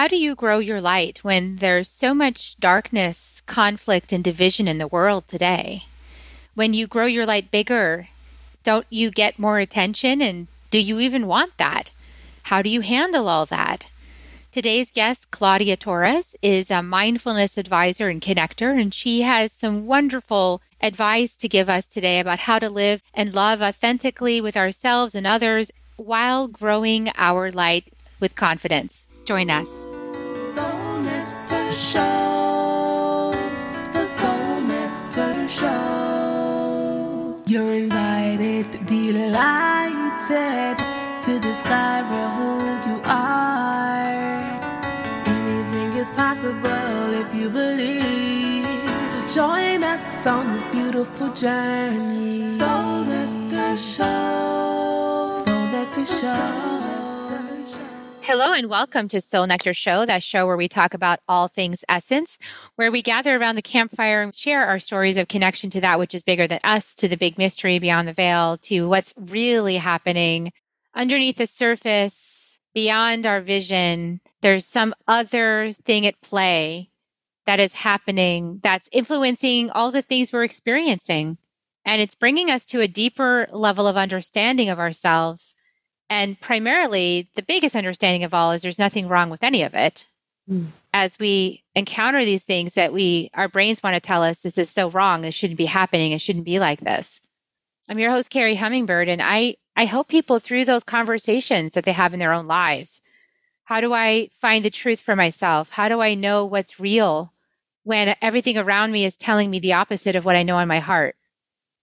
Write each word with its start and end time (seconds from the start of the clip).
How 0.00 0.08
do 0.08 0.16
you 0.16 0.34
grow 0.34 0.60
your 0.60 0.80
light 0.80 1.22
when 1.24 1.56
there's 1.56 1.86
so 1.86 2.14
much 2.14 2.56
darkness, 2.58 3.42
conflict, 3.44 4.14
and 4.14 4.24
division 4.24 4.66
in 4.66 4.78
the 4.78 4.86
world 4.86 5.28
today? 5.28 5.84
When 6.54 6.72
you 6.72 6.86
grow 6.86 7.04
your 7.04 7.26
light 7.26 7.50
bigger, 7.50 8.08
don't 8.64 8.86
you 8.88 9.10
get 9.10 9.38
more 9.38 9.58
attention? 9.58 10.22
And 10.22 10.46
do 10.70 10.80
you 10.80 11.00
even 11.00 11.26
want 11.26 11.58
that? 11.58 11.92
How 12.44 12.62
do 12.62 12.70
you 12.70 12.80
handle 12.80 13.28
all 13.28 13.44
that? 13.44 13.90
Today's 14.50 14.90
guest, 14.90 15.30
Claudia 15.30 15.76
Torres, 15.76 16.34
is 16.40 16.70
a 16.70 16.82
mindfulness 16.82 17.58
advisor 17.58 18.08
and 18.08 18.22
connector, 18.22 18.80
and 18.80 18.94
she 18.94 19.20
has 19.20 19.52
some 19.52 19.86
wonderful 19.86 20.62
advice 20.80 21.36
to 21.36 21.46
give 21.46 21.68
us 21.68 21.86
today 21.86 22.20
about 22.20 22.38
how 22.48 22.58
to 22.58 22.70
live 22.70 23.02
and 23.12 23.34
love 23.34 23.60
authentically 23.60 24.40
with 24.40 24.56
ourselves 24.56 25.14
and 25.14 25.26
others 25.26 25.70
while 25.96 26.48
growing 26.48 27.10
our 27.16 27.52
light 27.52 27.92
with 28.18 28.34
confidence. 28.34 29.06
Join 29.30 29.48
us. 29.48 29.86
Soul 30.42 31.02
Nectar 31.02 31.72
Show. 31.72 33.32
The 33.92 34.04
Soul 34.04 34.60
Nectar 34.62 35.48
Show. 35.48 37.40
You're 37.46 37.74
invited, 37.74 38.66
delighted 38.86 40.78
to 41.22 41.38
discover 41.38 42.22
who 42.38 42.50
you 42.90 43.00
are. 43.04 44.50
Anything 45.26 45.92
is 45.94 46.10
possible 46.10 47.14
if 47.22 47.32
you 47.32 47.50
believe. 47.50 48.66
To 49.12 49.18
join 49.32 49.84
us 49.84 50.26
on 50.26 50.52
this 50.54 50.66
beautiful 50.66 51.30
journey. 51.34 52.44
Soul 52.46 53.04
Nectar 53.04 53.76
Show. 53.76 55.44
Soul 55.44 55.66
Nectar 55.68 56.04
Show. 56.04 56.69
Hello 58.30 58.52
and 58.52 58.70
welcome 58.70 59.08
to 59.08 59.20
Soul 59.20 59.48
Nectar 59.48 59.74
Show, 59.74 60.06
that 60.06 60.22
show 60.22 60.46
where 60.46 60.56
we 60.56 60.68
talk 60.68 60.94
about 60.94 61.18
all 61.26 61.48
things 61.48 61.84
essence, 61.88 62.38
where 62.76 62.92
we 62.92 63.02
gather 63.02 63.34
around 63.34 63.56
the 63.56 63.60
campfire 63.60 64.22
and 64.22 64.32
share 64.32 64.66
our 64.66 64.78
stories 64.78 65.16
of 65.16 65.26
connection 65.26 65.68
to 65.70 65.80
that 65.80 65.98
which 65.98 66.14
is 66.14 66.22
bigger 66.22 66.46
than 66.46 66.60
us, 66.62 66.94
to 66.94 67.08
the 67.08 67.16
big 67.16 67.38
mystery 67.38 67.80
beyond 67.80 68.06
the 68.06 68.12
veil, 68.12 68.56
to 68.58 68.88
what's 68.88 69.12
really 69.16 69.78
happening 69.78 70.52
underneath 70.94 71.38
the 71.38 71.46
surface, 71.48 72.60
beyond 72.72 73.26
our 73.26 73.40
vision. 73.40 74.20
There's 74.42 74.64
some 74.64 74.94
other 75.08 75.72
thing 75.72 76.06
at 76.06 76.20
play 76.20 76.90
that 77.46 77.58
is 77.58 77.74
happening 77.74 78.60
that's 78.62 78.88
influencing 78.92 79.72
all 79.72 79.90
the 79.90 80.02
things 80.02 80.32
we're 80.32 80.44
experiencing. 80.44 81.38
And 81.84 82.00
it's 82.00 82.14
bringing 82.14 82.48
us 82.48 82.64
to 82.66 82.80
a 82.80 82.86
deeper 82.86 83.48
level 83.50 83.88
of 83.88 83.96
understanding 83.96 84.68
of 84.68 84.78
ourselves 84.78 85.56
and 86.10 86.38
primarily, 86.40 87.28
the 87.36 87.42
biggest 87.42 87.76
understanding 87.76 88.24
of 88.24 88.34
all 88.34 88.50
is 88.50 88.62
there's 88.62 88.80
nothing 88.80 89.06
wrong 89.06 89.30
with 89.30 89.44
any 89.44 89.62
of 89.62 89.74
it. 89.74 90.06
Mm. 90.50 90.66
As 90.92 91.16
we 91.20 91.62
encounter 91.76 92.24
these 92.24 92.42
things 92.42 92.74
that 92.74 92.92
we, 92.92 93.30
our 93.34 93.48
brains 93.48 93.80
want 93.80 93.94
to 93.94 94.00
tell 94.00 94.24
us 94.24 94.40
this 94.40 94.58
is 94.58 94.68
so 94.68 94.90
wrong, 94.90 95.20
this 95.20 95.36
shouldn't 95.36 95.56
be 95.56 95.66
happening, 95.66 96.10
it 96.10 96.20
shouldn't 96.20 96.44
be 96.44 96.58
like 96.58 96.80
this. 96.80 97.20
I'm 97.88 98.00
your 98.00 98.10
host, 98.10 98.28
Carrie 98.28 98.56
Hummingbird, 98.56 99.08
and 99.08 99.22
I, 99.22 99.54
I 99.76 99.84
help 99.84 100.08
people 100.08 100.40
through 100.40 100.64
those 100.64 100.82
conversations 100.82 101.74
that 101.74 101.84
they 101.84 101.92
have 101.92 102.12
in 102.12 102.18
their 102.18 102.32
own 102.32 102.48
lives. 102.48 103.00
How 103.64 103.80
do 103.80 103.92
I 103.92 104.30
find 104.32 104.64
the 104.64 104.70
truth 104.70 105.00
for 105.00 105.14
myself? 105.14 105.70
How 105.70 105.88
do 105.88 106.00
I 106.00 106.14
know 106.14 106.44
what's 106.44 106.80
real 106.80 107.32
when 107.84 108.16
everything 108.20 108.58
around 108.58 108.90
me 108.90 109.04
is 109.04 109.16
telling 109.16 109.48
me 109.48 109.60
the 109.60 109.74
opposite 109.74 110.16
of 110.16 110.24
what 110.24 110.34
I 110.34 110.42
know 110.42 110.58
in 110.58 110.66
my 110.66 110.80
heart? 110.80 111.14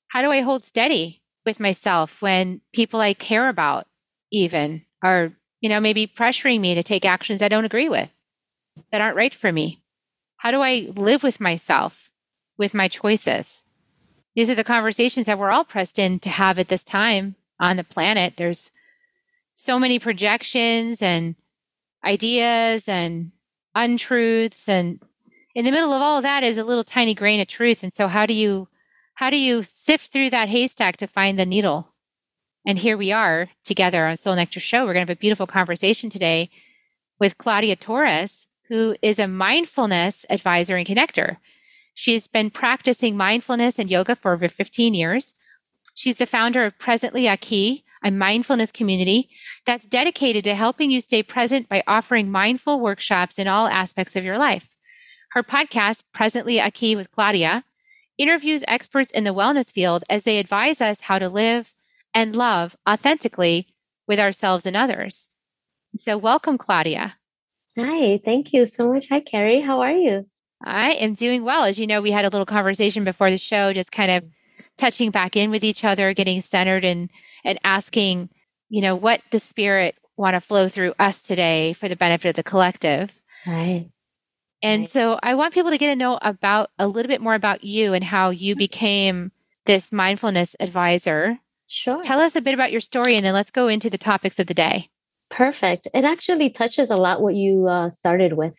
How 0.09 0.21
do 0.21 0.31
I 0.31 0.41
hold 0.41 0.65
steady 0.65 1.21
with 1.45 1.61
myself 1.61 2.21
when 2.21 2.59
people 2.73 2.99
I 2.99 3.13
care 3.13 3.47
about 3.47 3.87
even 4.31 4.83
are, 5.03 5.33
you 5.61 5.69
know, 5.69 5.79
maybe 5.79 6.07
pressuring 6.07 6.59
me 6.59 6.75
to 6.75 6.83
take 6.83 7.05
actions 7.05 7.41
I 7.41 7.47
don't 7.47 7.65
agree 7.65 7.89
with 7.89 8.13
that 8.91 9.01
aren't 9.01 9.17
right 9.17 9.33
for 9.33 9.51
me? 9.51 9.81
How 10.37 10.51
do 10.51 10.61
I 10.61 10.89
live 10.95 11.23
with 11.23 11.39
myself, 11.39 12.11
with 12.57 12.73
my 12.73 12.87
choices? 12.87 13.65
These 14.35 14.49
are 14.49 14.55
the 14.55 14.63
conversations 14.63 15.25
that 15.25 15.39
we're 15.39 15.51
all 15.51 15.65
pressed 15.65 15.97
in 15.97 16.19
to 16.19 16.29
have 16.29 16.59
at 16.59 16.67
this 16.67 16.83
time 16.83 17.35
on 17.59 17.77
the 17.77 17.83
planet. 17.83 18.35
There's 18.37 18.71
so 19.53 19.79
many 19.79 19.97
projections 19.97 21.01
and 21.01 21.35
ideas 22.05 22.87
and 22.87 23.31
untruths 23.73 24.69
and 24.69 24.99
in 25.55 25.65
the 25.65 25.71
middle 25.71 25.93
of 25.93 26.01
all 26.01 26.17
of 26.17 26.23
that 26.23 26.43
is 26.43 26.57
a 26.57 26.63
little 26.63 26.83
tiny 26.83 27.13
grain 27.13 27.39
of 27.39 27.47
truth 27.47 27.83
and 27.83 27.91
so 27.91 28.07
how 28.07 28.25
do 28.25 28.33
you 28.33 28.67
how 29.15 29.29
do 29.29 29.37
you 29.37 29.63
sift 29.63 30.11
through 30.11 30.29
that 30.29 30.49
haystack 30.49 30.97
to 30.97 31.07
find 31.07 31.37
the 31.37 31.45
needle 31.45 31.93
and 32.67 32.79
here 32.79 32.97
we 32.97 33.13
are 33.13 33.49
together 33.63 34.05
on 34.07 34.17
Soul 34.17 34.35
Nectar 34.35 34.59
Show. 34.59 34.79
We're 34.79 34.93
going 34.93 35.05
to 35.05 35.11
have 35.11 35.17
a 35.17 35.21
beautiful 35.21 35.47
conversation 35.47 36.09
today 36.09 36.49
with 37.17 37.37
Claudia 37.37 37.77
Torres, 37.77 38.47
who 38.67 38.97
is 39.01 39.19
a 39.19 39.27
mindfulness 39.27 40.25
advisor 40.29 40.75
and 40.75 40.85
connector. 40.85 41.37
She's 41.93 42.27
been 42.27 42.51
practicing 42.51 43.15
mindfulness 43.15 43.79
and 43.79 43.89
yoga 43.89 44.17
for 44.17 44.33
over 44.33 44.49
15 44.49 44.93
years. 44.93 45.33
She's 45.93 46.17
the 46.17 46.25
founder 46.25 46.65
of 46.65 46.77
Presently 46.77 47.25
Aqui, 47.25 47.85
a 48.03 48.11
mindfulness 48.11 48.73
community 48.73 49.29
that's 49.65 49.87
dedicated 49.87 50.43
to 50.43 50.53
helping 50.53 50.91
you 50.91 50.99
stay 50.99 51.23
present 51.23 51.69
by 51.69 51.83
offering 51.87 52.29
mindful 52.29 52.81
workshops 52.81 53.39
in 53.39 53.47
all 53.47 53.67
aspects 53.67 54.17
of 54.17 54.25
your 54.25 54.37
life. 54.37 54.75
Her 55.31 55.41
podcast, 55.41 56.03
Presently 56.13 56.59
Aqui 56.59 56.97
with 56.97 57.13
Claudia, 57.13 57.63
interviews 58.17 58.65
experts 58.67 59.11
in 59.11 59.23
the 59.23 59.33
wellness 59.33 59.71
field 59.71 60.03
as 60.09 60.25
they 60.25 60.37
advise 60.37 60.81
us 60.81 61.01
how 61.01 61.17
to 61.17 61.29
live, 61.29 61.73
and 62.17 62.35
love 62.35 62.75
authentically 62.89 63.67
with 64.07 64.19
ourselves 64.19 64.65
and 64.65 64.75
others. 64.75 65.29
So, 65.93 66.17
welcome, 66.17 66.57
Claudia. 66.57 67.17
Hi, 67.77 68.19
thank 68.25 68.53
you 68.53 68.65
so 68.65 68.91
much. 68.91 69.05
Hi, 69.11 69.19
Carrie. 69.19 69.61
How 69.61 69.81
are 69.81 69.91
you? 69.91 70.25
I 70.65 70.93
am 70.93 71.13
doing 71.13 71.43
well. 71.43 71.63
As 71.63 71.79
you 71.79 71.85
know, 71.85 72.01
we 72.01 72.09
had 72.09 72.25
a 72.25 72.29
little 72.29 72.45
conversation 72.47 73.03
before 73.03 73.29
the 73.29 73.37
show, 73.37 73.71
just 73.71 73.91
kind 73.91 74.09
of 74.09 74.27
touching 74.79 75.11
back 75.11 75.35
in 75.35 75.51
with 75.51 75.63
each 75.63 75.83
other, 75.83 76.11
getting 76.15 76.41
centered 76.41 76.83
and 76.83 77.11
and 77.45 77.59
asking, 77.63 78.29
you 78.67 78.81
know, 78.81 78.95
what 78.95 79.21
does 79.29 79.43
spirit 79.43 79.93
want 80.17 80.33
to 80.33 80.41
flow 80.41 80.67
through 80.67 80.95
us 80.97 81.21
today 81.21 81.71
for 81.73 81.87
the 81.87 81.95
benefit 81.95 82.29
of 82.29 82.35
the 82.35 82.41
collective? 82.41 83.21
Right. 83.45 83.91
And 84.63 84.81
right. 84.81 84.89
so 84.89 85.19
I 85.21 85.35
want 85.35 85.53
people 85.53 85.69
to 85.69 85.77
get 85.77 85.91
to 85.91 85.95
know 85.95 86.17
about 86.23 86.71
a 86.79 86.87
little 86.87 87.09
bit 87.09 87.21
more 87.21 87.35
about 87.35 87.63
you 87.63 87.93
and 87.93 88.05
how 88.05 88.31
you 88.31 88.55
became 88.55 89.31
this 89.67 89.91
mindfulness 89.91 90.55
advisor 90.59 91.41
Sure. 91.67 92.01
Tell 92.01 92.19
us 92.19 92.35
a 92.35 92.41
bit 92.41 92.53
about 92.53 92.71
your 92.71 92.81
story 92.81 93.15
and 93.15 93.25
then 93.25 93.33
let's 93.33 93.51
go 93.51 93.67
into 93.67 93.89
the 93.89 93.97
topics 93.97 94.39
of 94.39 94.47
the 94.47 94.53
day. 94.53 94.89
Perfect. 95.29 95.87
It 95.93 96.05
actually 96.05 96.49
touches 96.49 96.89
a 96.89 96.97
lot 96.97 97.21
what 97.21 97.35
you 97.35 97.67
uh, 97.67 97.89
started 97.89 98.33
with. 98.33 98.55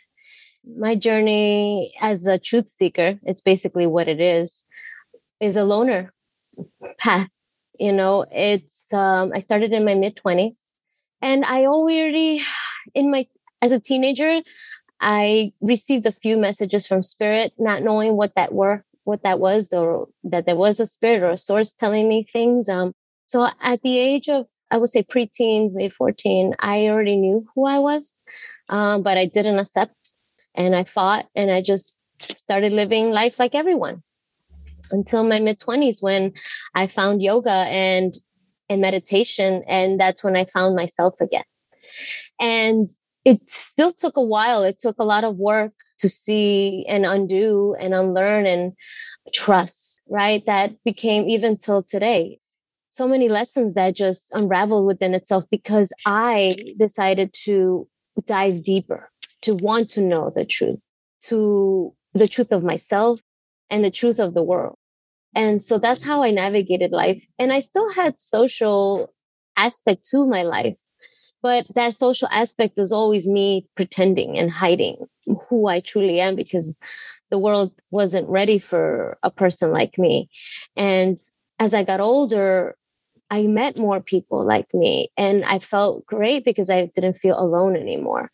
My 0.76 0.94
journey 0.94 1.94
as 2.00 2.26
a 2.26 2.38
truth 2.38 2.68
seeker, 2.68 3.18
it's 3.22 3.40
basically 3.40 3.86
what 3.86 4.08
it 4.08 4.20
is, 4.20 4.66
is 5.40 5.56
a 5.56 5.64
loner 5.64 6.12
path. 6.98 7.28
You 7.78 7.92
know, 7.92 8.26
it's, 8.30 8.92
um, 8.92 9.32
I 9.34 9.40
started 9.40 9.72
in 9.72 9.84
my 9.84 9.94
mid 9.94 10.16
20s 10.16 10.74
and 11.22 11.44
I 11.44 11.66
already, 11.66 12.42
in 12.94 13.10
my, 13.10 13.26
as 13.62 13.72
a 13.72 13.80
teenager, 13.80 14.42
I 15.00 15.52
received 15.60 16.04
a 16.06 16.12
few 16.12 16.36
messages 16.36 16.86
from 16.86 17.02
spirit, 17.02 17.52
not 17.58 17.82
knowing 17.82 18.16
what 18.16 18.34
that 18.34 18.52
were, 18.52 18.84
what 19.08 19.22
that 19.22 19.40
was, 19.40 19.72
or 19.72 20.08
that 20.24 20.44
there 20.44 20.54
was 20.54 20.78
a 20.78 20.86
spirit 20.86 21.22
or 21.22 21.30
a 21.30 21.38
source 21.38 21.72
telling 21.72 22.08
me 22.08 22.28
things. 22.30 22.68
Um, 22.68 22.92
so 23.26 23.48
at 23.62 23.80
the 23.82 23.98
age 23.98 24.28
of, 24.28 24.46
I 24.70 24.76
would 24.76 24.90
say 24.90 25.02
preteens, 25.02 25.70
maybe 25.72 25.88
14, 25.88 26.54
I 26.58 26.88
already 26.88 27.16
knew 27.16 27.46
who 27.54 27.66
I 27.66 27.78
was, 27.78 28.22
um, 28.68 29.02
but 29.02 29.16
I 29.16 29.24
didn't 29.24 29.58
accept 29.58 29.96
and 30.54 30.76
I 30.76 30.84
fought 30.84 31.26
and 31.34 31.50
I 31.50 31.62
just 31.62 32.04
started 32.20 32.72
living 32.72 33.10
life 33.10 33.38
like 33.38 33.54
everyone 33.54 34.02
until 34.90 35.24
my 35.24 35.40
mid 35.40 35.58
20s 35.58 36.02
when 36.02 36.32
I 36.74 36.86
found 36.86 37.22
yoga 37.22 37.50
and 37.50 38.14
and 38.68 38.82
meditation 38.82 39.62
and 39.66 39.98
that's 39.98 40.22
when 40.22 40.36
I 40.36 40.44
found 40.44 40.76
myself 40.76 41.14
again. 41.22 41.48
And 42.38 42.88
it 43.24 43.40
still 43.48 43.94
took 43.94 44.18
a 44.18 44.22
while. 44.22 44.62
It 44.62 44.78
took 44.78 44.96
a 44.98 45.04
lot 45.04 45.24
of 45.24 45.36
work 45.36 45.72
to 45.98 46.08
see 46.08 46.86
and 46.88 47.04
undo 47.04 47.74
and 47.80 47.94
unlearn 47.94 48.46
and 48.46 48.72
trust, 49.34 50.00
right? 50.08 50.44
That 50.46 50.72
became 50.84 51.28
even 51.28 51.56
till 51.56 51.82
today 51.82 52.38
so 52.98 53.06
many 53.06 53.28
lessons 53.28 53.74
that 53.74 53.94
just 53.94 54.34
unravel 54.34 54.84
within 54.84 55.14
itself 55.14 55.44
because 55.52 55.92
I 56.04 56.56
decided 56.76 57.32
to 57.44 57.86
dive 58.26 58.64
deeper, 58.64 59.08
to 59.42 59.54
want 59.54 59.88
to 59.90 60.00
know 60.00 60.32
the 60.34 60.44
truth, 60.44 60.80
to 61.26 61.94
the 62.12 62.26
truth 62.26 62.50
of 62.50 62.64
myself 62.64 63.20
and 63.70 63.84
the 63.84 63.92
truth 63.92 64.18
of 64.18 64.34
the 64.34 64.42
world. 64.42 64.76
And 65.36 65.62
so 65.62 65.78
that's 65.78 66.02
how 66.02 66.24
I 66.24 66.32
navigated 66.32 66.90
life. 66.90 67.24
And 67.38 67.52
I 67.52 67.60
still 67.60 67.88
had 67.92 68.20
social 68.20 69.14
aspect 69.56 70.04
to 70.10 70.26
my 70.26 70.42
life, 70.42 70.76
but 71.40 71.66
that 71.76 71.94
social 71.94 72.26
aspect 72.32 72.76
was 72.76 72.90
always 72.90 73.28
me 73.28 73.68
pretending 73.76 74.36
and 74.36 74.50
hiding 74.50 75.06
who 75.48 75.66
I 75.66 75.80
truly 75.80 76.20
am 76.20 76.36
because 76.36 76.78
the 77.30 77.38
world 77.38 77.72
wasn't 77.90 78.28
ready 78.28 78.58
for 78.58 79.18
a 79.22 79.30
person 79.30 79.70
like 79.70 79.98
me. 79.98 80.30
And 80.76 81.18
as 81.58 81.74
I 81.74 81.84
got 81.84 82.00
older, 82.00 82.76
I 83.30 83.42
met 83.42 83.76
more 83.76 84.00
people 84.00 84.44
like 84.44 84.72
me 84.72 85.10
and 85.16 85.44
I 85.44 85.58
felt 85.58 86.06
great 86.06 86.44
because 86.44 86.70
I 86.70 86.86
didn't 86.94 87.18
feel 87.18 87.38
alone 87.38 87.76
anymore. 87.76 88.30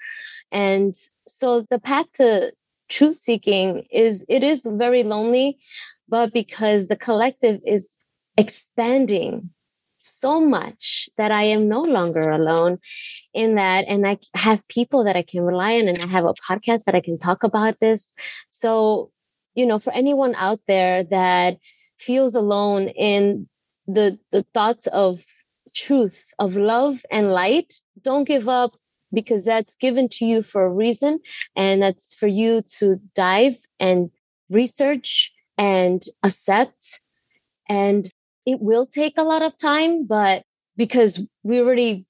And 0.53 0.95
so 1.27 1.67
the 1.71 1.81
path 1.81 2.07
to 2.17 2.53
truth 2.89 3.17
seeking 3.17 3.87
is 3.91 4.25
it 4.29 4.43
is 4.43 4.65
very 4.65 5.03
lonely, 5.03 5.59
but 6.09 6.33
because 6.33 6.87
the 6.87 6.97
collective 6.97 7.61
is 7.67 7.99
expanding 8.37 9.51
so 10.05 10.41
much 10.41 11.09
that 11.17 11.31
I 11.31 11.45
am 11.45 11.69
no 11.69 11.83
longer 11.83 12.31
alone 12.31 12.79
in 13.33 13.55
that. 13.57 13.87
And 13.89 14.07
I 14.07 14.19
have 14.35 14.67
people 14.69 15.05
that 15.05 15.17
I 15.17 15.23
can 15.23 15.43
rely 15.43 15.79
on, 15.79 15.89
and 15.89 16.01
I 16.01 16.07
have 16.07 16.25
a 16.25 16.35
podcast 16.35 16.85
that 16.85 16.95
I 16.95 17.01
can 17.01 17.19
talk 17.19 17.43
about 17.43 17.81
this. 17.81 18.13
So, 18.51 19.11
you 19.55 19.67
know, 19.67 19.79
for 19.79 19.93
anyone 19.93 20.35
out 20.37 20.61
there 20.69 21.05
that 21.05 21.57
feels 21.99 22.35
alone 22.35 22.89
in 22.89 23.49
the, 23.87 24.19
the 24.33 24.45
thoughts 24.55 24.87
of 24.89 25.21
truth, 25.75 26.25
of 26.39 26.57
love 26.57 27.05
and 27.11 27.33
light, 27.33 27.75
don't 28.03 28.25
give 28.25 28.49
up 28.49 28.73
because 29.13 29.45
that's 29.45 29.77
given 29.77 30.09
to 30.09 30.25
you 30.25 30.43
for 30.43 30.65
a 30.65 30.73
reason. 30.73 31.21
And 31.57 31.83
that's 31.83 32.15
for 32.15 32.27
you 32.27 32.63
to 32.79 33.01
dive 33.15 33.57
and 33.79 34.11
research 34.51 35.33
and 35.57 36.05
accept 36.23 37.01
and 37.69 38.11
it 38.47 38.61
will 38.61 38.87
take 38.87 39.15
a 39.17 39.23
lot 39.23 39.43
of 39.43 39.57
time, 39.59 40.07
but 40.07 40.45
because 40.77 41.25
we 41.43 41.61
already 41.61 42.07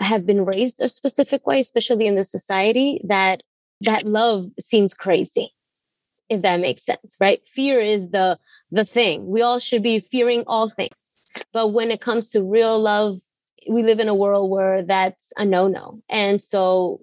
have 0.00 0.26
been 0.26 0.44
raised 0.44 0.80
a 0.80 0.88
specific 0.88 1.46
way, 1.46 1.60
especially 1.60 2.06
in 2.06 2.16
the 2.16 2.24
society, 2.24 3.00
that 3.04 3.42
that 3.82 4.04
love 4.04 4.46
seems 4.58 4.94
crazy, 4.94 5.52
if 6.28 6.42
that 6.42 6.60
makes 6.60 6.84
sense, 6.84 7.16
right? 7.20 7.40
Fear 7.54 7.80
is 7.80 8.10
the 8.10 8.38
the 8.70 8.84
thing. 8.84 9.26
We 9.26 9.42
all 9.42 9.58
should 9.58 9.82
be 9.82 10.00
fearing 10.00 10.44
all 10.46 10.68
things. 10.68 11.30
But 11.52 11.68
when 11.68 11.90
it 11.90 12.00
comes 12.00 12.30
to 12.30 12.42
real 12.42 12.78
love, 12.80 13.18
we 13.68 13.82
live 13.82 13.98
in 13.98 14.08
a 14.08 14.14
world 14.14 14.50
where 14.50 14.82
that's 14.82 15.32
a 15.36 15.44
no-no. 15.44 16.00
And 16.08 16.40
so 16.40 17.00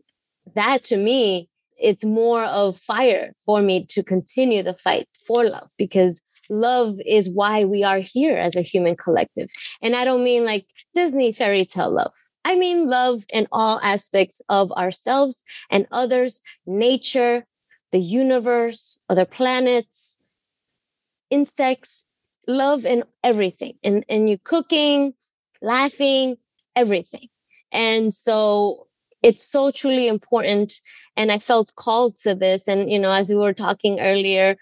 that 0.56 0.84
to 0.86 0.98
me, 0.98 1.50
it's 1.78 2.06
more 2.06 2.44
of 2.44 2.80
fire 2.80 3.34
for 3.46 3.62
me 3.62 3.86
to 3.90 4.04
continue 4.04 4.64
the 4.64 4.74
fight 4.74 5.08
for 5.28 5.48
love 5.48 5.70
because 5.78 6.22
love 6.50 7.00
is 7.06 7.30
why 7.30 7.66
we 7.66 7.84
are 7.84 8.00
here 8.00 8.38
as 8.38 8.56
a 8.56 8.62
human 8.62 8.95
collective. 8.95 9.50
And 9.81 9.95
I 9.95 10.06
don't 10.06 10.24
mean 10.24 10.45
like 10.45 10.66
Disney 10.94 11.34
fairy 11.34 11.66
tale 11.66 11.92
love. 11.92 12.12
I 12.45 12.56
mean 12.56 12.90
love 12.90 13.24
in 13.34 13.48
all 13.51 13.80
aspects 13.81 14.42
of 14.50 14.72
ourselves 14.74 15.44
and 15.72 15.88
others, 15.92 16.42
nature, 16.66 17.45
the 17.92 18.00
universe, 18.00 19.00
other 19.10 19.25
planets, 19.25 20.24
insects, 21.30 22.10
love 22.48 22.86
in 22.86 23.04
everything. 23.24 23.75
And 23.84 24.06
and 24.10 24.30
you 24.30 24.38
cooking, 24.38 25.13
laughing, 25.62 26.38
everything. 26.75 27.30
And 27.72 28.13
so 28.13 28.88
it's 29.24 29.44
so 29.44 29.72
truly 29.72 30.07
important 30.07 30.74
and 31.16 31.31
i 31.31 31.39
felt 31.39 31.74
called 31.75 32.16
to 32.18 32.36
this 32.36 32.68
and 32.68 32.92
you 32.92 33.00
know 33.00 33.12
as 33.12 33.30
we 33.30 33.36
were 33.36 33.54
talking 33.54 34.00
earlier 34.00 34.56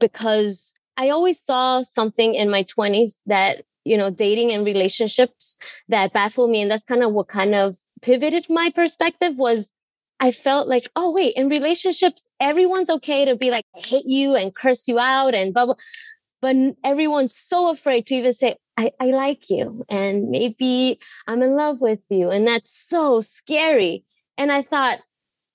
because 0.00 0.74
I 0.96 1.10
always 1.10 1.40
saw 1.40 1.82
something 1.82 2.34
in 2.34 2.50
my 2.50 2.64
20s 2.64 3.18
that, 3.26 3.64
you 3.84 3.96
know, 3.96 4.10
dating 4.10 4.52
and 4.52 4.64
relationships 4.64 5.56
that 5.88 6.12
baffled 6.12 6.50
me. 6.50 6.62
And 6.62 6.70
that's 6.70 6.84
kind 6.84 7.02
of 7.02 7.12
what 7.12 7.28
kind 7.28 7.54
of 7.54 7.76
pivoted 8.02 8.46
my 8.48 8.70
perspective 8.70 9.36
was 9.36 9.72
I 10.20 10.30
felt 10.30 10.68
like, 10.68 10.88
oh, 10.94 11.10
wait, 11.10 11.34
in 11.34 11.48
relationships, 11.48 12.26
everyone's 12.38 12.90
okay 12.90 13.24
to 13.24 13.34
be 13.34 13.50
like, 13.50 13.64
hate 13.74 14.06
you 14.06 14.36
and 14.36 14.54
curse 14.54 14.86
you 14.86 14.98
out 14.98 15.34
and 15.34 15.52
blah, 15.52 15.66
blah. 15.66 15.74
But 16.40 16.56
everyone's 16.84 17.36
so 17.36 17.70
afraid 17.70 18.06
to 18.06 18.14
even 18.14 18.32
say, 18.32 18.56
I, 18.76 18.92
I 19.00 19.06
like 19.06 19.50
you 19.50 19.84
and 19.88 20.30
maybe 20.30 20.98
I'm 21.26 21.42
in 21.42 21.56
love 21.56 21.80
with 21.80 22.00
you. 22.08 22.30
And 22.30 22.46
that's 22.46 22.72
so 22.88 23.20
scary. 23.20 24.04
And 24.38 24.50
I 24.50 24.62
thought, 24.62 24.98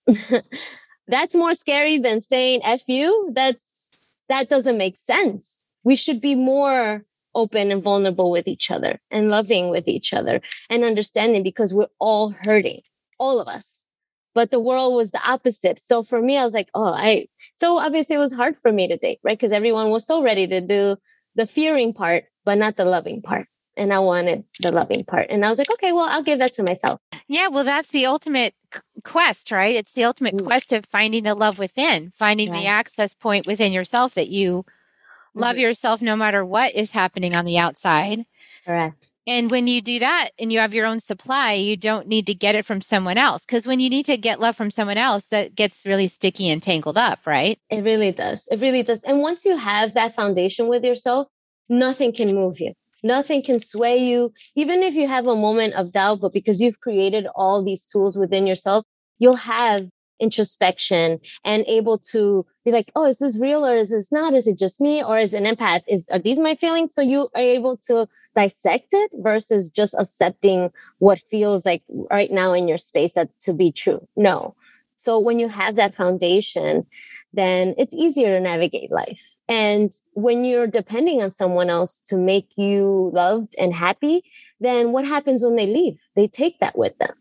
that's 1.07 1.35
more 1.35 1.53
scary 1.53 1.99
than 1.99 2.21
saying 2.21 2.61
F 2.63 2.81
you. 2.87 3.31
That's 3.33 3.86
that 4.29 4.50
doesn't 4.50 4.77
make 4.77 4.97
sense. 4.97 5.65
We 5.83 5.95
should 5.95 6.21
be 6.21 6.35
more 6.35 7.03
open 7.35 7.71
and 7.71 7.83
vulnerable 7.83 8.31
with 8.31 8.47
each 8.47 8.71
other 8.71 9.00
and 9.12 9.29
loving 9.29 9.69
with 9.69 9.88
each 9.88 10.13
other 10.13 10.41
and 10.69 10.83
understanding 10.83 11.44
because 11.44 11.74
we're 11.74 11.88
all 12.00 12.31
hurting, 12.31 12.81
all 13.19 13.39
of 13.39 13.47
us. 13.47 13.85
But 14.33 14.51
the 14.51 14.59
world 14.59 14.95
was 14.95 15.12
the 15.12 15.21
opposite. 15.25 15.79
So 15.79 16.03
for 16.03 16.21
me, 16.21 16.38
I 16.38 16.45
was 16.45 16.53
like, 16.53 16.69
oh, 16.74 16.94
I, 16.94 17.27
so 17.56 17.77
obviously 17.77 18.15
it 18.15 18.19
was 18.19 18.33
hard 18.33 18.57
for 18.57 18.71
me 18.71 18.88
to 18.88 18.97
date, 18.97 19.19
right? 19.24 19.38
Because 19.38 19.51
everyone 19.51 19.89
was 19.89 20.06
so 20.06 20.21
ready 20.21 20.47
to 20.47 20.62
do 20.62 20.97
the 21.35 21.47
fearing 21.47 21.94
part, 21.94 22.25
but 22.45 22.57
not 22.57 22.75
the 22.75 22.85
loving 22.85 23.21
part 23.21 23.47
and 23.77 23.94
I 23.94 24.00
wanted 24.00 24.44
the 24.59 24.71
loving 24.71 25.06
part. 25.06 25.27
And 25.30 25.45
I 25.45 25.50
was 25.50 25.59
like, 25.59 25.71
okay, 25.71 25.94
well, 25.94 26.06
I'll 26.06 26.23
give 26.23 26.39
that 26.39 26.56
to 26.56 26.63
myself. 26.63 27.00
Yeah, 27.27 27.50
well, 27.50 27.63
that's 27.63 27.89
the 27.89 28.06
ultimate 28.06 28.56
quest, 29.03 29.51
right? 29.51 29.75
It's 29.75 29.91
the 29.91 30.06
ultimate 30.06 30.35
mm. 30.35 30.45
quest 30.45 30.71
of 30.71 30.85
finding 30.85 31.24
the 31.24 31.35
love 31.35 31.59
within, 31.59 32.12
finding 32.12 32.51
right. 32.51 32.62
the 32.62 32.68
access 32.68 33.15
point 33.15 33.45
within 33.45 33.74
yourself 33.74 34.13
that 34.13 34.29
you 34.29 34.63
mm-hmm. 34.63 35.39
love 35.39 35.57
yourself 35.57 36.01
no 36.01 36.15
matter 36.15 36.45
what 36.45 36.74
is 36.74 36.91
happening 36.91 37.35
on 37.35 37.45
the 37.45 37.57
outside. 37.57 38.25
Correct. 38.65 39.12
And 39.27 39.51
when 39.51 39.68
you 39.68 39.81
do 39.81 40.00
that 40.00 40.29
and 40.39 40.53
you 40.53 40.59
have 40.59 40.74
your 40.74 40.85
own 40.85 41.01
supply, 41.01 41.51
you 41.51 41.75
don't 41.75 42.07
need 42.07 42.25
to 42.27 42.33
get 42.33 42.56
it 42.56 42.65
from 42.65 42.79
someone 42.79 43.18
else. 43.18 43.45
Because 43.45 43.68
when 43.68 43.81
you 43.81 43.89
need 43.89 44.06
to 44.06 44.15
get 44.15 44.39
love 44.39 44.56
from 44.56 44.71
someone 44.71 44.97
else, 44.97 45.27
that 45.27 45.53
gets 45.53 45.85
really 45.85 46.07
sticky 46.07 46.50
and 46.50 46.63
tangled 46.63 46.97
up, 46.97 47.19
right? 47.27 47.59
It 47.69 47.83
really 47.83 48.13
does. 48.13 48.47
It 48.50 48.62
really 48.62 48.83
does. 48.83 49.03
And 49.03 49.19
once 49.19 49.44
you 49.44 49.57
have 49.57 49.95
that 49.95 50.15
foundation 50.15 50.68
with 50.68 50.85
yourself, 50.85 51.27
nothing 51.68 52.13
can 52.13 52.33
move 52.33 52.62
you. 52.62 52.73
Nothing 53.03 53.44
can 53.44 53.59
sway 53.59 53.97
you, 53.97 54.33
even 54.55 54.83
if 54.83 54.95
you 54.95 55.07
have 55.07 55.27
a 55.27 55.35
moment 55.35 55.73
of 55.75 55.91
doubt, 55.91 56.21
but 56.21 56.33
because 56.33 56.59
you've 56.59 56.79
created 56.79 57.27
all 57.35 57.63
these 57.63 57.85
tools 57.85 58.17
within 58.17 58.47
yourself, 58.47 58.85
you'll 59.19 59.35
have 59.35 59.88
introspection 60.19 61.19
and 61.45 61.63
able 61.67 61.97
to 61.97 62.45
be 62.65 62.71
like, 62.71 62.91
oh, 62.95 63.05
is 63.05 63.19
this 63.19 63.39
real 63.39 63.65
or 63.65 63.77
is 63.77 63.91
this 63.91 64.11
not? 64.11 64.33
Is 64.33 64.47
it 64.47 64.57
just 64.57 64.81
me 64.81 65.03
or 65.03 65.19
is 65.19 65.33
an 65.33 65.45
empath? 65.45 65.81
Is 65.88 66.07
are 66.11 66.19
these 66.19 66.39
my 66.39 66.55
feelings? 66.55 66.94
So 66.94 67.01
you 67.01 67.29
are 67.35 67.41
able 67.41 67.77
to 67.88 68.07
dissect 68.35 68.88
it 68.94 69.11
versus 69.15 69.69
just 69.69 69.95
accepting 69.97 70.71
what 70.99 71.21
feels 71.29 71.65
like 71.65 71.83
right 72.11 72.31
now 72.31 72.53
in 72.53 72.67
your 72.67 72.77
space 72.77 73.13
that 73.13 73.29
to 73.41 73.53
be 73.53 73.71
true. 73.71 74.07
No. 74.15 74.55
So 74.97 75.19
when 75.19 75.39
you 75.39 75.47
have 75.47 75.75
that 75.75 75.95
foundation, 75.95 76.85
then 77.33 77.75
it's 77.77 77.94
easier 77.94 78.35
to 78.35 78.41
navigate 78.41 78.91
life. 78.91 79.36
And 79.49 79.91
when 80.13 80.44
you're 80.44 80.67
depending 80.67 81.21
on 81.21 81.31
someone 81.31 81.69
else 81.69 81.97
to 82.07 82.17
make 82.17 82.49
you 82.57 83.11
loved 83.13 83.55
and 83.57 83.73
happy, 83.73 84.23
then 84.59 84.91
what 84.91 85.05
happens 85.05 85.41
when 85.41 85.55
they 85.55 85.67
leave? 85.67 85.99
They 86.15 86.27
take 86.27 86.59
that 86.59 86.77
with 86.77 86.97
them. 86.97 87.13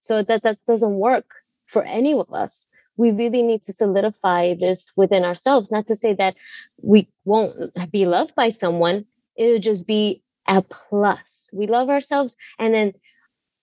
So 0.00 0.22
that 0.22 0.42
that 0.42 0.58
doesn't 0.66 0.94
work 0.96 1.26
for 1.66 1.82
any 1.84 2.12
of 2.12 2.32
us. 2.32 2.68
We 2.96 3.10
really 3.10 3.42
need 3.42 3.62
to 3.64 3.72
solidify 3.72 4.54
this 4.54 4.90
within 4.96 5.24
ourselves. 5.24 5.72
Not 5.72 5.86
to 5.86 5.96
say 5.96 6.14
that 6.14 6.36
we 6.82 7.08
won't 7.24 7.72
be 7.90 8.04
loved 8.04 8.34
by 8.34 8.50
someone. 8.50 9.06
It'll 9.36 9.58
just 9.58 9.86
be 9.86 10.22
a 10.46 10.60
plus. 10.60 11.48
We 11.52 11.66
love 11.66 11.88
ourselves 11.88 12.36
and 12.58 12.74
then 12.74 12.92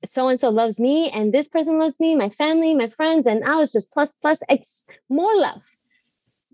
so 0.10 0.30
and 0.30 0.40
so 0.40 0.50
loves 0.50 0.80
me 0.80 1.12
and 1.12 1.34
this 1.34 1.50
person 1.50 1.78
loves 1.78 2.00
me, 2.00 2.16
my 2.16 2.30
family, 2.30 2.74
my 2.74 2.88
friends, 2.88 3.28
and 3.28 3.44
I 3.44 3.58
was 3.58 3.74
just 3.74 3.92
plus 3.92 4.16
plus 4.16 4.42
X 4.48 4.86
more 5.10 5.36
love 5.36 5.62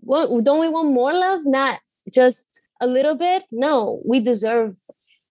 don't 0.06 0.60
we 0.60 0.68
want 0.68 0.92
more 0.92 1.12
love? 1.12 1.42
Not 1.44 1.80
just 2.12 2.60
a 2.80 2.86
little 2.86 3.14
bit. 3.14 3.44
No, 3.50 4.00
we 4.04 4.20
deserve 4.20 4.76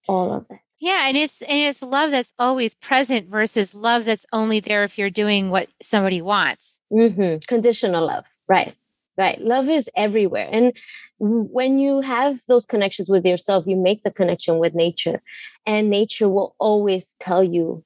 all 0.08 0.34
of 0.34 0.46
it. 0.50 0.60
Yeah, 0.79 1.08
and 1.08 1.15
it's 1.15 1.41
and 1.41 1.58
it's 1.58 1.82
love 1.82 2.12
that's 2.12 2.34
always 2.38 2.75
present 2.75 3.29
versus 3.29 3.74
love 3.74 4.05
that's 4.05 4.25
only 4.34 4.60
there 4.60 4.84
if 4.84 4.98
you're 4.98 5.10
doing 5.10 5.50
what 5.50 5.70
somebody 5.82 6.22
wants. 6.22 6.82
Mm-hmm. 6.91 7.39
Conditional 7.48 8.05
love, 8.05 8.25
right? 8.48 8.75
Right. 9.17 9.39
Love 9.39 9.70
is 9.70 9.89
everywhere, 9.96 10.50
and 10.51 10.74
when 11.20 11.79
you 11.79 12.01
have 12.01 12.41
those 12.50 12.65
connections 12.65 13.08
with 13.10 13.25
yourself, 13.25 13.65
you 13.65 13.77
make 13.77 14.03
the 14.03 14.12
connection 14.12 14.60
with 14.60 14.75
nature, 14.75 15.22
and 15.65 15.89
nature 15.89 16.27
will 16.27 16.53
always 16.60 17.15
tell 17.20 17.41
you, 17.41 17.86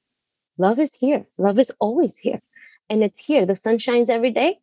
love 0.58 0.80
is 0.80 0.94
here. 0.94 1.24
Love 1.38 1.60
is 1.60 1.70
always 1.78 2.18
here, 2.18 2.40
and 2.88 3.04
it's 3.04 3.20
here. 3.20 3.46
The 3.46 3.54
sun 3.54 3.78
shines 3.78 4.10
every 4.10 4.32
day, 4.32 4.58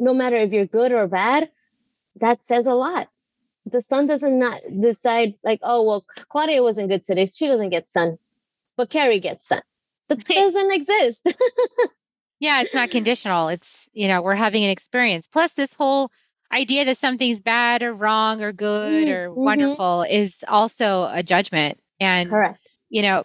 no 0.00 0.12
matter 0.12 0.34
if 0.34 0.50
you're 0.50 0.66
good 0.66 0.90
or 0.90 1.06
bad 1.06 1.48
that 2.20 2.44
says 2.44 2.66
a 2.66 2.74
lot. 2.74 3.08
The 3.66 3.80
sun 3.80 4.06
doesn't 4.06 4.38
not 4.38 4.60
decide 4.80 5.34
like, 5.44 5.60
oh 5.62 5.82
well, 5.82 6.04
Claudia 6.28 6.62
wasn't 6.62 6.88
good 6.88 7.04
today. 7.04 7.26
She 7.26 7.46
doesn't 7.46 7.70
get 7.70 7.88
sun, 7.88 8.18
but 8.76 8.90
Carrie 8.90 9.20
gets 9.20 9.48
sun. 9.48 9.62
That 10.08 10.24
doesn't 10.24 10.72
exist. 10.72 11.26
yeah, 12.40 12.60
it's 12.62 12.74
not 12.74 12.90
conditional. 12.90 13.48
It's 13.48 13.88
you 13.92 14.08
know 14.08 14.22
we're 14.22 14.34
having 14.34 14.64
an 14.64 14.70
experience. 14.70 15.26
Plus, 15.26 15.52
this 15.52 15.74
whole 15.74 16.10
idea 16.52 16.84
that 16.84 16.96
something's 16.96 17.40
bad 17.40 17.82
or 17.82 17.92
wrong 17.92 18.42
or 18.42 18.52
good 18.52 19.08
mm, 19.08 19.12
or 19.12 19.28
mm-hmm. 19.28 19.40
wonderful 19.40 20.02
is 20.02 20.44
also 20.48 21.08
a 21.12 21.22
judgment. 21.22 21.78
And 22.00 22.30
correct. 22.30 22.78
You 22.88 23.02
know, 23.02 23.24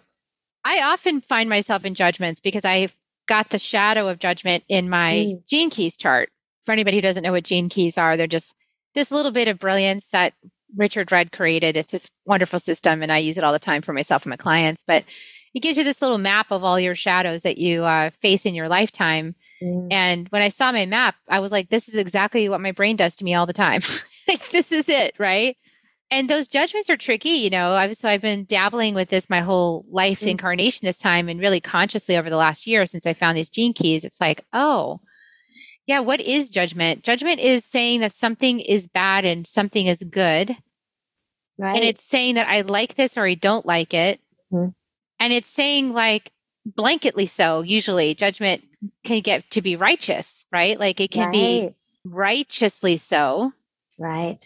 I 0.64 0.80
often 0.82 1.20
find 1.20 1.48
myself 1.48 1.84
in 1.84 1.94
judgments 1.94 2.40
because 2.40 2.64
I've 2.64 2.96
got 3.26 3.50
the 3.50 3.58
shadow 3.58 4.08
of 4.08 4.18
judgment 4.18 4.64
in 4.68 4.88
my 4.88 5.12
mm. 5.28 5.48
gene 5.48 5.70
keys 5.70 5.96
chart. 5.96 6.30
For 6.62 6.72
anybody 6.72 6.96
who 6.96 7.02
doesn't 7.02 7.22
know 7.22 7.30
what 7.30 7.44
gene 7.44 7.68
keys 7.68 7.96
are, 7.96 8.16
they're 8.16 8.26
just 8.26 8.55
this 8.96 9.12
little 9.12 9.30
bit 9.30 9.46
of 9.46 9.60
brilliance 9.60 10.08
that 10.08 10.32
Richard 10.76 11.12
Rudd 11.12 11.30
created. 11.30 11.76
It's 11.76 11.92
this 11.92 12.10
wonderful 12.24 12.58
system, 12.58 13.02
and 13.02 13.12
I 13.12 13.18
use 13.18 13.38
it 13.38 13.44
all 13.44 13.52
the 13.52 13.60
time 13.60 13.82
for 13.82 13.92
myself 13.92 14.24
and 14.24 14.30
my 14.30 14.36
clients. 14.36 14.82
But 14.82 15.04
it 15.54 15.60
gives 15.60 15.78
you 15.78 15.84
this 15.84 16.02
little 16.02 16.18
map 16.18 16.50
of 16.50 16.64
all 16.64 16.80
your 16.80 16.96
shadows 16.96 17.42
that 17.42 17.58
you 17.58 17.84
uh, 17.84 18.10
face 18.10 18.44
in 18.44 18.54
your 18.54 18.68
lifetime. 18.68 19.36
Mm. 19.62 19.88
And 19.90 20.28
when 20.30 20.42
I 20.42 20.48
saw 20.48 20.72
my 20.72 20.86
map, 20.86 21.14
I 21.28 21.40
was 21.40 21.52
like, 21.52 21.68
this 21.68 21.88
is 21.88 21.96
exactly 21.96 22.48
what 22.48 22.60
my 22.60 22.72
brain 22.72 22.96
does 22.96 23.14
to 23.16 23.24
me 23.24 23.34
all 23.34 23.46
the 23.46 23.52
time. 23.52 23.80
like, 24.28 24.48
this 24.48 24.72
is 24.72 24.88
it, 24.88 25.14
right? 25.18 25.56
And 26.10 26.30
those 26.30 26.46
judgments 26.46 26.88
are 26.88 26.96
tricky, 26.96 27.30
you 27.30 27.50
know. 27.50 27.72
I've, 27.72 27.96
so 27.96 28.08
I've 28.08 28.22
been 28.22 28.44
dabbling 28.44 28.94
with 28.94 29.08
this 29.08 29.30
my 29.30 29.40
whole 29.40 29.84
life 29.90 30.20
mm. 30.20 30.28
incarnation 30.28 30.86
this 30.86 30.98
time 30.98 31.28
and 31.28 31.40
really 31.40 31.60
consciously 31.60 32.16
over 32.16 32.30
the 32.30 32.36
last 32.36 32.66
year 32.66 32.86
since 32.86 33.06
I 33.06 33.12
found 33.12 33.36
these 33.36 33.50
gene 33.50 33.72
keys. 33.72 34.04
It's 34.04 34.20
like, 34.20 34.44
oh, 34.52 35.00
yeah, 35.86 36.00
what 36.00 36.20
is 36.20 36.50
judgment? 36.50 37.04
Judgment 37.04 37.38
is 37.38 37.64
saying 37.64 38.00
that 38.00 38.12
something 38.12 38.58
is 38.60 38.88
bad 38.88 39.24
and 39.24 39.46
something 39.46 39.86
is 39.86 40.02
good. 40.02 40.56
Right. 41.58 41.76
And 41.76 41.84
it's 41.84 42.02
saying 42.02 42.34
that 42.34 42.48
I 42.48 42.62
like 42.62 42.96
this 42.96 43.16
or 43.16 43.26
I 43.26 43.34
don't 43.34 43.64
like 43.64 43.94
it. 43.94 44.20
Mm-hmm. 44.52 44.70
And 45.20 45.32
it's 45.32 45.48
saying 45.48 45.92
like 45.92 46.32
blanketly 46.68 47.28
so, 47.28 47.62
usually 47.62 48.14
judgment 48.14 48.64
can 49.04 49.20
get 49.20 49.48
to 49.50 49.62
be 49.62 49.76
righteous, 49.76 50.44
right? 50.52 50.78
Like 50.78 51.00
it 51.00 51.12
can 51.12 51.26
right. 51.26 51.32
be 51.32 51.74
righteously 52.04 52.96
so. 52.96 53.52
Right. 53.96 54.40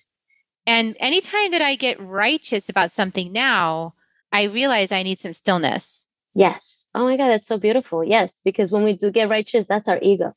And 0.66 0.94
anytime 1.00 1.50
that 1.52 1.62
I 1.62 1.74
get 1.74 1.98
righteous 1.98 2.68
about 2.68 2.92
something 2.92 3.32
now, 3.32 3.94
I 4.30 4.44
realize 4.44 4.92
I 4.92 5.02
need 5.02 5.18
some 5.18 5.32
stillness. 5.32 6.06
Yes. 6.34 6.86
Oh 6.94 7.06
my 7.06 7.16
God, 7.16 7.28
that's 7.28 7.48
so 7.48 7.58
beautiful. 7.58 8.04
Yes. 8.04 8.40
Because 8.44 8.70
when 8.70 8.84
we 8.84 8.94
do 8.96 9.10
get 9.10 9.30
righteous, 9.30 9.66
that's 9.66 9.88
our 9.88 9.98
ego 10.02 10.34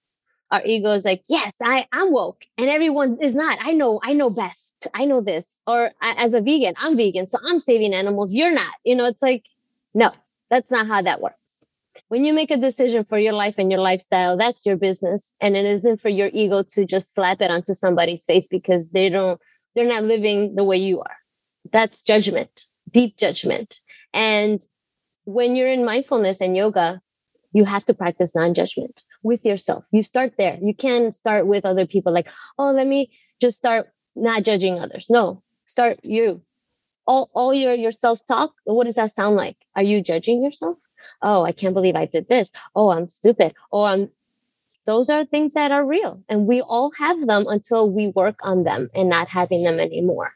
our 0.53 0.62
ego 0.65 0.91
is 0.91 1.03
like 1.03 1.24
yes 1.27 1.55
i 1.62 1.86
i'm 1.91 2.12
woke 2.12 2.45
and 2.57 2.69
everyone 2.69 3.17
is 3.22 3.33
not. 3.33 3.57
I 3.60 3.72
know 3.74 4.00
i 4.03 4.13
know 4.13 4.29
best. 4.29 4.88
I 4.93 5.05
know 5.05 5.19
this. 5.19 5.60
Or 5.65 5.91
as 6.01 6.33
a 6.33 6.41
vegan 6.41 6.75
i'm 6.77 6.95
vegan 6.95 7.27
so 7.27 7.39
i'm 7.45 7.60
saving 7.60 7.93
animals. 7.93 8.33
You're 8.33 8.53
not. 8.53 8.74
You 8.86 8.95
know 8.95 9.05
it's 9.05 9.24
like 9.24 9.45
no 9.93 10.12
that's 10.50 10.69
not 10.69 10.88
how 10.88 11.01
that 11.01 11.19
works. 11.19 11.65
When 12.10 12.24
you 12.24 12.33
make 12.33 12.51
a 12.51 12.57
decision 12.57 13.03
for 13.03 13.17
your 13.17 13.33
life 13.33 13.55
and 13.57 13.72
your 13.72 13.81
lifestyle 13.81 14.38
that's 14.38 14.65
your 14.65 14.77
business 14.77 15.36
and 15.41 15.57
it 15.57 15.65
isn't 15.65 16.00
for 16.00 16.10
your 16.10 16.29
ego 16.31 16.63
to 16.74 16.86
just 16.86 17.15
slap 17.15 17.41
it 17.41 17.50
onto 17.50 17.74
somebody's 17.74 18.24
face 18.24 18.48
because 18.48 18.91
they 18.91 19.10
don't 19.10 19.41
they're 19.75 19.88
not 19.88 20.03
living 20.03 20.53
the 20.53 20.63
way 20.63 20.77
you 20.77 21.01
are. 21.01 21.17
That's 21.72 22.03
judgment 22.03 22.67
deep 22.91 23.17
judgment. 23.17 23.79
And 24.13 24.62
when 25.24 25.55
you're 25.55 25.72
in 25.72 25.83
mindfulness 25.83 26.41
and 26.41 26.55
yoga 26.55 27.01
you 27.53 27.65
have 27.65 27.86
to 27.86 27.93
practice 27.93 28.36
non-judgment 28.36 29.03
with 29.24 29.46
yourself. 29.46 29.86
You 29.92 30.03
start 30.03 30.34
there. 30.38 30.58
You 30.62 30.74
can't 30.74 31.13
start 31.13 31.48
with 31.48 31.65
other 31.65 31.88
people 31.88 32.13
like 32.13 32.30
oh 32.58 32.72
let 32.72 32.88
me 32.88 33.12
just 33.42 33.58
start 33.58 33.89
not 34.15 34.44
judging 34.44 34.80
others. 34.80 35.08
No 35.10 35.42
start 35.65 36.00
you. 36.03 36.42
All, 37.06 37.30
all 37.34 37.53
your 37.53 37.74
your 37.74 37.92
self-talk 37.92 38.53
what 38.65 38.86
does 38.86 38.96
that 38.96 39.12
sound 39.12 39.36
like? 39.36 39.58
Are 39.75 39.84
you 39.84 40.01
judging 40.01 40.44
yourself? 40.44 40.77
Oh 41.22 41.44
i 41.44 41.51
can't 41.51 41.74
believe 41.74 41.96
i 41.96 42.06
did 42.06 42.27
this. 42.30 42.51
Oh 42.75 42.89
i'm 42.89 43.10
stupid. 43.10 43.53
Oh, 43.72 43.84
i'm 43.84 44.10
those 44.86 45.10
are 45.10 45.24
things 45.25 45.53
that 45.53 45.72
are 45.72 45.86
real 45.86 46.22
and 46.27 46.46
we 46.46 46.62
all 46.62 46.92
have 46.98 47.25
them 47.25 47.46
until 47.48 47.89
we 47.92 48.08
work 48.08 48.36
on 48.44 48.63
them 48.63 48.89
and 48.94 49.10
not 49.10 49.30
having 49.30 49.63
them 49.63 49.80
anymore 49.80 50.34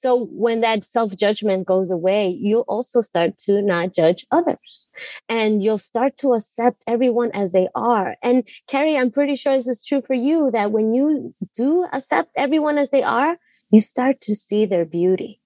so 0.00 0.26
when 0.30 0.60
that 0.60 0.84
self 0.84 1.16
judgment 1.16 1.66
goes 1.66 1.90
away, 1.90 2.28
you 2.28 2.60
also 2.68 3.00
start 3.00 3.36
to 3.38 3.60
not 3.60 3.92
judge 3.92 4.24
others 4.30 4.92
and 5.28 5.60
you'll 5.60 5.78
start 5.78 6.16
to 6.18 6.34
accept 6.34 6.84
everyone 6.86 7.32
as 7.34 7.50
they 7.50 7.66
are. 7.74 8.14
And 8.22 8.46
Carrie, 8.68 8.96
I'm 8.96 9.10
pretty 9.10 9.34
sure 9.34 9.54
this 9.54 9.66
is 9.66 9.84
true 9.84 10.00
for 10.06 10.14
you 10.14 10.52
that 10.52 10.70
when 10.70 10.94
you 10.94 11.34
do 11.56 11.84
accept 11.92 12.30
everyone 12.36 12.78
as 12.78 12.90
they 12.90 13.02
are, 13.02 13.38
you 13.70 13.80
start 13.80 14.20
to 14.20 14.36
see 14.36 14.66
their 14.66 14.84
beauty. 14.84 15.40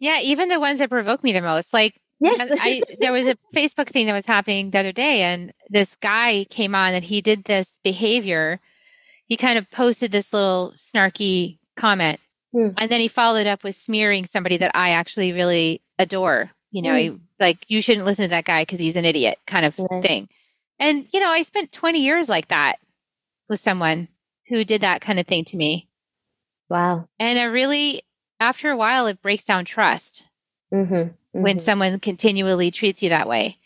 Yeah, 0.00 0.20
even 0.20 0.48
the 0.48 0.60
ones 0.60 0.80
that 0.80 0.90
provoke 0.90 1.24
me 1.24 1.32
the 1.32 1.40
most. 1.40 1.72
Like 1.72 1.98
Yes. 2.20 2.52
I, 2.60 2.80
there 3.00 3.12
was 3.12 3.26
a 3.26 3.36
Facebook 3.54 3.88
thing 3.88 4.06
that 4.06 4.12
was 4.12 4.26
happening 4.26 4.70
the 4.70 4.78
other 4.78 4.92
day, 4.92 5.22
and 5.22 5.52
this 5.68 5.96
guy 5.96 6.44
came 6.48 6.74
on 6.74 6.94
and 6.94 7.04
he 7.04 7.20
did 7.20 7.44
this 7.44 7.80
behavior. 7.82 8.60
He 9.26 9.36
kind 9.36 9.58
of 9.58 9.70
posted 9.70 10.12
this 10.12 10.32
little 10.32 10.74
snarky 10.78 11.58
comment 11.76 12.20
Mm. 12.54 12.74
And 12.78 12.90
then 12.90 13.00
he 13.00 13.08
followed 13.08 13.46
up 13.46 13.64
with 13.64 13.76
smearing 13.76 14.24
somebody 14.26 14.56
that 14.58 14.70
I 14.74 14.90
actually 14.90 15.32
really 15.32 15.82
adore. 15.98 16.50
You 16.70 16.82
know, 16.82 16.90
mm. 16.90 17.00
he, 17.00 17.20
like, 17.40 17.64
you 17.68 17.82
shouldn't 17.82 18.06
listen 18.06 18.24
to 18.24 18.30
that 18.30 18.44
guy 18.44 18.62
because 18.62 18.80
he's 18.80 18.96
an 18.96 19.04
idiot 19.04 19.38
kind 19.46 19.66
of 19.66 19.78
right. 19.78 20.02
thing. 20.02 20.28
And, 20.78 21.06
you 21.12 21.20
know, 21.20 21.30
I 21.30 21.42
spent 21.42 21.72
20 21.72 22.02
years 22.02 22.28
like 22.28 22.48
that 22.48 22.78
with 23.48 23.60
someone 23.60 24.08
who 24.48 24.64
did 24.64 24.80
that 24.80 25.00
kind 25.00 25.18
of 25.18 25.26
thing 25.26 25.44
to 25.46 25.56
me. 25.56 25.88
Wow. 26.68 27.08
And 27.18 27.38
I 27.38 27.44
really, 27.44 28.02
after 28.40 28.70
a 28.70 28.76
while, 28.76 29.06
it 29.06 29.22
breaks 29.22 29.44
down 29.44 29.64
trust 29.64 30.26
mm-hmm. 30.72 30.94
Mm-hmm. 30.94 31.42
when 31.42 31.60
someone 31.60 32.00
continually 32.00 32.70
treats 32.70 33.02
you 33.02 33.08
that 33.10 33.28
way. 33.28 33.58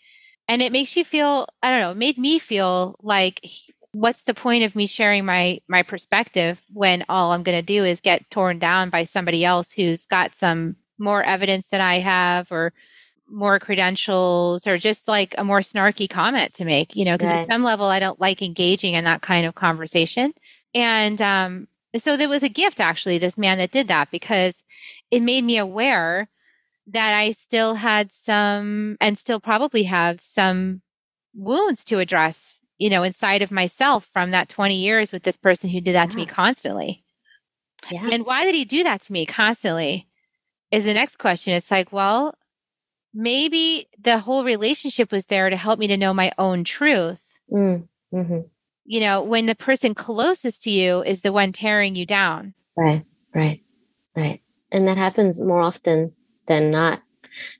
And 0.46 0.62
it 0.62 0.72
makes 0.72 0.96
you 0.96 1.04
feel, 1.04 1.46
I 1.62 1.70
don't 1.70 1.80
know, 1.80 1.90
it 1.92 1.98
made 1.98 2.18
me 2.18 2.38
feel 2.38 2.96
like 3.02 3.44
what's 3.98 4.22
the 4.22 4.34
point 4.34 4.62
of 4.62 4.76
me 4.76 4.86
sharing 4.86 5.24
my 5.24 5.60
my 5.68 5.82
perspective 5.82 6.62
when 6.72 7.04
all 7.08 7.32
I'm 7.32 7.42
going 7.42 7.58
to 7.58 7.62
do 7.62 7.84
is 7.84 8.00
get 8.00 8.30
torn 8.30 8.58
down 8.60 8.90
by 8.90 9.02
somebody 9.02 9.44
else 9.44 9.72
who's 9.72 10.06
got 10.06 10.36
some 10.36 10.76
more 10.98 11.22
evidence 11.24 11.66
than 11.66 11.80
I 11.80 11.98
have 11.98 12.52
or 12.52 12.72
more 13.28 13.58
credentials 13.58 14.66
or 14.66 14.78
just 14.78 15.08
like 15.08 15.34
a 15.36 15.44
more 15.44 15.60
snarky 15.60 16.08
comment 16.08 16.54
to 16.54 16.64
make, 16.64 16.94
you 16.94 17.04
know, 17.04 17.16
because 17.16 17.32
right. 17.32 17.40
at 17.40 17.48
some 17.48 17.64
level 17.64 17.86
I 17.86 17.98
don't 17.98 18.20
like 18.20 18.40
engaging 18.40 18.94
in 18.94 19.04
that 19.04 19.20
kind 19.22 19.44
of 19.44 19.56
conversation. 19.56 20.32
And 20.74 21.20
um 21.20 21.68
so 21.98 22.16
there 22.16 22.28
was 22.28 22.44
a 22.44 22.48
gift 22.48 22.80
actually 22.80 23.18
this 23.18 23.36
man 23.36 23.58
that 23.58 23.72
did 23.72 23.88
that 23.88 24.12
because 24.12 24.62
it 25.10 25.20
made 25.20 25.42
me 25.42 25.58
aware 25.58 26.28
that 26.86 27.14
I 27.14 27.32
still 27.32 27.74
had 27.74 28.12
some 28.12 28.96
and 29.00 29.18
still 29.18 29.40
probably 29.40 29.84
have 29.84 30.20
some 30.20 30.82
wounds 31.34 31.84
to 31.86 31.98
address 31.98 32.60
you 32.78 32.88
know, 32.88 33.02
inside 33.02 33.42
of 33.42 33.50
myself 33.50 34.04
from 34.04 34.30
that 34.30 34.48
20 34.48 34.76
years 34.76 35.12
with 35.12 35.24
this 35.24 35.36
person 35.36 35.70
who 35.70 35.80
did 35.80 35.94
that 35.94 36.04
yeah. 36.04 36.10
to 36.10 36.16
me 36.16 36.26
constantly. 36.26 37.04
Yeah. 37.90 38.08
And 38.10 38.24
why 38.24 38.44
did 38.44 38.54
he 38.54 38.64
do 38.64 38.82
that 38.84 39.02
to 39.02 39.12
me 39.12 39.26
constantly? 39.26 40.06
Is 40.70 40.84
the 40.84 40.94
next 40.94 41.16
question. 41.16 41.54
It's 41.54 41.70
like, 41.70 41.92
well, 41.92 42.36
maybe 43.14 43.88
the 43.98 44.18
whole 44.18 44.44
relationship 44.44 45.10
was 45.10 45.26
there 45.26 45.50
to 45.50 45.56
help 45.56 45.78
me 45.78 45.86
to 45.88 45.96
know 45.96 46.12
my 46.12 46.32
own 46.38 46.64
truth. 46.64 47.40
Mm. 47.50 47.88
Mm-hmm. 48.12 48.40
You 48.84 49.00
know, 49.00 49.22
when 49.22 49.46
the 49.46 49.54
person 49.54 49.94
closest 49.94 50.62
to 50.64 50.70
you 50.70 51.02
is 51.02 51.22
the 51.22 51.32
one 51.32 51.52
tearing 51.52 51.94
you 51.94 52.06
down. 52.06 52.54
Right, 52.76 53.04
right, 53.34 53.62
right. 54.16 54.40
And 54.70 54.86
that 54.88 54.96
happens 54.96 55.40
more 55.40 55.60
often 55.60 56.12
than 56.46 56.70
not 56.70 57.02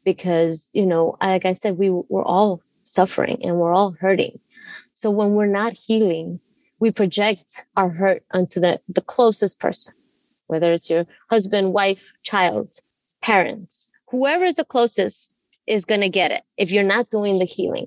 because, 0.04 0.70
you 0.72 0.86
know, 0.86 1.16
like 1.20 1.44
I 1.44 1.52
said, 1.52 1.78
we, 1.78 1.90
we're 1.90 2.24
all 2.24 2.62
suffering 2.82 3.40
and 3.42 3.56
we're 3.56 3.72
all 3.72 3.94
hurting. 3.98 4.38
So 4.98 5.12
when 5.12 5.34
we're 5.34 5.46
not 5.46 5.74
healing, 5.74 6.40
we 6.80 6.90
project 6.90 7.66
our 7.76 7.88
hurt 7.88 8.24
onto 8.32 8.58
the, 8.58 8.80
the 8.88 9.00
closest 9.00 9.60
person, 9.60 9.94
whether 10.48 10.72
it's 10.72 10.90
your 10.90 11.06
husband, 11.30 11.72
wife, 11.72 12.14
child, 12.24 12.74
parents, 13.22 13.92
whoever 14.08 14.44
is 14.44 14.56
the 14.56 14.64
closest 14.64 15.36
is 15.68 15.84
going 15.84 16.00
to 16.00 16.08
get 16.08 16.32
it 16.32 16.42
if 16.56 16.72
you're 16.72 16.82
not 16.82 17.10
doing 17.10 17.38
the 17.38 17.44
healing. 17.44 17.86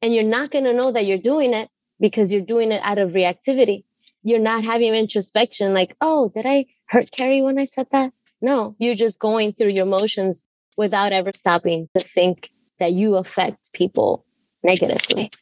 And 0.00 0.14
you're 0.14 0.22
not 0.22 0.52
going 0.52 0.62
to 0.62 0.72
know 0.72 0.92
that 0.92 1.04
you're 1.04 1.18
doing 1.18 1.52
it 1.52 1.68
because 1.98 2.30
you're 2.30 2.40
doing 2.40 2.70
it 2.70 2.80
out 2.84 2.98
of 2.98 3.10
reactivity. 3.10 3.82
You're 4.22 4.38
not 4.38 4.62
having 4.62 4.94
introspection 4.94 5.74
like, 5.74 5.96
oh, 6.00 6.30
did 6.32 6.46
I 6.46 6.66
hurt 6.86 7.10
Carrie 7.10 7.42
when 7.42 7.58
I 7.58 7.64
said 7.64 7.88
that? 7.90 8.12
No, 8.40 8.76
you're 8.78 8.94
just 8.94 9.18
going 9.18 9.52
through 9.54 9.70
your 9.70 9.86
emotions 9.86 10.46
without 10.76 11.10
ever 11.10 11.32
stopping 11.34 11.88
to 11.96 12.00
think 12.02 12.52
that 12.78 12.92
you 12.92 13.16
affect 13.16 13.72
people 13.72 14.24
negatively 14.62 15.32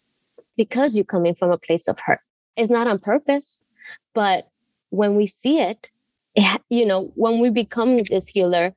because 0.61 0.95
you're 0.95 1.07
coming 1.07 1.35
from 1.35 1.50
a 1.50 1.57
place 1.57 1.88
of 1.88 1.99
hurt. 1.99 2.21
It's 2.55 2.69
not 2.69 2.87
on 2.87 2.99
purpose, 2.99 3.67
but 4.12 4.47
when 4.90 5.17
we 5.17 5.26
see 5.26 5.59
it, 5.59 5.88
it 6.35 6.61
you 6.69 6.85
know, 6.85 7.11
when 7.14 7.40
we 7.40 7.49
become 7.49 7.97
this 7.97 8.26
healer 8.26 8.75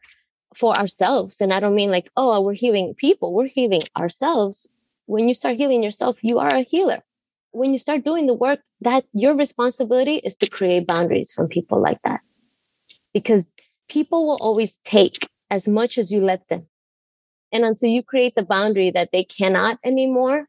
for 0.56 0.74
ourselves, 0.78 1.42
and 1.42 1.52
I 1.54 1.60
don't 1.60 1.76
mean 1.76 1.92
like, 1.92 2.10
oh, 2.16 2.40
we're 2.40 2.54
healing 2.54 2.94
people, 2.96 3.34
we're 3.34 3.48
healing 3.48 3.82
ourselves. 3.98 4.74
When 5.08 5.28
you 5.28 5.36
start 5.36 5.58
healing 5.58 5.84
yourself, 5.84 6.16
you 6.22 6.40
are 6.40 6.56
a 6.56 6.62
healer. 6.62 7.04
When 7.52 7.74
you 7.74 7.80
start 7.80 8.06
doing 8.06 8.28
the 8.28 8.34
work, 8.34 8.62
that 8.80 9.04
your 9.12 9.36
responsibility 9.36 10.22
is 10.24 10.38
to 10.38 10.50
create 10.50 10.88
boundaries 10.88 11.34
from 11.34 11.50
people 11.50 11.82
like 11.82 12.02
that. 12.06 12.22
Because 13.14 13.50
people 13.90 14.26
will 14.26 14.40
always 14.40 14.78
take 14.86 15.28
as 15.52 15.68
much 15.68 15.98
as 15.98 16.14
you 16.14 16.22
let 16.22 16.48
them. 16.48 16.66
And 17.52 17.66
until 17.66 17.90
you 17.90 18.04
create 18.04 18.36
the 18.36 18.46
boundary 18.56 18.90
that 18.92 19.10
they 19.12 19.26
cannot 19.26 19.80
anymore, 19.84 20.48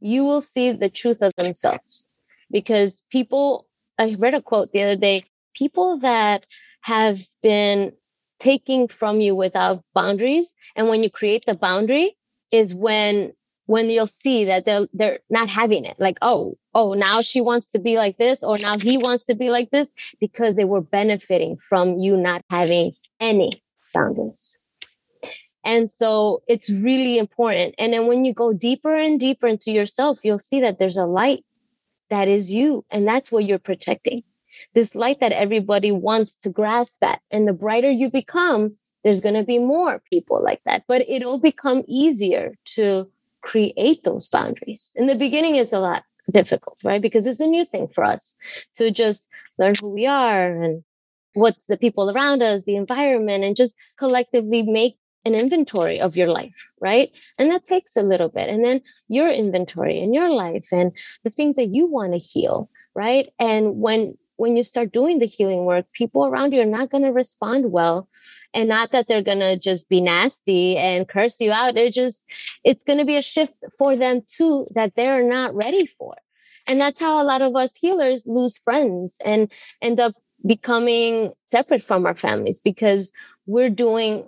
you 0.00 0.24
will 0.24 0.40
see 0.40 0.72
the 0.72 0.90
truth 0.90 1.22
of 1.22 1.32
themselves. 1.36 2.14
Because 2.50 3.02
people, 3.10 3.66
I 3.98 4.14
read 4.18 4.34
a 4.34 4.42
quote 4.42 4.72
the 4.72 4.82
other 4.82 4.96
day 4.96 5.24
people 5.54 5.98
that 5.98 6.44
have 6.82 7.20
been 7.42 7.92
taking 8.38 8.86
from 8.86 9.20
you 9.20 9.34
without 9.34 9.82
boundaries, 9.94 10.54
and 10.76 10.88
when 10.88 11.02
you 11.02 11.10
create 11.10 11.44
the 11.46 11.54
boundary, 11.54 12.16
is 12.52 12.74
when 12.74 13.32
when 13.66 13.90
you'll 13.90 14.06
see 14.06 14.44
that 14.44 14.64
they're 14.64 14.86
they're 14.92 15.18
not 15.28 15.48
having 15.48 15.84
it 15.84 15.96
like 15.98 16.16
oh 16.22 16.56
oh 16.74 16.94
now 16.94 17.20
she 17.20 17.40
wants 17.40 17.68
to 17.68 17.80
be 17.80 17.96
like 17.96 18.16
this 18.16 18.44
or 18.44 18.56
now 18.58 18.78
he 18.78 18.96
wants 18.96 19.24
to 19.24 19.34
be 19.34 19.50
like 19.50 19.70
this 19.70 19.92
because 20.20 20.54
they 20.54 20.64
were 20.64 20.80
benefiting 20.80 21.56
from 21.68 21.98
you 21.98 22.16
not 22.16 22.42
having 22.48 22.92
any 23.18 23.50
boundaries 23.92 24.60
and 25.66 25.90
so 25.90 26.44
it's 26.46 26.70
really 26.70 27.18
important. 27.18 27.74
And 27.76 27.92
then 27.92 28.06
when 28.06 28.24
you 28.24 28.32
go 28.32 28.52
deeper 28.52 28.96
and 28.96 29.18
deeper 29.18 29.48
into 29.48 29.72
yourself, 29.72 30.18
you'll 30.22 30.38
see 30.38 30.60
that 30.60 30.78
there's 30.78 30.96
a 30.96 31.06
light 31.06 31.44
that 32.08 32.28
is 32.28 32.52
you. 32.52 32.84
And 32.88 33.06
that's 33.06 33.32
what 33.32 33.44
you're 33.44 33.58
protecting. 33.58 34.22
This 34.74 34.94
light 34.94 35.18
that 35.20 35.32
everybody 35.32 35.90
wants 35.90 36.36
to 36.36 36.50
grasp 36.50 37.02
at. 37.02 37.20
And 37.32 37.48
the 37.48 37.52
brighter 37.52 37.90
you 37.90 38.12
become, 38.12 38.76
there's 39.02 39.18
going 39.18 39.34
to 39.34 39.42
be 39.42 39.58
more 39.58 40.00
people 40.08 40.40
like 40.40 40.60
that. 40.66 40.84
But 40.86 41.02
it'll 41.08 41.40
become 41.40 41.82
easier 41.88 42.54
to 42.76 43.10
create 43.42 44.04
those 44.04 44.28
boundaries. 44.28 44.92
In 44.94 45.08
the 45.08 45.16
beginning, 45.16 45.56
it's 45.56 45.72
a 45.72 45.80
lot 45.80 46.04
difficult, 46.30 46.78
right? 46.84 47.02
Because 47.02 47.26
it's 47.26 47.40
a 47.40 47.46
new 47.46 47.64
thing 47.64 47.88
for 47.92 48.04
us 48.04 48.36
to 48.76 48.92
just 48.92 49.28
learn 49.58 49.74
who 49.80 49.88
we 49.88 50.06
are 50.06 50.62
and 50.62 50.84
what's 51.34 51.66
the 51.66 51.76
people 51.76 52.08
around 52.08 52.40
us, 52.40 52.64
the 52.64 52.76
environment, 52.76 53.42
and 53.42 53.56
just 53.56 53.76
collectively 53.98 54.62
make 54.62 54.96
an 55.26 55.34
inventory 55.34 56.00
of 56.00 56.16
your 56.16 56.28
life, 56.28 56.54
right? 56.80 57.10
And 57.38 57.50
that 57.50 57.64
takes 57.64 57.96
a 57.96 58.02
little 58.02 58.28
bit. 58.28 58.48
And 58.48 58.64
then 58.64 58.80
your 59.08 59.28
inventory 59.30 59.98
in 60.00 60.14
your 60.14 60.30
life 60.30 60.68
and 60.70 60.92
the 61.24 61.30
things 61.30 61.56
that 61.56 61.74
you 61.74 61.86
want 61.86 62.12
to 62.12 62.18
heal, 62.18 62.70
right? 62.94 63.28
And 63.38 63.80
when 63.80 64.16
when 64.36 64.56
you 64.56 64.62
start 64.62 64.92
doing 64.92 65.18
the 65.18 65.26
healing 65.26 65.64
work, 65.64 65.86
people 65.92 66.26
around 66.26 66.52
you 66.52 66.60
are 66.60 66.66
not 66.66 66.90
going 66.90 67.04
to 67.04 67.10
respond 67.10 67.72
well. 67.72 68.06
And 68.52 68.68
not 68.68 68.92
that 68.92 69.06
they're 69.08 69.22
going 69.22 69.40
to 69.40 69.58
just 69.58 69.88
be 69.88 70.00
nasty 70.00 70.76
and 70.76 71.08
curse 71.08 71.40
you 71.40 71.52
out. 71.52 71.76
It 71.76 71.94
just, 71.94 72.24
it's 72.62 72.84
going 72.84 72.98
to 72.98 73.04
be 73.06 73.16
a 73.16 73.22
shift 73.22 73.64
for 73.78 73.96
them 73.96 74.22
too 74.28 74.66
that 74.74 74.92
they're 74.94 75.26
not 75.26 75.54
ready 75.54 75.86
for. 75.86 76.16
And 76.66 76.78
that's 76.80 77.00
how 77.00 77.22
a 77.22 77.24
lot 77.24 77.42
of 77.42 77.56
us 77.56 77.74
healers 77.74 78.26
lose 78.26 78.58
friends 78.58 79.16
and 79.24 79.50
end 79.80 80.00
up 80.00 80.12
becoming 80.46 81.32
separate 81.46 81.82
from 81.82 82.06
our 82.06 82.16
families 82.16 82.60
because 82.60 83.12
we're 83.46 83.70
doing 83.70 84.26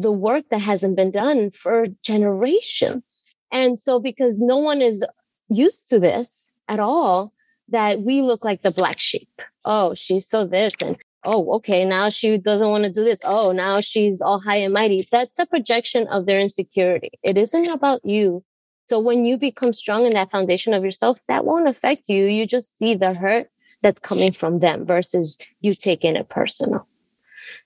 the 0.00 0.12
work 0.12 0.44
that 0.50 0.60
hasn't 0.60 0.96
been 0.96 1.10
done 1.10 1.50
for 1.50 1.86
generations. 2.02 3.26
And 3.52 3.78
so, 3.78 4.00
because 4.00 4.38
no 4.38 4.56
one 4.56 4.82
is 4.82 5.04
used 5.48 5.88
to 5.90 5.98
this 5.98 6.54
at 6.68 6.80
all, 6.80 7.32
that 7.68 8.02
we 8.02 8.22
look 8.22 8.44
like 8.44 8.62
the 8.62 8.70
black 8.70 9.00
sheep. 9.00 9.28
Oh, 9.64 9.94
she's 9.94 10.26
so 10.28 10.46
this. 10.46 10.72
And 10.80 10.96
oh, 11.24 11.54
okay, 11.54 11.84
now 11.84 12.08
she 12.10 12.38
doesn't 12.38 12.68
want 12.68 12.84
to 12.84 12.92
do 12.92 13.04
this. 13.04 13.20
Oh, 13.24 13.52
now 13.52 13.80
she's 13.80 14.20
all 14.20 14.40
high 14.40 14.56
and 14.56 14.72
mighty. 14.72 15.08
That's 15.10 15.38
a 15.38 15.46
projection 15.46 16.06
of 16.08 16.26
their 16.26 16.40
insecurity. 16.40 17.10
It 17.22 17.36
isn't 17.36 17.68
about 17.68 18.04
you. 18.04 18.44
So 18.86 19.00
when 19.00 19.24
you 19.24 19.36
become 19.36 19.74
strong 19.74 20.06
in 20.06 20.12
that 20.12 20.30
foundation 20.30 20.72
of 20.72 20.84
yourself, 20.84 21.18
that 21.26 21.44
won't 21.44 21.68
affect 21.68 22.08
you. 22.08 22.26
You 22.26 22.46
just 22.46 22.78
see 22.78 22.94
the 22.94 23.14
hurt 23.14 23.50
that's 23.82 23.98
coming 23.98 24.32
from 24.32 24.60
them 24.60 24.86
versus 24.86 25.38
you 25.60 25.74
taking 25.74 26.14
it 26.14 26.28
personal. 26.28 26.86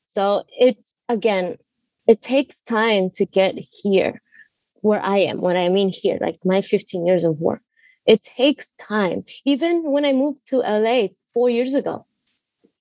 So 0.04 0.44
it's 0.58 0.94
again, 1.08 1.58
it 2.10 2.20
takes 2.20 2.60
time 2.60 3.08
to 3.08 3.24
get 3.24 3.54
here 3.54 4.20
where 4.80 5.00
I 5.00 5.18
am. 5.18 5.40
What 5.40 5.56
I 5.56 5.68
mean 5.68 5.90
here, 5.90 6.18
like 6.20 6.40
my 6.44 6.60
15 6.60 7.06
years 7.06 7.22
of 7.22 7.38
work, 7.38 7.62
it 8.04 8.24
takes 8.24 8.72
time. 8.72 9.22
Even 9.44 9.92
when 9.92 10.04
I 10.04 10.12
moved 10.12 10.44
to 10.48 10.56
LA 10.56 11.10
four 11.32 11.48
years 11.48 11.72
ago, 11.72 12.04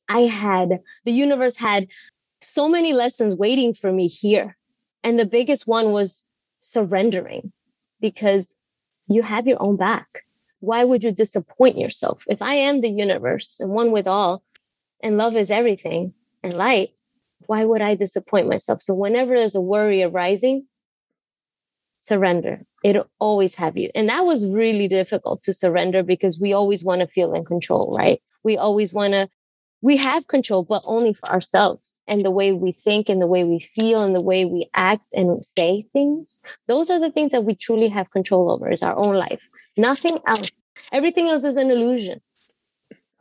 I 0.08 0.22
had 0.22 0.80
the 1.06 1.12
universe 1.12 1.58
had 1.58 1.86
so 2.42 2.68
many 2.68 2.92
lessons 2.92 3.36
waiting 3.36 3.76
for 3.76 3.92
me 3.92 4.08
here. 4.08 4.58
And 5.04 5.20
the 5.20 5.26
biggest 5.26 5.68
one 5.68 5.92
was 5.92 6.28
surrendering 6.60 7.52
because 8.02 8.56
you 9.10 9.22
have 9.22 9.46
your 9.46 9.62
own 9.62 9.78
back. 9.78 10.24
Why 10.60 10.84
would 10.84 11.04
you 11.04 11.12
disappoint 11.12 11.78
yourself? 11.78 12.24
If 12.28 12.42
I 12.42 12.56
am 12.56 12.82
the 12.82 12.90
universe 12.90 13.60
and 13.60 13.70
one 13.70 13.92
with 13.92 14.08
all, 14.08 14.42
and 15.02 15.18
love 15.18 15.36
is 15.36 15.52
everything 15.52 16.16
and 16.42 16.56
light, 16.56 16.96
why 17.50 17.66
would 17.66 17.82
I 17.82 17.96
disappoint 17.96 18.48
myself? 18.48 18.80
So 18.80 18.94
whenever 18.94 19.34
there's 19.36 19.56
a 19.56 19.62
worry 19.62 20.04
arising, 20.04 20.68
surrender. 21.98 22.62
It'll 22.84 23.10
always 23.18 23.56
have 23.56 23.76
you. 23.76 23.90
And 23.96 24.08
that 24.08 24.24
was 24.24 24.46
really 24.46 24.88
difficult 24.88 25.42
to 25.42 25.54
surrender 25.56 26.04
because 26.04 26.40
we 26.40 26.54
always 26.54 26.84
want 26.84 27.02
to 27.02 27.08
feel 27.08 27.34
in 27.34 27.44
control, 27.44 27.98
right? 27.98 28.22
We 28.44 28.56
always 28.56 28.94
want 28.94 29.14
to, 29.14 29.30
we 29.82 29.98
have 29.98 30.28
control, 30.28 30.62
but 30.64 30.84
only 30.86 31.16
for 31.16 31.28
ourselves 31.28 32.00
and 32.08 32.24
the 32.24 32.30
way 32.30 32.52
we 32.52 32.72
think 32.72 33.10
and 33.10 33.20
the 33.20 33.26
way 33.26 33.44
we 33.44 33.68
feel 33.76 34.04
and 34.04 34.14
the 34.14 34.22
way 34.22 34.46
we 34.46 34.70
act 34.76 35.12
and 35.14 35.44
say 35.44 35.88
things. 35.92 36.42
Those 36.68 36.92
are 36.92 37.00
the 37.00 37.12
things 37.12 37.32
that 37.32 37.46
we 37.46 37.56
truly 37.56 37.90
have 37.90 38.12
control 38.12 38.52
over 38.52 38.70
is 38.70 38.84
our 38.84 38.96
own 38.96 39.16
life. 39.16 39.42
Nothing 39.76 40.20
else. 40.28 40.64
Everything 40.92 41.30
else 41.30 41.44
is 41.44 41.58
an 41.58 41.72
illusion 41.72 42.22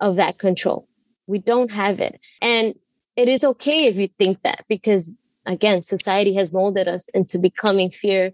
of 0.00 0.16
that 0.16 0.38
control. 0.38 0.86
We 1.26 1.38
don't 1.38 1.70
have 1.70 1.98
it. 1.98 2.20
And 2.42 2.74
it 3.18 3.28
is 3.28 3.42
okay 3.42 3.86
if 3.86 3.96
you 3.96 4.08
think 4.16 4.40
that 4.42 4.64
because 4.68 5.20
again 5.44 5.82
society 5.82 6.34
has 6.34 6.52
molded 6.52 6.86
us 6.86 7.08
into 7.10 7.36
becoming 7.38 7.90
fear 7.90 8.32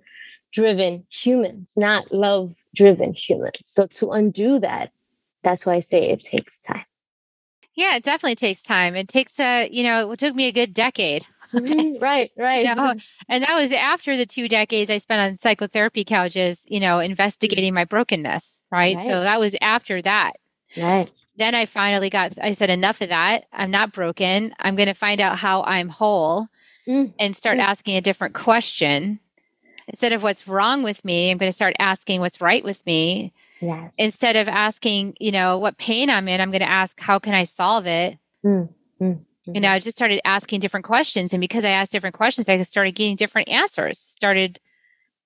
driven 0.52 1.04
humans 1.10 1.72
not 1.76 2.12
love 2.12 2.54
driven 2.76 3.12
humans. 3.14 3.58
So 3.64 3.86
to 3.94 4.12
undo 4.12 4.60
that 4.60 4.92
that's 5.42 5.64
why 5.66 5.74
i 5.74 5.80
say 5.80 6.10
it 6.10 6.22
takes 6.24 6.60
time. 6.60 6.84
Yeah 7.74 7.96
it 7.96 8.04
definitely 8.04 8.36
takes 8.36 8.62
time. 8.62 8.94
It 8.94 9.08
takes 9.08 9.40
a 9.40 9.68
you 9.72 9.82
know 9.82 10.12
it 10.12 10.18
took 10.18 10.34
me 10.34 10.46
a 10.46 10.52
good 10.52 10.74
decade. 10.74 11.26
Mm-hmm. 11.54 12.02
right 12.02 12.32
right. 12.36 12.66
You 12.66 12.74
know, 12.74 12.82
mm-hmm. 12.82 12.98
and 13.28 13.44
that 13.44 13.54
was 13.54 13.70
after 13.70 14.16
the 14.16 14.26
two 14.26 14.48
decades 14.48 14.90
i 14.90 14.98
spent 14.98 15.22
on 15.22 15.36
psychotherapy 15.36 16.02
couches 16.02 16.64
you 16.68 16.80
know 16.80 16.98
investigating 16.98 17.66
mm-hmm. 17.66 17.74
my 17.76 17.84
brokenness 17.84 18.60
right, 18.72 18.96
right. 18.96 19.06
so 19.06 19.20
that 19.20 19.38
was 19.38 19.54
after 19.60 20.02
that. 20.02 20.32
Right 20.76 21.12
then 21.36 21.54
I 21.54 21.66
finally 21.66 22.10
got, 22.10 22.38
I 22.40 22.52
said, 22.52 22.70
enough 22.70 23.00
of 23.00 23.08
that. 23.08 23.46
I'm 23.52 23.70
not 23.70 23.92
broken. 23.92 24.54
I'm 24.58 24.76
going 24.76 24.88
to 24.88 24.94
find 24.94 25.20
out 25.20 25.38
how 25.38 25.62
I'm 25.62 25.88
whole 25.88 26.48
mm. 26.86 27.12
and 27.18 27.36
start 27.36 27.58
mm. 27.58 27.62
asking 27.62 27.96
a 27.96 28.00
different 28.00 28.34
question. 28.34 29.20
Instead 29.86 30.12
of 30.12 30.22
what's 30.22 30.48
wrong 30.48 30.82
with 30.82 31.04
me, 31.04 31.30
I'm 31.30 31.38
going 31.38 31.50
to 31.50 31.54
start 31.54 31.76
asking 31.78 32.20
what's 32.20 32.40
right 32.40 32.64
with 32.64 32.84
me. 32.86 33.34
Yes. 33.60 33.94
Instead 33.98 34.36
of 34.36 34.48
asking, 34.48 35.16
you 35.20 35.30
know, 35.30 35.58
what 35.58 35.76
pain 35.76 36.08
I'm 36.08 36.28
in, 36.28 36.40
I'm 36.40 36.50
going 36.50 36.60
to 36.60 36.68
ask, 36.68 36.98
how 37.00 37.18
can 37.18 37.34
I 37.34 37.44
solve 37.44 37.86
it? 37.86 38.18
Mm. 38.44 38.68
Mm-hmm. 39.00 39.54
You 39.54 39.60
know, 39.60 39.68
I 39.68 39.78
just 39.78 39.96
started 39.96 40.26
asking 40.26 40.60
different 40.60 40.86
questions. 40.86 41.34
And 41.34 41.40
because 41.40 41.64
I 41.64 41.70
asked 41.70 41.92
different 41.92 42.14
questions, 42.14 42.48
I 42.48 42.62
started 42.62 42.94
getting 42.94 43.16
different 43.16 43.48
answers, 43.48 43.98
started 43.98 44.58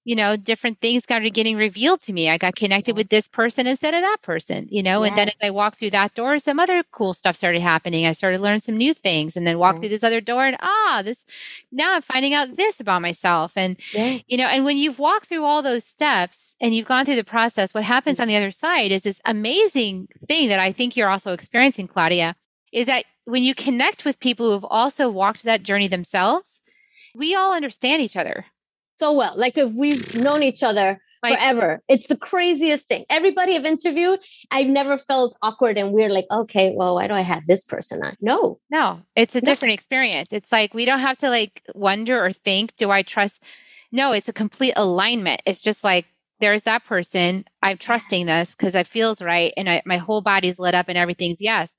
you 0.09 0.17
know, 0.17 0.39
different 0.39 0.81
things 0.81 1.03
started 1.03 1.35
getting 1.35 1.55
revealed 1.55 2.01
to 2.01 2.15
me. 2.15 2.31
I 2.31 2.39
got 2.39 2.57
connected 2.57 2.97
with 2.97 3.11
this 3.11 3.29
person 3.29 3.67
instead 3.67 3.93
of 3.93 4.01
that 4.01 4.23
person, 4.23 4.67
you 4.71 4.83
know, 4.83 5.03
and 5.03 5.15
then 5.15 5.29
as 5.29 5.35
I 5.43 5.51
walked 5.51 5.79
through 5.79 5.91
that 5.91 6.15
door, 6.15 6.39
some 6.39 6.59
other 6.59 6.83
cool 6.91 7.13
stuff 7.13 7.37
started 7.37 7.61
happening. 7.61 8.07
I 8.07 8.13
started 8.13 8.41
learning 8.41 8.63
some 8.63 8.79
new 8.79 8.95
things 8.95 9.37
and 9.37 9.47
then 9.47 9.59
walked 9.59 9.81
through 9.81 9.91
this 9.91 10.03
other 10.03 10.23
door 10.23 10.47
and 10.47 10.57
ah, 10.61 11.03
this 11.05 11.27
now 11.71 11.93
I'm 11.93 12.01
finding 12.01 12.33
out 12.33 12.57
this 12.57 12.81
about 12.81 13.03
myself. 13.03 13.53
And, 13.55 13.77
you 13.93 14.39
know, 14.39 14.47
and 14.47 14.65
when 14.65 14.79
you've 14.79 14.99
walked 14.99 15.27
through 15.27 15.45
all 15.45 15.61
those 15.61 15.85
steps 15.85 16.57
and 16.59 16.75
you've 16.75 16.89
gone 16.89 17.05
through 17.05 17.17
the 17.17 17.23
process, 17.23 17.75
what 17.75 17.85
happens 17.85 18.17
mm. 18.17 18.23
on 18.23 18.29
the 18.29 18.37
other 18.37 18.51
side 18.51 18.91
is 18.91 19.03
this 19.03 19.21
amazing 19.27 20.09
thing 20.27 20.49
that 20.49 20.59
I 20.59 20.73
think 20.73 20.97
you're 20.97 21.11
also 21.11 21.35
experiencing, 21.35 21.87
Claudia, 21.87 22.35
is 22.73 22.87
that 22.87 23.05
when 23.27 23.43
you 23.43 23.55
connect 23.55 24.07
with 24.07 24.21
people 24.21 24.47
who 24.47 24.53
have 24.53 24.65
also 24.71 25.11
walked 25.11 25.43
that 25.43 25.65
journey 25.65 25.87
themselves, 25.87 26.63
we 27.15 27.35
all 27.35 27.53
understand 27.53 28.01
each 28.01 28.17
other 28.17 28.47
so 28.99 29.13
well. 29.13 29.35
Like 29.37 29.57
if 29.57 29.73
we've 29.75 30.17
known 30.17 30.43
each 30.43 30.63
other 30.63 31.01
forever. 31.21 31.83
It's 31.89 32.07
the 32.07 32.17
craziest 32.17 32.89
thing. 32.89 33.05
Everybody 33.11 33.57
I've 33.57 33.65
interviewed, 33.65 34.21
I've 34.51 34.69
never 34.69 34.99
felt 34.99 35.37
awkward 35.43 35.79
and 35.79 35.93
weird, 35.93 36.13
like, 36.13 36.27
okay, 36.31 36.73
well, 36.75 36.95
why 36.95 37.07
do 37.07 37.15
I 37.15 37.23
have 37.23 37.47
this 37.47 37.65
person 37.65 38.03
on? 38.03 38.17
No. 38.21 38.61
No, 38.71 39.03
it's 39.17 39.35
a 39.35 39.41
no. 39.41 39.45
different 39.45 39.75
experience. 39.75 40.33
It's 40.33 40.53
like 40.53 40.75
we 40.75 40.85
don't 40.85 41.01
have 41.01 41.17
to 41.19 41.31
like 41.31 41.63
wonder 41.75 42.25
or 42.25 42.33
think, 42.33 42.77
do 42.77 42.91
I 42.91 43.03
trust? 43.03 43.43
No, 43.91 44.13
it's 44.13 44.29
a 44.29 44.33
complete 44.33 44.75
alignment. 44.77 45.43
It's 45.47 45.61
just 45.61 45.83
like 45.83 46.07
there's 46.41 46.65
that 46.65 46.85
person. 46.85 47.45
I'm 47.63 47.79
trusting 47.79 48.27
this 48.27 48.55
because 48.55 48.75
it 48.75 48.87
feels 48.87 49.21
right 49.21 49.53
and 49.57 49.69
I, 49.69 49.83
my 49.85 49.97
whole 49.97 50.21
body's 50.21 50.59
lit 50.59 50.75
up 50.75 50.89
and 50.89 50.99
everything's 50.99 51.41
yes. 51.41 51.77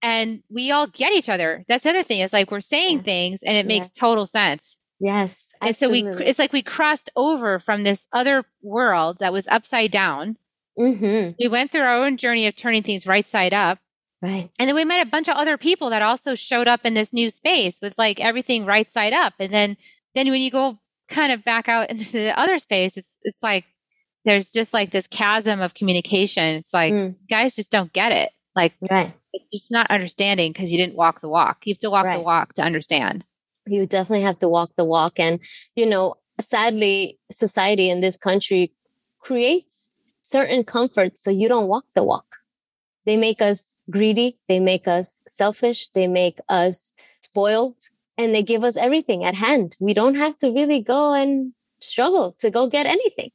And 0.00 0.44
we 0.48 0.70
all 0.70 0.86
get 0.86 1.12
each 1.12 1.28
other. 1.28 1.64
That's 1.68 1.84
the 1.84 1.90
other 1.90 2.04
thing. 2.04 2.20
Is 2.20 2.32
like 2.32 2.50
we're 2.50 2.60
saying 2.60 3.02
things 3.02 3.42
and 3.42 3.56
it 3.56 3.66
makes 3.66 3.90
total 3.90 4.26
sense. 4.26 4.78
Yes. 5.00 5.48
And 5.60 5.76
so 5.76 5.90
we, 5.90 6.06
it's 6.06 6.38
like 6.38 6.52
we 6.52 6.62
crossed 6.62 7.10
over 7.14 7.58
from 7.58 7.84
this 7.84 8.06
other 8.12 8.44
world 8.62 9.18
that 9.18 9.32
was 9.32 9.48
upside 9.48 9.90
down. 9.90 10.36
Mm-hmm. 10.78 11.32
We 11.38 11.48
went 11.48 11.70
through 11.70 11.82
our 11.82 12.04
own 12.04 12.16
journey 12.16 12.46
of 12.46 12.56
turning 12.56 12.82
things 12.82 13.06
right 13.06 13.26
side 13.26 13.54
up. 13.54 13.78
Right. 14.20 14.50
And 14.58 14.68
then 14.68 14.74
we 14.74 14.84
met 14.84 15.04
a 15.04 15.08
bunch 15.08 15.28
of 15.28 15.36
other 15.36 15.56
people 15.56 15.90
that 15.90 16.02
also 16.02 16.34
showed 16.34 16.66
up 16.66 16.80
in 16.84 16.94
this 16.94 17.12
new 17.12 17.30
space 17.30 17.80
with 17.80 17.96
like 17.98 18.20
everything 18.20 18.64
right 18.64 18.88
side 18.88 19.12
up. 19.12 19.34
And 19.38 19.52
then, 19.52 19.76
then 20.14 20.28
when 20.28 20.40
you 20.40 20.50
go 20.50 20.78
kind 21.08 21.32
of 21.32 21.44
back 21.44 21.68
out 21.68 21.90
into 21.90 22.12
the 22.12 22.38
other 22.38 22.58
space, 22.58 22.96
it's, 22.96 23.18
it's 23.22 23.42
like, 23.42 23.64
there's 24.24 24.50
just 24.50 24.74
like 24.74 24.90
this 24.90 25.06
chasm 25.06 25.60
of 25.60 25.74
communication. 25.74 26.56
It's 26.56 26.74
like, 26.74 26.92
mm. 26.92 27.14
guys 27.30 27.54
just 27.54 27.70
don't 27.70 27.92
get 27.92 28.10
it. 28.10 28.30
Like, 28.56 28.74
right. 28.90 29.14
it's 29.32 29.46
just 29.52 29.70
not 29.70 29.88
understanding 29.90 30.52
because 30.52 30.72
you 30.72 30.78
didn't 30.78 30.96
walk 30.96 31.20
the 31.20 31.28
walk. 31.28 31.64
You 31.64 31.72
have 31.72 31.78
to 31.78 31.90
walk 31.90 32.06
right. 32.06 32.16
the 32.16 32.22
walk 32.22 32.54
to 32.54 32.62
understand 32.62 33.24
you 33.70 33.86
definitely 33.86 34.22
have 34.24 34.38
to 34.40 34.48
walk 34.48 34.70
the 34.76 34.84
walk. 34.84 35.14
And 35.18 35.40
you 35.74 35.86
know 35.86 36.14
sadly 36.40 37.18
society 37.30 37.90
in 37.90 38.00
this 38.00 38.16
country 38.16 38.72
creates 39.18 40.02
certain 40.22 40.62
comforts 40.64 41.22
so 41.22 41.30
you 41.30 41.48
don't 41.48 41.68
walk 41.68 41.84
the 41.94 42.04
walk. 42.04 42.26
They 43.06 43.16
make 43.16 43.40
us 43.40 43.82
greedy 43.90 44.38
they 44.48 44.60
make 44.60 44.86
us 44.86 45.22
selfish 45.28 45.88
they 45.94 46.06
make 46.06 46.38
us 46.50 46.94
spoiled 47.22 47.76
and 48.18 48.34
they 48.34 48.42
give 48.42 48.64
us 48.64 48.76
everything 48.76 49.24
at 49.24 49.34
hand. 49.34 49.76
We 49.80 49.94
don't 49.94 50.16
have 50.16 50.36
to 50.38 50.50
really 50.50 50.82
go 50.82 51.14
and 51.14 51.52
struggle 51.80 52.36
to 52.40 52.50
go 52.50 52.68
get 52.68 52.86
anything 52.86 53.30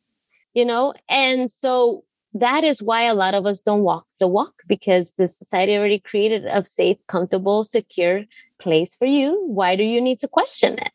you 0.54 0.66
know? 0.66 0.94
And 1.10 1.52
so 1.52 2.04
that 2.34 2.64
is 2.64 2.82
why 2.82 3.04
a 3.04 3.14
lot 3.14 3.34
of 3.34 3.46
us 3.46 3.62
don't 3.62 3.84
walk 3.84 4.06
the 4.20 4.28
walk 4.28 4.54
because 4.68 5.14
the 5.14 5.28
society 5.28 5.76
already 5.76 6.00
created 6.00 6.46
a 6.46 6.64
safe, 6.64 6.98
comfortable, 7.08 7.64
secure 7.64 8.24
place 8.64 8.96
for 8.96 9.06
you. 9.06 9.44
Why 9.46 9.76
do 9.76 9.84
you 9.84 10.02
need 10.02 10.20
to 10.22 10.28
question 10.28 10.74
it? 10.80 10.92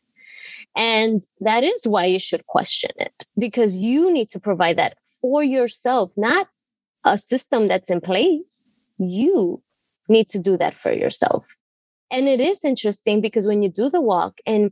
And 0.75 1.23
that 1.39 1.63
is 1.63 1.85
why 1.85 2.05
you 2.05 2.19
should 2.19 2.45
question 2.47 2.91
it 2.97 3.13
because 3.37 3.75
you 3.75 4.11
need 4.13 4.29
to 4.31 4.39
provide 4.39 4.77
that 4.77 4.97
for 5.21 5.43
yourself, 5.43 6.11
not 6.15 6.47
a 7.03 7.17
system 7.17 7.67
that's 7.67 7.89
in 7.89 8.01
place. 8.01 8.71
You 8.97 9.61
need 10.07 10.29
to 10.29 10.39
do 10.39 10.57
that 10.57 10.75
for 10.75 10.91
yourself. 10.91 11.45
And 12.11 12.27
it 12.27 12.39
is 12.39 12.63
interesting 12.63 13.21
because 13.21 13.45
when 13.45 13.61
you 13.63 13.69
do 13.69 13.89
the 13.89 14.01
walk, 14.01 14.39
and 14.45 14.71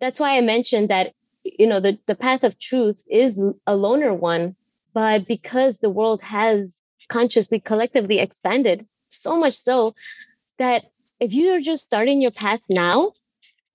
that's 0.00 0.20
why 0.20 0.36
I 0.36 0.40
mentioned 0.40 0.88
that, 0.88 1.12
you 1.44 1.66
know, 1.66 1.80
the, 1.80 1.98
the 2.06 2.14
path 2.14 2.42
of 2.44 2.58
truth 2.58 3.02
is 3.10 3.42
a 3.66 3.76
loner 3.76 4.14
one, 4.14 4.56
but 4.94 5.26
because 5.26 5.78
the 5.78 5.90
world 5.90 6.22
has 6.22 6.78
consciously, 7.08 7.60
collectively 7.60 8.18
expanded 8.18 8.86
so 9.08 9.36
much 9.36 9.54
so 9.54 9.94
that 10.58 10.84
if 11.20 11.32
you're 11.32 11.60
just 11.60 11.84
starting 11.84 12.20
your 12.20 12.30
path 12.30 12.60
now, 12.68 13.12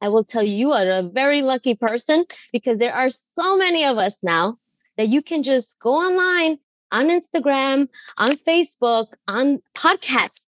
I 0.01 0.09
will 0.09 0.23
tell 0.23 0.43
you, 0.43 0.55
you 0.55 0.71
are 0.71 0.89
a 0.89 1.03
very 1.03 1.41
lucky 1.41 1.75
person 1.75 2.25
because 2.51 2.79
there 2.79 2.93
are 2.93 3.09
so 3.09 3.57
many 3.57 3.85
of 3.85 3.97
us 3.97 4.23
now 4.23 4.57
that 4.97 5.07
you 5.07 5.21
can 5.21 5.43
just 5.43 5.79
go 5.79 5.93
online 5.93 6.57
on 6.91 7.07
Instagram, 7.07 7.87
on 8.17 8.33
Facebook, 8.33 9.07
on 9.27 9.61
podcasts, 9.75 10.45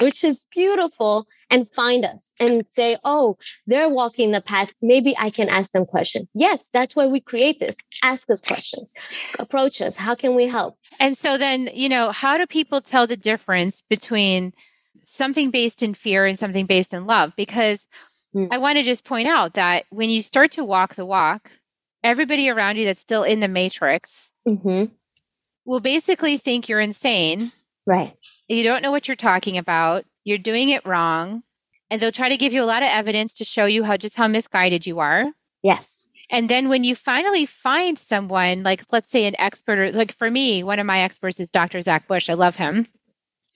which 0.00 0.24
is 0.24 0.46
beautiful, 0.52 1.26
and 1.50 1.70
find 1.70 2.04
us 2.04 2.34
and 2.40 2.68
say, 2.68 2.96
oh, 3.04 3.38
they're 3.66 3.88
walking 3.88 4.32
the 4.32 4.40
path. 4.40 4.72
Maybe 4.82 5.16
I 5.16 5.30
can 5.30 5.48
ask 5.48 5.72
them 5.72 5.86
questions. 5.86 6.28
Yes, 6.34 6.68
that's 6.72 6.94
why 6.94 7.06
we 7.06 7.20
create 7.20 7.60
this. 7.60 7.76
Ask 8.02 8.28
us 8.28 8.40
questions, 8.40 8.92
approach 9.38 9.80
us. 9.80 9.96
How 9.96 10.14
can 10.14 10.34
we 10.34 10.48
help? 10.48 10.76
And 11.00 11.16
so 11.16 11.38
then, 11.38 11.70
you 11.72 11.88
know, 11.88 12.12
how 12.12 12.36
do 12.36 12.46
people 12.46 12.80
tell 12.80 13.06
the 13.06 13.16
difference 13.16 13.82
between 13.88 14.52
something 15.04 15.50
based 15.50 15.82
in 15.82 15.94
fear 15.94 16.26
and 16.26 16.38
something 16.38 16.66
based 16.66 16.94
in 16.94 17.06
love? 17.06 17.34
Because 17.36 17.88
mm. 18.34 18.48
I 18.50 18.58
want 18.58 18.76
to 18.76 18.82
just 18.82 19.04
point 19.04 19.28
out 19.28 19.54
that 19.54 19.84
when 19.90 20.10
you 20.10 20.20
start 20.20 20.52
to 20.52 20.64
walk 20.64 20.94
the 20.94 21.06
walk, 21.06 21.50
everybody 22.02 22.48
around 22.48 22.76
you 22.76 22.84
that's 22.84 23.00
still 23.00 23.22
in 23.22 23.40
the 23.40 23.48
matrix 23.48 24.32
mm-hmm. 24.46 24.92
will 25.64 25.80
basically 25.80 26.38
think 26.38 26.68
you're 26.68 26.80
insane. 26.80 27.50
Right. 27.86 28.16
You 28.48 28.62
don't 28.62 28.82
know 28.82 28.90
what 28.90 29.08
you're 29.08 29.16
talking 29.16 29.58
about. 29.58 30.04
You're 30.24 30.38
doing 30.38 30.70
it 30.70 30.86
wrong. 30.86 31.42
And 31.90 32.00
they'll 32.00 32.12
try 32.12 32.28
to 32.28 32.36
give 32.36 32.52
you 32.52 32.62
a 32.62 32.66
lot 32.66 32.82
of 32.82 32.88
evidence 32.88 33.32
to 33.34 33.44
show 33.44 33.66
you 33.66 33.84
how 33.84 33.96
just 33.96 34.16
how 34.16 34.26
misguided 34.26 34.86
you 34.86 34.98
are. 34.98 35.26
Yes. 35.62 36.08
And 36.30 36.48
then 36.48 36.68
when 36.68 36.82
you 36.82 36.96
finally 36.96 37.46
find 37.46 37.98
someone, 37.98 38.64
like 38.64 38.82
let's 38.90 39.10
say 39.10 39.26
an 39.26 39.36
expert, 39.38 39.78
or 39.78 39.92
like 39.92 40.12
for 40.12 40.30
me, 40.30 40.64
one 40.64 40.80
of 40.80 40.86
my 40.86 41.00
experts 41.00 41.38
is 41.38 41.50
Dr. 41.50 41.80
Zach 41.82 42.08
Bush. 42.08 42.28
I 42.28 42.34
love 42.34 42.56
him. 42.56 42.88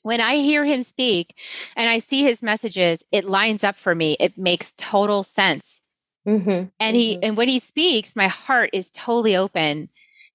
When 0.03 0.21
I 0.21 0.37
hear 0.37 0.65
him 0.65 0.83
speak 0.83 1.37
and 1.77 1.91
I 1.91 1.99
see 1.99 2.23
his 2.23 2.43
messages, 2.43 3.05
it 3.13 3.25
lines 3.25 3.63
up 3.63 3.77
for 3.77 3.95
me. 3.95 4.17
It 4.19 4.39
makes 4.39 4.73
total 4.73 5.23
sense. 5.23 5.83
Mm-hmm. 6.27 6.69
And 6.79 6.97
he 6.97 7.15
mm-hmm. 7.15 7.25
and 7.25 7.37
when 7.37 7.49
he 7.49 7.59
speaks, 7.59 8.17
my 8.17 8.29
heart 8.29 8.71
is 8.73 8.91
totally 8.91 9.37
open. 9.37 9.89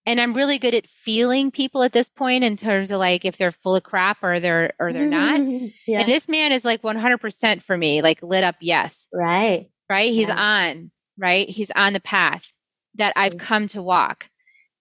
And 0.08 0.22
I'm 0.22 0.36
really 0.36 0.60
good 0.60 0.76
at 0.76 0.88
feeling 0.88 1.50
people 1.50 1.82
at 1.82 1.94
this 1.94 2.10
point 2.10 2.44
in 2.44 2.58
terms 2.58 2.92
of 2.92 3.00
like 3.00 3.26
if 3.26 3.38
they're 3.38 3.52
full 3.52 3.76
of 3.76 3.84
crap 3.84 4.24
or 4.24 4.40
they're 4.40 4.74
or 4.80 4.94
they're 4.94 5.08
not. 5.08 5.40
yeah. 5.88 6.02
And 6.02 6.10
this 6.10 6.30
man 6.30 6.52
is 6.52 6.64
like 6.64 6.84
100% 6.84 7.62
for 7.62 7.78
me, 7.78 8.02
like 8.02 8.22
lit 8.22 8.44
up 8.44 8.56
yes. 8.62 9.08
Right. 9.12 9.70
Right? 9.90 10.12
He's 10.12 10.30
yeah. 10.30 10.40
on, 10.40 10.92
right? 11.18 11.50
He's 11.50 11.72
on 11.72 11.94
the 11.94 12.00
path 12.00 12.54
that 12.96 13.14
I've 13.16 13.34
mm-hmm. 13.34 13.46
come 13.46 13.68
to 13.70 13.82
walk. 13.82 14.30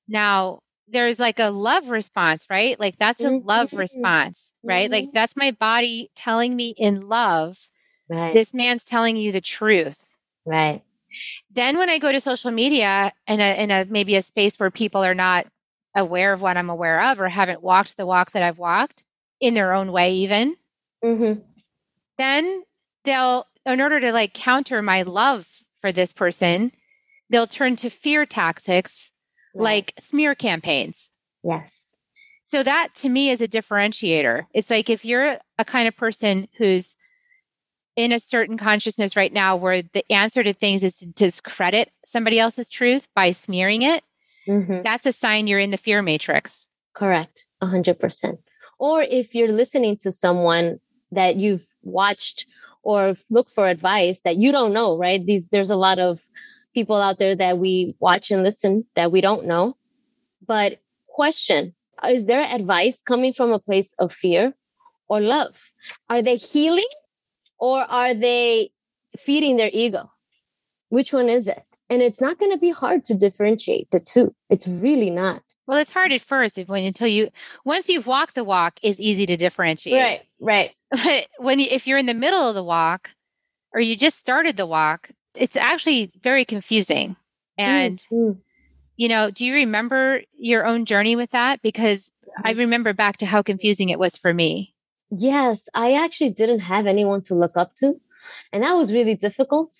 Now, 0.08 0.60
there's 0.88 1.18
like 1.18 1.38
a 1.38 1.50
love 1.50 1.90
response, 1.90 2.46
right? 2.50 2.78
Like 2.78 2.98
that's 2.98 3.24
a 3.24 3.30
love 3.30 3.68
mm-hmm. 3.68 3.78
response, 3.78 4.52
right? 4.62 4.90
Like 4.90 5.04
mm-hmm. 5.04 5.14
that's 5.14 5.36
my 5.36 5.50
body 5.50 6.10
telling 6.14 6.56
me 6.56 6.74
in 6.76 7.08
love. 7.08 7.68
Right. 8.08 8.34
This 8.34 8.52
man's 8.52 8.84
telling 8.84 9.16
you 9.16 9.32
the 9.32 9.40
truth. 9.40 10.18
Right. 10.44 10.82
Then 11.50 11.78
when 11.78 11.88
I 11.88 11.98
go 11.98 12.12
to 12.12 12.20
social 12.20 12.50
media 12.50 13.12
in 13.26 13.40
a, 13.40 13.62
in 13.62 13.70
a 13.70 13.86
maybe 13.88 14.16
a 14.16 14.22
space 14.22 14.58
where 14.58 14.70
people 14.70 15.02
are 15.02 15.14
not 15.14 15.46
aware 15.94 16.32
of 16.32 16.42
what 16.42 16.56
I'm 16.56 16.70
aware 16.70 17.02
of 17.10 17.20
or 17.20 17.28
haven't 17.28 17.62
walked 17.62 17.96
the 17.96 18.06
walk 18.06 18.32
that 18.32 18.42
I've 18.42 18.58
walked 18.58 19.04
in 19.40 19.54
their 19.54 19.72
own 19.72 19.92
way, 19.92 20.12
even, 20.12 20.56
mm-hmm. 21.04 21.40
then 22.18 22.64
they'll, 23.04 23.46
in 23.64 23.80
order 23.80 24.00
to 24.00 24.12
like 24.12 24.34
counter 24.34 24.82
my 24.82 25.02
love 25.02 25.64
for 25.80 25.92
this 25.92 26.12
person, 26.12 26.72
they'll 27.30 27.46
turn 27.46 27.76
to 27.76 27.90
fear 27.90 28.26
tactics 28.26 29.12
right. 29.54 29.64
like 29.64 29.94
smear 29.98 30.34
campaigns. 30.34 31.10
Yes. 31.42 31.98
So 32.42 32.62
that 32.62 32.94
to 32.96 33.08
me 33.08 33.30
is 33.30 33.40
a 33.40 33.48
differentiator. 33.48 34.46
It's 34.52 34.70
like 34.70 34.90
if 34.90 35.04
you're 35.04 35.38
a 35.58 35.64
kind 35.64 35.88
of 35.88 35.96
person 35.96 36.48
who's 36.58 36.96
in 37.96 38.12
a 38.12 38.18
certain 38.18 38.58
consciousness 38.58 39.16
right 39.16 39.32
now 39.32 39.56
where 39.56 39.82
the 39.82 40.04
answer 40.12 40.42
to 40.42 40.52
things 40.52 40.84
is 40.84 40.98
to 40.98 41.06
discredit 41.06 41.90
somebody 42.04 42.38
else's 42.38 42.68
truth 42.68 43.08
by 43.14 43.30
smearing 43.30 43.82
it, 43.82 44.04
mm-hmm. 44.46 44.82
that's 44.82 45.06
a 45.06 45.12
sign 45.12 45.46
you're 45.46 45.58
in 45.58 45.70
the 45.70 45.76
fear 45.76 46.02
matrix. 46.02 46.68
Correct. 46.92 47.44
100%. 47.62 48.38
Or 48.78 49.02
if 49.02 49.34
you're 49.34 49.52
listening 49.52 49.96
to 49.98 50.12
someone 50.12 50.80
that 51.12 51.36
you've 51.36 51.64
watched 51.82 52.46
or 52.82 53.16
look 53.30 53.50
for 53.54 53.68
advice 53.68 54.20
that 54.20 54.36
you 54.36 54.52
don't 54.52 54.72
know, 54.72 54.98
right? 54.98 55.24
These 55.24 55.48
there's 55.48 55.70
a 55.70 55.76
lot 55.76 55.98
of 55.98 56.20
people 56.74 57.00
out 57.00 57.18
there 57.18 57.36
that 57.36 57.58
we 57.58 57.94
watch 58.00 58.30
and 58.30 58.42
listen 58.42 58.84
that 58.96 59.12
we 59.12 59.20
don't 59.20 59.46
know. 59.46 59.76
But 60.46 60.80
question, 61.06 61.74
is 62.06 62.26
there 62.26 62.42
advice 62.42 63.00
coming 63.00 63.32
from 63.32 63.52
a 63.52 63.58
place 63.58 63.94
of 63.98 64.12
fear 64.12 64.52
or 65.08 65.20
love? 65.20 65.54
Are 66.10 66.22
they 66.22 66.36
healing 66.36 66.88
or 67.58 67.80
are 67.80 68.14
they 68.14 68.72
feeding 69.18 69.56
their 69.56 69.70
ego? 69.72 70.10
Which 70.88 71.12
one 71.12 71.28
is 71.28 71.48
it? 71.48 71.62
And 71.88 72.02
it's 72.02 72.20
not 72.20 72.38
going 72.38 72.52
to 72.52 72.58
be 72.58 72.70
hard 72.70 73.04
to 73.06 73.14
differentiate 73.14 73.90
the 73.90 74.00
two. 74.00 74.34
It's 74.50 74.66
really 74.66 75.10
not. 75.10 75.42
Well, 75.66 75.78
it's 75.78 75.92
hard 75.92 76.12
at 76.12 76.20
first 76.20 76.58
if 76.58 76.68
when 76.68 76.84
until 76.84 77.08
you 77.08 77.30
once 77.64 77.88
you've 77.88 78.06
walked 78.06 78.34
the 78.34 78.44
walk, 78.44 78.78
it's 78.82 79.00
easy 79.00 79.24
to 79.26 79.36
differentiate. 79.36 80.00
Right, 80.00 80.22
right. 80.40 80.70
But 80.90 81.26
when 81.38 81.58
you, 81.58 81.66
if 81.70 81.86
you're 81.86 81.98
in 81.98 82.06
the 82.06 82.14
middle 82.14 82.48
of 82.48 82.54
the 82.54 82.62
walk, 82.62 83.10
or 83.72 83.80
you 83.80 83.96
just 83.96 84.18
started 84.18 84.56
the 84.56 84.66
walk, 84.66 85.10
it's 85.36 85.56
actually 85.56 86.12
very 86.22 86.44
confusing. 86.44 87.16
And 87.56 87.98
mm-hmm. 88.12 88.38
you 88.96 89.08
know, 89.08 89.30
do 89.30 89.44
you 89.44 89.54
remember 89.54 90.22
your 90.36 90.66
own 90.66 90.84
journey 90.84 91.16
with 91.16 91.30
that? 91.30 91.62
Because 91.62 92.10
I 92.44 92.52
remember 92.52 92.92
back 92.92 93.18
to 93.18 93.26
how 93.26 93.42
confusing 93.42 93.88
it 93.88 93.98
was 93.98 94.16
for 94.16 94.34
me. 94.34 94.74
Yes, 95.10 95.68
I 95.74 95.92
actually 95.94 96.30
didn't 96.30 96.60
have 96.60 96.86
anyone 96.86 97.22
to 97.22 97.34
look 97.34 97.56
up 97.56 97.74
to. 97.76 98.00
And 98.52 98.62
that 98.62 98.76
was 98.76 98.92
really 98.92 99.14
difficult 99.14 99.76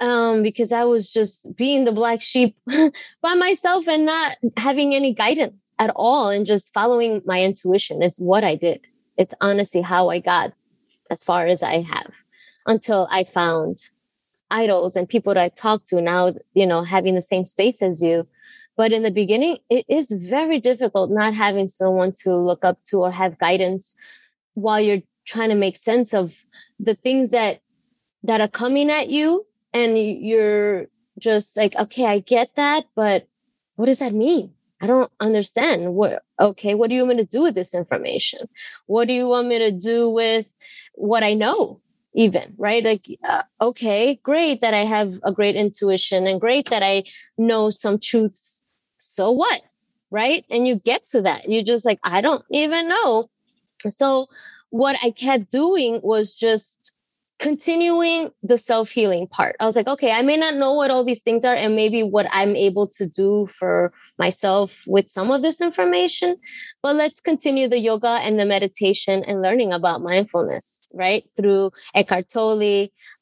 um, 0.00 0.42
because 0.42 0.72
I 0.72 0.84
was 0.84 1.10
just 1.10 1.56
being 1.56 1.84
the 1.84 1.92
black 1.92 2.20
sheep 2.20 2.56
by 3.22 3.34
myself 3.34 3.86
and 3.88 4.04
not 4.04 4.36
having 4.56 4.94
any 4.94 5.14
guidance 5.14 5.72
at 5.78 5.90
all 5.96 6.28
and 6.28 6.44
just 6.46 6.72
following 6.74 7.22
my 7.24 7.42
intuition 7.42 8.02
is 8.02 8.16
what 8.16 8.44
I 8.44 8.56
did. 8.56 8.80
It's 9.16 9.34
honestly 9.40 9.80
how 9.80 10.10
I 10.10 10.18
got 10.18 10.52
as 11.10 11.22
far 11.22 11.46
as 11.46 11.62
I 11.62 11.82
have 11.82 12.12
until 12.66 13.06
I 13.10 13.24
found 13.24 13.78
idols 14.54 14.96
and 14.96 15.08
people 15.08 15.34
that 15.34 15.42
I 15.42 15.48
talk 15.48 15.84
to 15.86 16.00
now, 16.00 16.34
you 16.54 16.66
know, 16.66 16.82
having 16.82 17.14
the 17.14 17.22
same 17.22 17.44
space 17.44 17.82
as 17.82 18.02
you. 18.02 18.26
But 18.76 18.92
in 18.92 19.02
the 19.02 19.10
beginning, 19.10 19.58
it 19.68 19.84
is 19.88 20.10
very 20.10 20.60
difficult 20.60 21.10
not 21.10 21.34
having 21.34 21.68
someone 21.68 22.12
to 22.22 22.34
look 22.34 22.64
up 22.64 22.78
to 22.84 22.98
or 22.98 23.10
have 23.10 23.38
guidance 23.38 23.94
while 24.54 24.80
you're 24.80 25.02
trying 25.26 25.50
to 25.50 25.54
make 25.54 25.76
sense 25.76 26.14
of 26.14 26.32
the 26.78 26.94
things 26.94 27.30
that 27.30 27.60
that 28.22 28.40
are 28.40 28.48
coming 28.48 28.90
at 28.90 29.08
you. 29.08 29.46
And 29.72 29.98
you're 29.98 30.86
just 31.18 31.56
like 31.56 31.76
okay 31.76 32.06
i 32.06 32.18
get 32.18 32.50
that 32.56 32.84
but 32.96 33.28
what 33.76 33.86
does 33.86 34.00
that 34.00 34.14
mean? 34.14 34.52
I 34.80 34.86
don't 34.86 35.10
understand. 35.20 35.94
What 35.94 36.22
okay 36.38 36.74
what 36.74 36.90
do 36.90 36.96
you 36.96 37.04
want 37.04 37.16
me 37.16 37.24
to 37.24 37.28
do 37.28 37.42
with 37.42 37.54
this 37.54 37.74
information? 37.74 38.48
What 38.86 39.08
do 39.08 39.14
you 39.14 39.26
want 39.26 39.48
me 39.48 39.58
to 39.58 39.72
do 39.72 40.10
with 40.10 40.46
what 40.94 41.22
i 41.22 41.34
know 41.34 41.80
even 42.14 42.54
right? 42.58 42.84
Like 42.84 43.06
uh, 43.28 43.42
okay 43.60 44.20
great 44.22 44.60
that 44.60 44.74
i 44.74 44.84
have 44.84 45.18
a 45.24 45.32
great 45.32 45.56
intuition 45.56 46.26
and 46.26 46.40
great 46.40 46.70
that 46.70 46.82
i 46.82 47.04
know 47.38 47.70
some 47.70 47.98
truths. 47.98 48.68
So 48.98 49.30
what 49.30 49.62
right? 50.10 50.44
And 50.48 50.66
you 50.66 50.76
get 50.76 51.08
to 51.08 51.22
that. 51.22 51.48
You're 51.50 51.64
just 51.64 51.84
like 51.84 51.98
i 52.04 52.20
don't 52.20 52.44
even 52.50 52.88
know. 52.88 53.30
So 53.88 54.28
what 54.70 54.96
I 55.02 55.10
kept 55.10 55.50
doing 55.50 56.00
was 56.02 56.34
just 56.34 56.98
continuing 57.38 58.30
the 58.42 58.58
self 58.58 58.90
healing 58.90 59.26
part. 59.26 59.56
I 59.60 59.66
was 59.66 59.76
like, 59.76 59.86
okay, 59.86 60.12
I 60.12 60.22
may 60.22 60.36
not 60.36 60.54
know 60.54 60.72
what 60.74 60.90
all 60.90 61.04
these 61.04 61.22
things 61.22 61.44
are, 61.44 61.54
and 61.54 61.74
maybe 61.74 62.02
what 62.02 62.26
I'm 62.30 62.56
able 62.56 62.88
to 62.88 63.06
do 63.06 63.48
for 63.58 63.92
myself 64.18 64.72
with 64.86 65.08
some 65.10 65.30
of 65.30 65.42
this 65.42 65.60
information, 65.60 66.36
but 66.82 66.94
let's 66.96 67.20
continue 67.20 67.68
the 67.68 67.78
yoga 67.78 68.20
and 68.22 68.38
the 68.38 68.44
meditation 68.44 69.24
and 69.24 69.42
learning 69.42 69.72
about 69.72 70.02
mindfulness, 70.02 70.90
right? 70.94 71.24
Through 71.36 71.72
Eckhart 71.94 72.28
Tolle, 72.28 72.58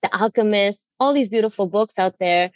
The 0.02 0.10
Alchemist, 0.12 0.86
all 1.00 1.14
these 1.14 1.28
beautiful 1.28 1.66
books 1.66 1.98
out 1.98 2.18
there 2.20 2.50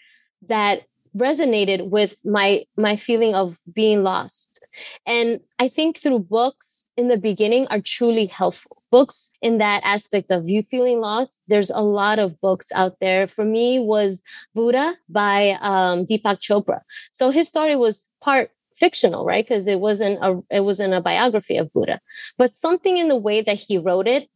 that 0.48 0.82
resonated 1.16 1.90
with 1.90 2.16
my 2.24 2.64
my 2.76 2.96
feeling 2.96 3.34
of 3.34 3.56
being 3.74 4.02
lost. 4.02 4.64
And 5.06 5.40
i 5.58 5.68
think 5.68 5.98
through 5.98 6.20
books 6.20 6.90
in 6.96 7.08
the 7.08 7.16
beginning 7.16 7.66
are 7.68 7.80
truly 7.80 8.26
helpful. 8.26 8.82
Books 8.90 9.30
in 9.42 9.58
that 9.58 9.82
aspect 9.84 10.30
of 10.30 10.48
you 10.48 10.62
feeling 10.62 11.00
lost 11.00 11.42
there's 11.48 11.70
a 11.70 11.80
lot 11.80 12.18
of 12.18 12.40
books 12.40 12.70
out 12.74 12.96
there. 13.00 13.26
For 13.26 13.44
me 13.44 13.78
was 13.78 14.22
buddha 14.54 14.94
by 15.08 15.58
um, 15.60 16.06
deepak 16.06 16.40
chopra. 16.40 16.80
So 17.12 17.30
his 17.30 17.48
story 17.48 17.76
was 17.76 18.06
part 18.20 18.50
fictional 18.78 19.24
right? 19.24 19.44
Because 19.46 19.66
it 19.66 19.80
wasn't 19.80 20.18
a 20.22 20.42
it 20.50 20.64
wasn't 20.64 20.94
a 20.94 21.00
biography 21.00 21.56
of 21.56 21.72
buddha. 21.72 22.00
But 22.36 22.56
something 22.56 22.98
in 22.98 23.08
the 23.08 23.16
way 23.16 23.42
that 23.42 23.56
he 23.56 23.78
wrote 23.78 24.06
it 24.06 24.28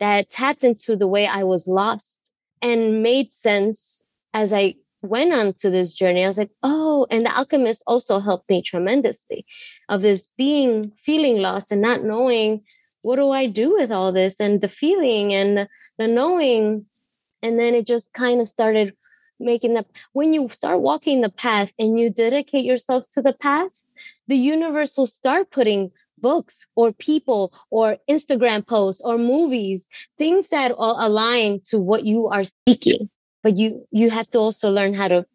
that 0.00 0.30
tapped 0.30 0.64
into 0.64 0.96
the 0.96 1.06
way 1.06 1.26
i 1.26 1.44
was 1.44 1.68
lost 1.68 2.32
and 2.60 3.02
made 3.02 3.32
sense 3.32 4.08
as 4.34 4.52
i 4.52 4.74
went 5.02 5.32
on 5.32 5.54
to 5.54 5.70
this 5.70 5.92
journey, 5.92 6.24
I 6.24 6.28
was 6.28 6.38
like, 6.38 6.50
oh, 6.62 7.06
and 7.10 7.24
the 7.24 7.36
alchemist 7.36 7.82
also 7.86 8.20
helped 8.20 8.48
me 8.48 8.62
tremendously 8.62 9.46
of 9.88 10.02
this 10.02 10.28
being, 10.36 10.92
feeling 11.04 11.38
lost 11.38 11.72
and 11.72 11.80
not 11.80 12.04
knowing 12.04 12.62
what 13.02 13.16
do 13.16 13.30
I 13.30 13.46
do 13.46 13.74
with 13.74 13.90
all 13.90 14.12
this 14.12 14.40
and 14.40 14.60
the 14.60 14.68
feeling 14.68 15.32
and 15.32 15.68
the 15.98 16.06
knowing. 16.06 16.86
And 17.42 17.58
then 17.58 17.74
it 17.74 17.86
just 17.86 18.12
kind 18.12 18.40
of 18.40 18.48
started 18.48 18.94
making 19.38 19.74
the, 19.74 19.86
when 20.12 20.34
you 20.34 20.50
start 20.52 20.80
walking 20.80 21.22
the 21.22 21.30
path 21.30 21.72
and 21.78 21.98
you 21.98 22.10
dedicate 22.10 22.64
yourself 22.64 23.08
to 23.12 23.22
the 23.22 23.32
path, 23.32 23.70
the 24.28 24.36
universe 24.36 24.96
will 24.96 25.06
start 25.06 25.50
putting 25.50 25.90
books 26.18 26.66
or 26.76 26.92
people 26.92 27.52
or 27.70 27.96
Instagram 28.08 28.66
posts 28.66 29.00
or 29.02 29.16
movies, 29.16 29.88
things 30.18 30.48
that 30.48 30.72
align 30.76 31.60
to 31.64 31.78
what 31.78 32.04
you 32.04 32.28
are 32.28 32.44
seeking 32.68 33.08
but 33.42 33.56
you 33.56 33.86
you 33.90 34.10
have 34.10 34.28
to 34.30 34.38
also 34.38 34.70
learn 34.70 34.94
how 34.94 35.08
to 35.08 35.26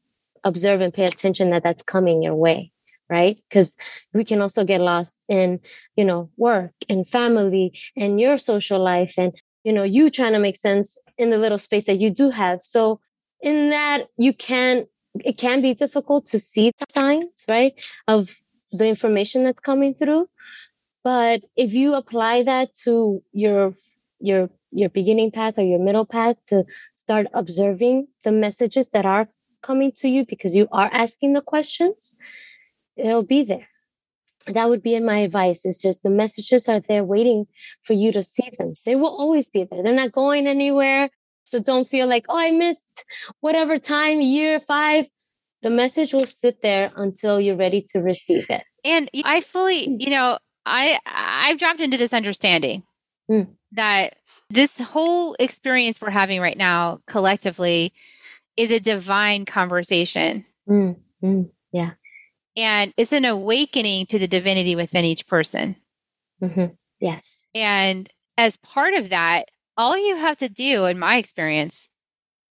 observe 0.43 0.81
and 0.81 0.93
pay 0.93 1.05
attention 1.05 1.49
that 1.49 1.63
that's 1.63 1.83
coming 1.83 2.21
your 2.23 2.35
way 2.35 2.71
right? 3.09 3.37
Because 3.49 3.75
we 4.13 4.25
can 4.25 4.41
also 4.41 4.63
get 4.63 4.81
lost 4.81 5.25
in 5.29 5.59
you 5.95 6.05
know 6.05 6.29
work 6.37 6.71
and 6.89 7.07
family 7.07 7.77
and 7.95 8.19
your 8.19 8.37
social 8.37 8.79
life 8.79 9.13
and 9.17 9.33
you 9.63 9.73
know 9.73 9.83
you 9.83 10.09
trying 10.09 10.33
to 10.33 10.39
make 10.39 10.57
sense 10.57 10.97
in 11.17 11.29
the 11.29 11.37
little 11.37 11.57
space 11.57 11.85
that 11.85 11.99
you 11.99 12.09
do 12.09 12.29
have. 12.29 12.59
So 12.63 12.99
in 13.41 13.69
that 13.69 14.07
you 14.17 14.33
can 14.35 14.85
it 15.23 15.37
can 15.37 15.61
be 15.61 15.73
difficult 15.73 16.25
to 16.27 16.39
see 16.39 16.71
the 16.77 16.85
signs 16.89 17.45
right 17.49 17.73
of 18.07 18.35
the 18.71 18.87
information 18.87 19.43
that's 19.43 19.59
coming 19.59 19.93
through. 19.93 20.27
But 21.03 21.41
if 21.55 21.73
you 21.73 21.93
apply 21.93 22.43
that 22.43 22.73
to 22.83 23.23
your 23.31 23.75
your 24.19 24.49
your 24.71 24.89
beginning 24.89 25.31
path 25.31 25.57
or 25.57 25.63
your 25.63 25.79
middle 25.79 26.05
path 26.05 26.37
to 26.49 26.65
start 27.05 27.27
observing 27.33 28.07
the 28.23 28.31
messages 28.31 28.89
that 28.89 29.05
are 29.05 29.27
coming 29.61 29.91
to 29.97 30.07
you 30.09 30.25
because 30.25 30.55
you 30.55 30.67
are 30.71 30.89
asking 30.91 31.33
the 31.33 31.41
questions, 31.41 32.17
it'll 32.97 33.29
be 33.37 33.43
there. 33.43 33.67
That 34.47 34.69
would 34.69 34.81
be 34.81 34.95
in 34.95 35.05
my 35.05 35.19
advice. 35.19 35.65
It's 35.65 35.81
just 35.81 36.01
the 36.01 36.09
messages 36.09 36.67
are 36.67 36.79
there 36.79 37.03
waiting 37.03 37.45
for 37.83 37.93
you 37.93 38.11
to 38.11 38.23
see 38.23 38.49
them. 38.57 38.73
They 38.85 38.95
will 38.95 39.15
always 39.15 39.49
be 39.49 39.63
there. 39.63 39.83
They're 39.83 39.93
not 39.93 40.11
going 40.11 40.47
anywhere. 40.47 41.09
So 41.45 41.59
don't 41.59 41.87
feel 41.87 42.07
like, 42.07 42.25
oh, 42.27 42.39
I 42.39 42.51
missed 42.51 43.05
whatever 43.41 43.77
time, 43.77 44.19
year 44.19 44.59
five. 44.59 45.05
The 45.61 45.69
message 45.69 46.11
will 46.13 46.25
sit 46.25 46.61
there 46.63 46.91
until 46.95 47.39
you're 47.39 47.55
ready 47.55 47.85
to 47.93 47.99
receive 47.99 48.49
it. 48.49 48.63
And 48.83 49.09
I 49.23 49.41
fully, 49.41 49.87
mm. 49.87 49.97
you 49.99 50.09
know, 50.09 50.37
I 50.65 50.99
I've 51.05 51.59
dropped 51.59 51.81
into 51.81 51.97
this 51.97 52.13
understanding 52.13 52.83
mm. 53.29 53.47
that 53.71 54.15
this 54.49 54.79
whole 54.79 55.35
experience 55.39 56.01
we're 56.01 56.09
having 56.09 56.41
right 56.41 56.57
now 56.57 57.01
collectively 57.07 57.93
is 58.57 58.71
a 58.71 58.79
divine 58.79 59.45
conversation. 59.45 60.45
Mm, 60.69 60.97
mm, 61.23 61.49
yeah. 61.71 61.91
And 62.57 62.93
it's 62.97 63.13
an 63.13 63.25
awakening 63.25 64.05
to 64.07 64.19
the 64.19 64.27
divinity 64.27 64.75
within 64.75 65.03
each 65.03 65.27
person. 65.27 65.75
Mm-hmm. 66.41 66.73
Yes. 66.99 67.49
And 67.53 68.09
as 68.37 68.57
part 68.57 68.93
of 68.93 69.09
that, 69.09 69.49
all 69.77 69.97
you 69.97 70.15
have 70.15 70.37
to 70.37 70.49
do, 70.49 70.85
in 70.85 70.97
my 70.97 71.17
experience, 71.17 71.89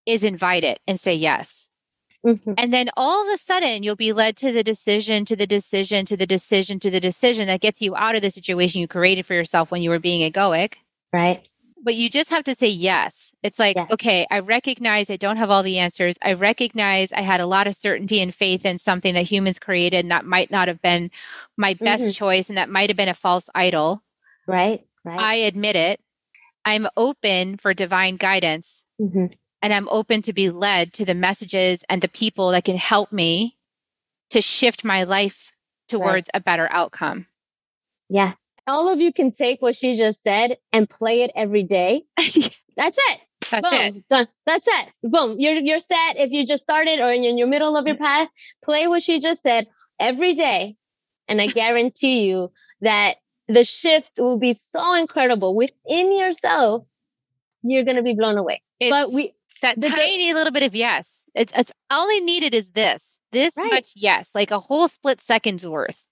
is 0.06 0.24
invite 0.24 0.64
it 0.64 0.80
and 0.86 1.00
say 1.00 1.14
yes. 1.14 1.70
Mm-hmm. 2.24 2.54
And 2.56 2.72
then 2.72 2.88
all 2.96 3.26
of 3.26 3.32
a 3.32 3.36
sudden, 3.36 3.82
you'll 3.82 3.96
be 3.96 4.12
led 4.12 4.36
to 4.38 4.52
the 4.52 4.64
decision, 4.64 5.24
to 5.26 5.36
the 5.36 5.46
decision, 5.46 6.06
to 6.06 6.16
the 6.16 6.26
decision, 6.26 6.80
to 6.80 6.90
the 6.90 7.00
decision 7.00 7.48
that 7.48 7.60
gets 7.60 7.82
you 7.82 7.94
out 7.96 8.14
of 8.14 8.22
the 8.22 8.30
situation 8.30 8.80
you 8.80 8.88
created 8.88 9.26
for 9.26 9.34
yourself 9.34 9.70
when 9.70 9.82
you 9.82 9.90
were 9.90 9.98
being 9.98 10.30
egoic. 10.30 10.76
Right 11.12 11.46
but 11.84 11.94
you 11.94 12.08
just 12.08 12.30
have 12.30 12.44
to 12.44 12.54
say 12.54 12.68
yes. 12.68 13.34
It's 13.42 13.58
like, 13.58 13.76
yes. 13.76 13.90
okay, 13.92 14.26
I 14.30 14.38
recognize 14.38 15.10
I 15.10 15.16
don't 15.16 15.36
have 15.36 15.50
all 15.50 15.62
the 15.62 15.78
answers. 15.78 16.16
I 16.24 16.32
recognize 16.32 17.12
I 17.12 17.20
had 17.20 17.40
a 17.40 17.46
lot 17.46 17.66
of 17.66 17.76
certainty 17.76 18.20
and 18.20 18.34
faith 18.34 18.64
in 18.64 18.78
something 18.78 19.12
that 19.14 19.30
humans 19.30 19.58
created 19.58 20.00
and 20.00 20.10
that 20.10 20.24
might 20.24 20.50
not 20.50 20.66
have 20.66 20.80
been 20.80 21.10
my 21.56 21.74
best 21.74 22.04
mm-hmm. 22.04 22.12
choice 22.12 22.48
and 22.48 22.56
that 22.56 22.70
might 22.70 22.88
have 22.88 22.96
been 22.96 23.08
a 23.08 23.14
false 23.14 23.50
idol. 23.54 24.02
Right, 24.46 24.86
right. 25.04 25.20
I 25.20 25.34
admit 25.34 25.76
it. 25.76 26.00
I'm 26.64 26.88
open 26.96 27.58
for 27.58 27.74
divine 27.74 28.16
guidance 28.16 28.88
mm-hmm. 28.98 29.26
And 29.64 29.72
I'm 29.72 29.88
open 29.88 30.22
to 30.22 30.32
be 30.32 30.50
led 30.50 30.92
to 30.92 31.04
the 31.04 31.14
messages 31.14 31.84
and 31.88 32.02
the 32.02 32.08
people 32.08 32.50
that 32.50 32.64
can 32.64 32.76
help 32.76 33.10
me 33.10 33.56
to 34.30 34.40
shift 34.40 34.84
my 34.84 35.02
life 35.02 35.52
towards 35.88 36.30
right. 36.32 36.40
a 36.40 36.40
better 36.40 36.68
outcome. 36.70 37.26
Yeah 38.08 38.34
all 38.66 38.92
of 38.92 39.00
you 39.00 39.12
can 39.12 39.32
take 39.32 39.60
what 39.60 39.76
she 39.76 39.96
just 39.96 40.22
said 40.22 40.58
and 40.72 40.88
play 40.88 41.22
it 41.22 41.30
every 41.34 41.62
day. 41.62 42.04
That's 42.16 42.98
it. 42.98 43.20
That's 43.50 43.70
Boom. 43.70 43.80
it. 43.80 44.08
Done. 44.08 44.28
That's 44.46 44.66
it. 44.66 44.92
Boom. 45.02 45.36
You're 45.38 45.54
you're 45.54 45.78
set. 45.78 46.16
If 46.16 46.30
you 46.32 46.46
just 46.46 46.62
started 46.62 47.00
or 47.00 47.12
in 47.12 47.38
your 47.38 47.46
middle 47.46 47.76
of 47.76 47.86
your 47.86 47.94
mm-hmm. 47.96 48.04
path, 48.04 48.28
play 48.64 48.86
what 48.88 49.02
she 49.02 49.20
just 49.20 49.42
said 49.42 49.66
every 50.00 50.34
day. 50.34 50.76
And 51.28 51.40
I 51.40 51.46
guarantee 51.48 52.26
you 52.26 52.50
that 52.80 53.16
the 53.48 53.64
shift 53.64 54.12
will 54.18 54.38
be 54.38 54.54
so 54.54 54.94
incredible 54.94 55.54
within 55.54 56.18
yourself. 56.18 56.86
You're 57.62 57.84
gonna 57.84 58.02
be 58.02 58.14
blown 58.14 58.38
away. 58.38 58.62
It's 58.80 58.90
but 58.90 59.14
we 59.14 59.30
that 59.64 59.82
tiny 59.82 60.32
little 60.32 60.52
bit 60.52 60.62
of 60.62 60.74
yes. 60.74 61.24
It's 61.34 61.52
it's 61.56 61.72
all 61.90 62.06
I 62.08 62.20
needed 62.20 62.54
is 62.54 62.70
this. 62.70 63.20
This 63.32 63.56
right. 63.56 63.72
much 63.72 63.92
yes, 63.96 64.30
like 64.34 64.50
a 64.50 64.58
whole 64.58 64.88
split 64.88 65.20
second's 65.20 65.66
worth. 65.66 66.06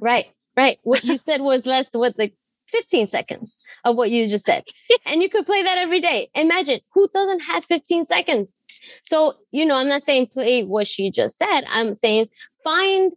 Right. 0.00 0.26
Right. 0.56 0.78
What 0.82 1.04
you 1.04 1.18
said 1.18 1.40
was 1.40 1.66
less 1.66 1.90
what 1.92 2.18
like 2.18 2.34
15 2.68 3.08
seconds 3.08 3.64
of 3.84 3.96
what 3.96 4.10
you 4.10 4.28
just 4.28 4.44
said. 4.44 4.64
and 5.06 5.22
you 5.22 5.30
could 5.30 5.46
play 5.46 5.62
that 5.62 5.78
every 5.78 6.00
day. 6.00 6.30
Imagine 6.34 6.80
who 6.92 7.08
doesn't 7.08 7.40
have 7.40 7.64
15 7.64 8.04
seconds? 8.04 8.62
So, 9.04 9.34
you 9.50 9.64
know, 9.64 9.76
I'm 9.76 9.88
not 9.88 10.02
saying 10.02 10.28
play 10.28 10.64
what 10.64 10.86
she 10.86 11.10
just 11.10 11.38
said. 11.38 11.62
I'm 11.68 11.96
saying 11.96 12.26
find, 12.64 13.12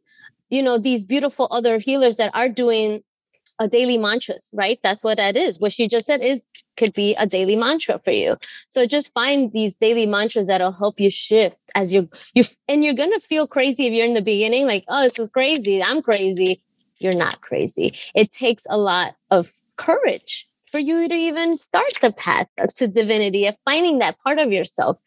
you 0.49 0.63
know, 0.63 0.77
these 0.77 1.03
beautiful 1.03 1.47
other 1.51 1.79
healers 1.79 2.17
that 2.17 2.31
are 2.33 2.49
doing 2.49 3.03
a 3.61 3.67
daily 3.67 3.97
mantras, 3.97 4.49
right? 4.53 4.79
That's 4.83 5.03
what 5.03 5.17
that 5.17 5.37
is. 5.37 5.59
What 5.59 5.71
she 5.71 5.87
just 5.87 6.07
said 6.07 6.21
is 6.21 6.47
could 6.77 6.93
be 6.93 7.15
a 7.15 7.25
daily 7.25 7.55
mantra 7.55 7.99
for 8.03 8.11
you. 8.11 8.35
So 8.69 8.85
just 8.85 9.13
find 9.13 9.51
these 9.53 9.75
daily 9.75 10.05
mantras 10.05 10.47
that'll 10.47 10.71
help 10.71 10.99
you 10.99 11.11
shift 11.11 11.57
as 11.75 11.93
you 11.93 12.09
you 12.33 12.43
and 12.67 12.83
you're 12.83 12.93
gonna 12.93 13.19
feel 13.19 13.47
crazy 13.47 13.87
if 13.87 13.93
you're 13.93 14.05
in 14.05 14.13
the 14.13 14.21
beginning, 14.21 14.65
like, 14.67 14.83
oh, 14.89 15.03
this 15.03 15.19
is 15.19 15.29
crazy. 15.29 15.81
I'm 15.81 16.01
crazy 16.01 16.61
you're 17.01 17.13
not 17.13 17.41
crazy. 17.41 17.95
It 18.15 18.31
takes 18.31 18.65
a 18.69 18.77
lot 18.77 19.15
of 19.29 19.51
courage 19.77 20.47
for 20.71 20.79
you 20.79 21.07
to 21.07 21.15
even 21.15 21.57
start 21.57 21.91
the 22.01 22.13
path 22.13 22.47
to 22.77 22.87
divinity 22.87 23.47
of 23.47 23.55
finding 23.65 23.99
that 23.99 24.17
part 24.23 24.39
of 24.39 24.51
yourself. 24.51 24.97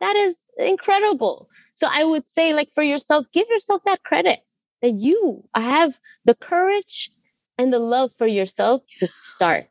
That 0.00 0.16
is 0.16 0.42
incredible. 0.58 1.48
So 1.74 1.88
I 1.90 2.04
would 2.04 2.28
say, 2.28 2.52
like, 2.52 2.68
for 2.74 2.82
yourself, 2.82 3.26
give 3.32 3.48
yourself 3.48 3.82
that 3.86 4.02
credit 4.02 4.40
that 4.82 4.92
you 4.92 5.42
have 5.54 5.98
the 6.24 6.34
courage 6.34 7.10
and 7.58 7.72
the 7.72 7.78
love 7.78 8.10
for 8.18 8.26
yourself 8.26 8.82
to 8.96 9.06
start. 9.06 9.66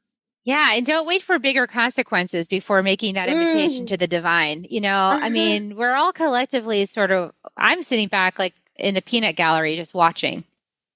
Yeah, 0.46 0.72
and 0.74 0.86
don't 0.86 1.08
wait 1.08 1.22
for 1.22 1.40
bigger 1.40 1.68
consequences 1.68 2.48
before 2.48 2.84
making 2.84 3.16
that 3.16 3.30
invitation 3.30 3.86
mm. 3.86 3.88
to 3.88 3.98
the 3.98 4.08
divine. 4.08 4.66
You 4.70 4.82
know, 4.82 4.98
uh-huh. 4.98 5.26
I 5.26 5.30
mean, 5.30 5.78
we're 5.78 5.96
all 5.96 6.12
collectively 6.12 6.86
sort 6.86 7.12
of, 7.12 7.32
I'm 7.56 7.82
sitting 7.82 8.10
back 8.10 8.38
like 8.38 8.54
in 8.78 8.94
the 8.94 9.02
peanut 9.02 9.38
gallery 9.38 9.78
just 9.78 9.94
watching. 9.94 10.44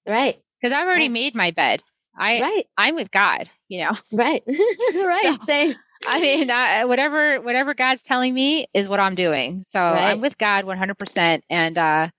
Right 0.06 0.42
because 0.62 0.76
I've 0.76 0.88
already 0.88 1.06
right. 1.06 1.12
made 1.12 1.36
my 1.36 1.52
bed. 1.52 1.84
I 2.18 2.42
right. 2.42 2.68
I'm 2.78 2.96
with 2.96 3.12
God, 3.12 3.50
you 3.68 3.84
know. 3.84 3.92
Right. 4.12 4.44
right. 4.48 5.38
So, 5.40 5.46
Same. 5.46 5.76
I 6.08 6.20
mean, 6.20 6.52
I, 6.52 6.86
whatever 6.86 7.42
whatever 7.42 7.74
God's 7.74 8.04
telling 8.04 8.34
me 8.34 8.68
is 8.74 8.88
what 8.88 9.00
I'm 9.00 9.16
doing. 9.16 9.64
So 9.66 9.80
right. 9.80 10.12
I'm 10.12 10.22
with 10.22 10.38
God 10.38 10.66
100%, 10.66 11.42
and 11.50 11.78
uh, 11.78 12.10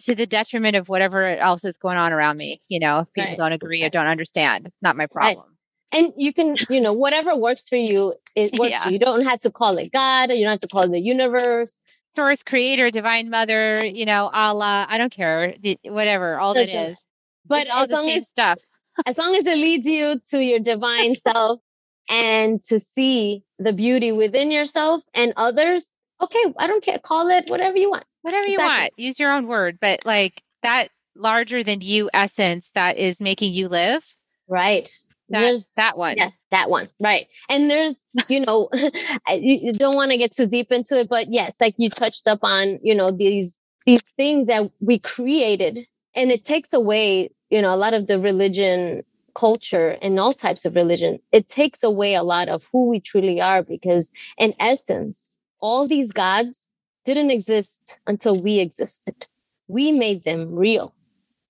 to 0.00 0.14
the 0.14 0.26
detriment 0.26 0.76
of 0.76 0.88
whatever 0.88 1.26
else 1.36 1.64
is 1.64 1.76
going 1.76 1.96
on 1.96 2.12
around 2.12 2.36
me. 2.36 2.60
You 2.68 2.80
know, 2.80 3.00
if 3.00 3.12
people 3.12 3.30
right. 3.30 3.38
don't 3.38 3.52
agree 3.52 3.84
or 3.84 3.90
don't 3.90 4.06
understand, 4.06 4.66
it's 4.66 4.82
not 4.82 4.96
my 4.96 5.06
problem. 5.06 5.56
And 5.92 6.12
you 6.16 6.32
can, 6.34 6.56
you 6.70 6.80
know, 6.80 6.92
whatever 6.92 7.36
works 7.36 7.68
for 7.68 7.76
you, 7.76 8.14
it 8.34 8.58
works. 8.58 8.70
Yeah. 8.70 8.86
You. 8.86 8.94
you 8.94 8.98
don't 8.98 9.24
have 9.24 9.40
to 9.42 9.50
call 9.50 9.78
it 9.78 9.92
God, 9.92 10.30
or 10.30 10.34
you 10.34 10.44
don't 10.44 10.52
have 10.52 10.60
to 10.60 10.68
call 10.68 10.82
it 10.82 10.90
the 10.90 11.00
universe 11.00 11.78
source 12.08 12.42
creator 12.42 12.88
divine 12.88 13.28
mother 13.28 13.84
you 13.84 14.06
know 14.06 14.30
allah 14.32 14.86
i 14.88 14.96
don't 14.96 15.12
care 15.12 15.52
whatever 15.84 16.38
all 16.38 16.54
that 16.54 16.68
is 16.68 17.04
but 17.48 17.62
it's 17.62 17.70
all 17.74 17.86
the 17.86 17.96
same 17.96 18.18
as, 18.18 18.28
stuff. 18.28 18.60
as 19.04 19.18
long 19.18 19.34
as 19.34 19.46
it 19.46 19.56
leads 19.56 19.86
you 19.86 20.20
to 20.30 20.42
your 20.42 20.60
divine 20.60 21.14
self 21.28 21.60
and 22.08 22.62
to 22.68 22.78
see 22.80 23.42
the 23.58 23.72
beauty 23.72 24.12
within 24.12 24.50
yourself 24.50 25.02
and 25.14 25.32
others, 25.36 25.88
okay, 26.20 26.54
I 26.58 26.66
don't 26.66 26.82
care. 26.82 26.98
Call 26.98 27.28
it 27.28 27.48
whatever 27.48 27.76
you 27.76 27.90
want. 27.90 28.04
Whatever 28.26 28.46
you 28.46 28.54
Exactly. 28.54 28.80
want. 28.82 28.92
Use 28.96 29.18
your 29.20 29.32
own 29.32 29.46
word, 29.46 29.78
but 29.80 30.04
like 30.04 30.42
that 30.62 30.88
larger 31.14 31.62
than 31.62 31.80
you 31.80 32.10
essence 32.12 32.70
that 32.74 32.96
is 32.98 33.20
making 33.20 33.52
you 33.52 33.68
live. 33.68 34.16
Right. 34.48 34.90
That 35.28 35.40
There's- 35.40 35.70
that 35.76 35.96
one. 35.98 36.16
Yeah, 36.18 36.30
that 36.50 36.70
one. 36.70 36.88
Right. 37.00 37.26
And 37.48 37.70
there's, 37.70 38.04
you 38.28 38.40
know, 38.44 38.68
I- 39.26 39.40
you 39.42 39.58
you 39.62 39.72
don't 39.72 39.96
want 39.96 40.10
to 40.12 40.18
get 40.18 40.34
too 40.36 40.46
deep 40.46 40.70
into 40.70 40.98
it, 41.00 41.08
but 41.08 41.26
yes, 41.28 41.56
like 41.60 41.74
you 41.78 41.88
touched 41.90 42.26
up 42.28 42.40
on, 42.42 42.78
you 42.82 42.94
know, 42.94 43.10
these 43.10 43.58
these 43.86 44.02
things 44.16 44.48
that 44.48 44.70
we 44.80 44.98
created, 44.98 45.86
and 46.14 46.30
it 46.32 46.44
takes 46.44 46.72
away, 46.72 47.30
you 47.50 47.62
know, 47.62 47.72
a 47.72 47.76
lot 47.76 47.94
of 47.94 48.08
the 48.08 48.18
religion 48.20 49.04
culture 49.36 49.96
and 50.02 50.18
all 50.18 50.32
types 50.32 50.64
of 50.64 50.74
religion. 50.74 51.20
It 51.30 51.48
takes 51.48 51.82
away 51.84 52.14
a 52.14 52.22
lot 52.24 52.48
of 52.48 52.64
who 52.72 52.88
we 52.88 52.98
truly 53.00 53.40
are 53.40 53.62
because, 53.62 54.10
in 54.38 54.54
essence, 54.58 55.36
all 55.60 55.86
these 55.86 56.10
gods 56.12 56.65
didn't 57.06 57.30
exist 57.30 58.00
until 58.06 58.38
we 58.38 58.58
existed. 58.58 59.26
We 59.68 59.92
made 59.92 60.24
them 60.24 60.54
real. 60.54 60.92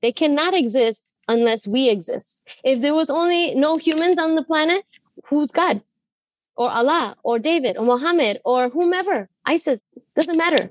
They 0.02 0.12
cannot 0.12 0.54
exist 0.54 1.08
unless 1.26 1.66
we 1.66 1.88
exist. 1.88 2.48
If 2.62 2.82
there 2.82 2.94
was 2.94 3.10
only 3.10 3.54
no 3.54 3.78
humans 3.78 4.18
on 4.18 4.36
the 4.36 4.44
planet, 4.44 4.84
who's 5.24 5.50
God? 5.50 5.82
Or 6.56 6.70
Allah, 6.70 7.16
or 7.22 7.38
David, 7.38 7.76
or 7.76 7.84
Muhammad, 7.84 8.40
or 8.44 8.68
whomever, 8.68 9.28
ISIS, 9.44 9.82
doesn't 10.14 10.36
matter. 10.36 10.70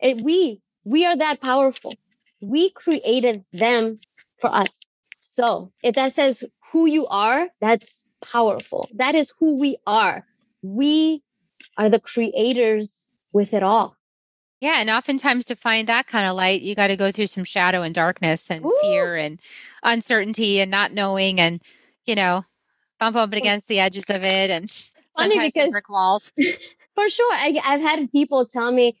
It, 0.00 0.24
we, 0.24 0.60
we 0.84 1.04
are 1.04 1.16
that 1.16 1.40
powerful. 1.40 1.94
We 2.40 2.70
created 2.70 3.44
them 3.52 4.00
for 4.40 4.52
us. 4.52 4.86
So 5.20 5.72
if 5.82 5.94
that 5.96 6.12
says 6.12 6.44
who 6.72 6.86
you 6.86 7.06
are, 7.08 7.48
that's 7.60 8.10
powerful. 8.24 8.88
That 8.94 9.14
is 9.14 9.32
who 9.38 9.58
we 9.58 9.76
are. 9.86 10.24
We 10.62 11.22
are 11.76 11.88
the 11.88 12.00
creators 12.00 13.14
with 13.32 13.52
it 13.54 13.62
all. 13.62 13.96
Yeah, 14.60 14.74
and 14.76 14.90
oftentimes 14.90 15.46
to 15.46 15.56
find 15.56 15.88
that 15.88 16.06
kind 16.06 16.26
of 16.26 16.36
light, 16.36 16.60
you 16.60 16.74
got 16.74 16.88
to 16.88 16.96
go 16.96 17.10
through 17.10 17.28
some 17.28 17.44
shadow 17.44 17.80
and 17.82 17.94
darkness 17.94 18.50
and 18.50 18.64
Ooh. 18.64 18.78
fear 18.82 19.16
and 19.16 19.40
uncertainty 19.82 20.60
and 20.60 20.70
not 20.70 20.92
knowing 20.92 21.40
and 21.40 21.62
you 22.04 22.14
know 22.14 22.44
bump 22.98 23.16
up 23.16 23.32
against 23.32 23.68
the 23.68 23.80
edges 23.80 24.04
of 24.10 24.22
it 24.22 24.50
and 24.50 24.68
sometimes 25.16 25.54
because- 25.54 25.70
brick 25.70 25.88
walls. 25.88 26.32
For 26.96 27.08
sure. 27.08 27.32
I, 27.32 27.58
I've 27.64 27.80
had 27.80 28.10
people 28.12 28.44
tell 28.44 28.72
me, 28.72 28.98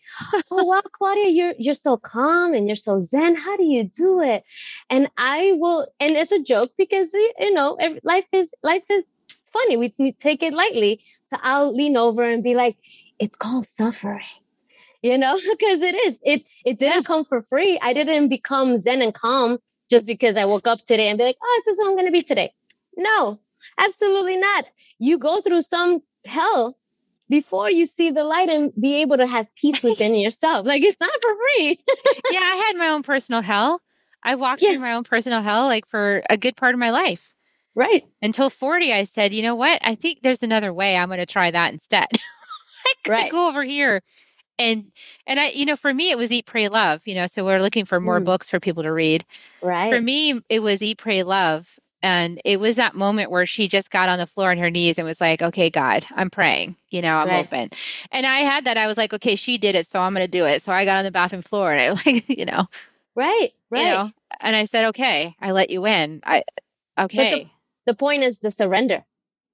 "Oh 0.50 0.64
wow, 0.64 0.80
Claudia, 0.92 1.28
you're 1.28 1.54
you're 1.58 1.74
so 1.74 1.98
calm 1.98 2.54
and 2.54 2.66
you're 2.66 2.76
so 2.76 2.98
zen. 2.98 3.34
How 3.34 3.56
do 3.58 3.64
you 3.64 3.84
do 3.84 4.22
it?" 4.22 4.44
And 4.88 5.10
I 5.18 5.54
will, 5.56 5.86
and 5.98 6.16
it's 6.16 6.32
a 6.32 6.40
joke 6.40 6.70
because 6.78 7.12
you 7.12 7.52
know 7.52 7.76
life 8.04 8.24
is 8.32 8.54
life 8.62 8.84
is 8.88 9.04
funny. 9.52 9.76
We 9.76 10.12
take 10.12 10.42
it 10.42 10.54
lightly. 10.54 11.02
So 11.26 11.36
I'll 11.42 11.74
lean 11.76 11.96
over 11.98 12.22
and 12.22 12.42
be 12.44 12.54
like, 12.54 12.76
"It's 13.18 13.36
called 13.36 13.66
suffering." 13.66 14.39
You 15.02 15.16
know, 15.18 15.34
because 15.50 15.80
it 15.82 15.94
is. 16.06 16.20
It 16.22 16.42
it 16.64 16.78
didn't 16.78 17.04
come 17.04 17.24
for 17.24 17.42
free. 17.42 17.78
I 17.82 17.92
didn't 17.92 18.28
become 18.28 18.78
zen 18.78 19.02
and 19.02 19.14
calm 19.14 19.58
just 19.90 20.06
because 20.06 20.36
I 20.36 20.44
woke 20.44 20.66
up 20.66 20.78
today 20.86 21.08
and 21.08 21.18
be 21.18 21.24
like, 21.24 21.36
"Oh, 21.42 21.62
this 21.64 21.74
is 21.74 21.80
who 21.80 21.88
I'm 21.88 21.94
going 21.96 22.06
to 22.06 22.12
be 22.12 22.22
today." 22.22 22.52
No, 22.96 23.38
absolutely 23.78 24.36
not. 24.36 24.66
You 24.98 25.18
go 25.18 25.40
through 25.40 25.62
some 25.62 26.02
hell 26.26 26.76
before 27.28 27.70
you 27.70 27.86
see 27.86 28.10
the 28.10 28.24
light 28.24 28.48
and 28.48 28.72
be 28.78 28.96
able 29.02 29.16
to 29.16 29.26
have 29.26 29.46
peace 29.54 29.82
within 29.82 30.14
yourself. 30.16 30.66
Like 30.66 30.82
it's 30.82 31.00
not 31.00 31.10
for 31.22 31.30
free. 31.36 31.80
yeah, 32.30 32.40
I 32.40 32.64
had 32.66 32.76
my 32.76 32.88
own 32.88 33.02
personal 33.02 33.40
hell. 33.42 33.80
I 34.22 34.34
walked 34.34 34.60
Yeah. 34.62 34.72
through 34.72 34.80
my 34.80 34.92
own 34.92 35.04
personal 35.04 35.40
hell 35.40 35.64
like 35.66 35.86
for 35.86 36.22
a 36.28 36.36
good 36.36 36.56
part 36.56 36.74
of 36.74 36.78
my 36.80 36.90
life. 36.90 37.32
right. 37.74 38.04
Until 38.20 38.50
40, 38.50 38.92
I 38.92 39.04
said, 39.04 39.32
you 39.32 39.42
know 39.42 39.54
what? 39.54 39.80
I 39.82 39.94
think 39.94 40.20
there's 40.20 40.42
another 40.42 40.74
way. 40.74 40.96
I'm 40.98 41.08
going 41.08 41.20
to 41.20 41.24
try 41.26 41.50
that 41.50 41.72
instead. 41.72 42.06
I 42.12 42.92
could 43.04 43.10
Right. 43.12 43.30
go 43.30 43.48
over 43.48 43.62
here. 43.64 44.02
And 44.60 44.92
and 45.26 45.40
I, 45.40 45.48
you 45.48 45.64
know, 45.64 45.76
for 45.76 45.92
me 45.94 46.10
it 46.10 46.18
was 46.18 46.30
eat, 46.32 46.46
pray, 46.46 46.68
love. 46.68 47.02
You 47.06 47.14
know, 47.14 47.26
so 47.26 47.44
we're 47.44 47.60
looking 47.60 47.84
for 47.84 47.98
more 48.00 48.20
Mm. 48.20 48.24
books 48.24 48.50
for 48.50 48.60
people 48.60 48.82
to 48.82 48.92
read. 48.92 49.24
Right. 49.62 49.92
For 49.92 50.00
me, 50.00 50.40
it 50.48 50.60
was 50.60 50.82
eat, 50.82 50.98
pray, 50.98 51.22
love. 51.22 51.78
And 52.02 52.40
it 52.46 52.58
was 52.58 52.76
that 52.76 52.94
moment 52.94 53.30
where 53.30 53.44
she 53.44 53.68
just 53.68 53.90
got 53.90 54.08
on 54.08 54.18
the 54.18 54.26
floor 54.26 54.50
on 54.50 54.58
her 54.58 54.70
knees 54.70 54.96
and 54.98 55.06
was 55.06 55.20
like, 55.20 55.42
okay, 55.42 55.68
God, 55.68 56.06
I'm 56.16 56.30
praying, 56.30 56.76
you 56.88 57.02
know, 57.02 57.16
I'm 57.16 57.28
Right. 57.28 57.44
open. 57.44 57.68
And 58.10 58.24
I 58.26 58.38
had 58.38 58.64
that. 58.64 58.78
I 58.78 58.86
was 58.86 58.96
like, 58.96 59.12
okay, 59.12 59.36
she 59.36 59.58
did 59.58 59.74
it. 59.74 59.86
So 59.86 60.00
I'm 60.00 60.14
going 60.14 60.24
to 60.24 60.30
do 60.30 60.46
it. 60.46 60.62
So 60.62 60.72
I 60.72 60.86
got 60.86 60.96
on 60.96 61.04
the 61.04 61.10
bathroom 61.10 61.42
floor 61.42 61.72
and 61.72 61.80
I 61.80 61.90
like, 62.06 62.26
you 62.28 62.46
know, 62.46 62.68
right. 63.14 63.50
Right. 63.70 63.84
you 63.84 63.90
know, 63.90 64.10
and 64.40 64.56
I 64.56 64.64
said, 64.64 64.86
okay, 64.86 65.34
I 65.40 65.50
let 65.50 65.68
you 65.68 65.86
in. 65.86 66.20
I, 66.24 66.42
okay. 66.98 67.50
the 67.86 67.94
point 67.94 68.22
is 68.22 68.38
the 68.38 68.50
surrender. 68.50 69.04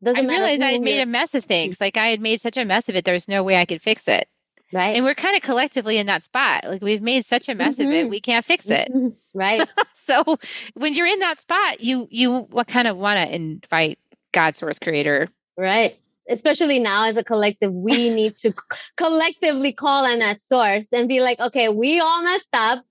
Doesn't 0.02 0.26
I 0.26 0.28
realized 0.28 0.62
I 0.62 0.70
had 0.72 0.82
made 0.82 1.00
a 1.00 1.06
mess 1.06 1.34
of 1.34 1.44
things. 1.44 1.80
Like 1.80 1.96
I 1.96 2.08
had 2.08 2.20
made 2.20 2.40
such 2.40 2.56
a 2.56 2.64
mess 2.64 2.88
of 2.88 2.94
it. 2.94 3.04
There's 3.04 3.28
no 3.28 3.42
way 3.42 3.56
I 3.56 3.64
could 3.64 3.82
fix 3.82 4.06
it. 4.06 4.28
Right. 4.76 4.94
And 4.96 5.04
we're 5.04 5.14
kind 5.14 5.34
of 5.36 5.42
collectively 5.42 5.98
in 5.98 6.06
that 6.06 6.24
spot. 6.24 6.64
Like 6.64 6.82
we've 6.82 7.02
made 7.02 7.24
such 7.24 7.48
a 7.48 7.54
mess 7.54 7.78
of 7.78 7.86
it. 7.88 8.06
Mhm. 8.06 8.10
We 8.10 8.20
can't 8.20 8.44
fix 8.44 8.70
it. 8.70 8.88
Mhm. 8.94 9.14
Right. 9.34 9.68
so 9.94 10.38
when 10.74 10.94
you're 10.94 11.06
in 11.06 11.18
that 11.20 11.40
spot, 11.40 11.80
you 11.80 12.06
you 12.10 12.40
what 12.50 12.66
kind 12.68 12.86
of 12.86 12.96
want 12.96 13.18
to 13.18 13.34
invite 13.34 13.98
God, 14.32 14.54
source, 14.56 14.78
creator. 14.78 15.28
right. 15.56 15.94
Especially 16.28 16.78
now 16.80 17.06
as 17.06 17.16
a 17.16 17.22
collective, 17.24 17.72
we 17.72 18.10
need 18.10 18.36
to 18.38 18.52
collectively 18.96 19.72
call 19.72 20.04
on 20.04 20.18
that 20.18 20.40
source 20.42 20.88
and 20.92 21.08
be 21.08 21.20
like, 21.20 21.38
okay, 21.38 21.68
we 21.68 22.00
all 22.00 22.22
messed 22.22 22.48
up. 22.52 22.84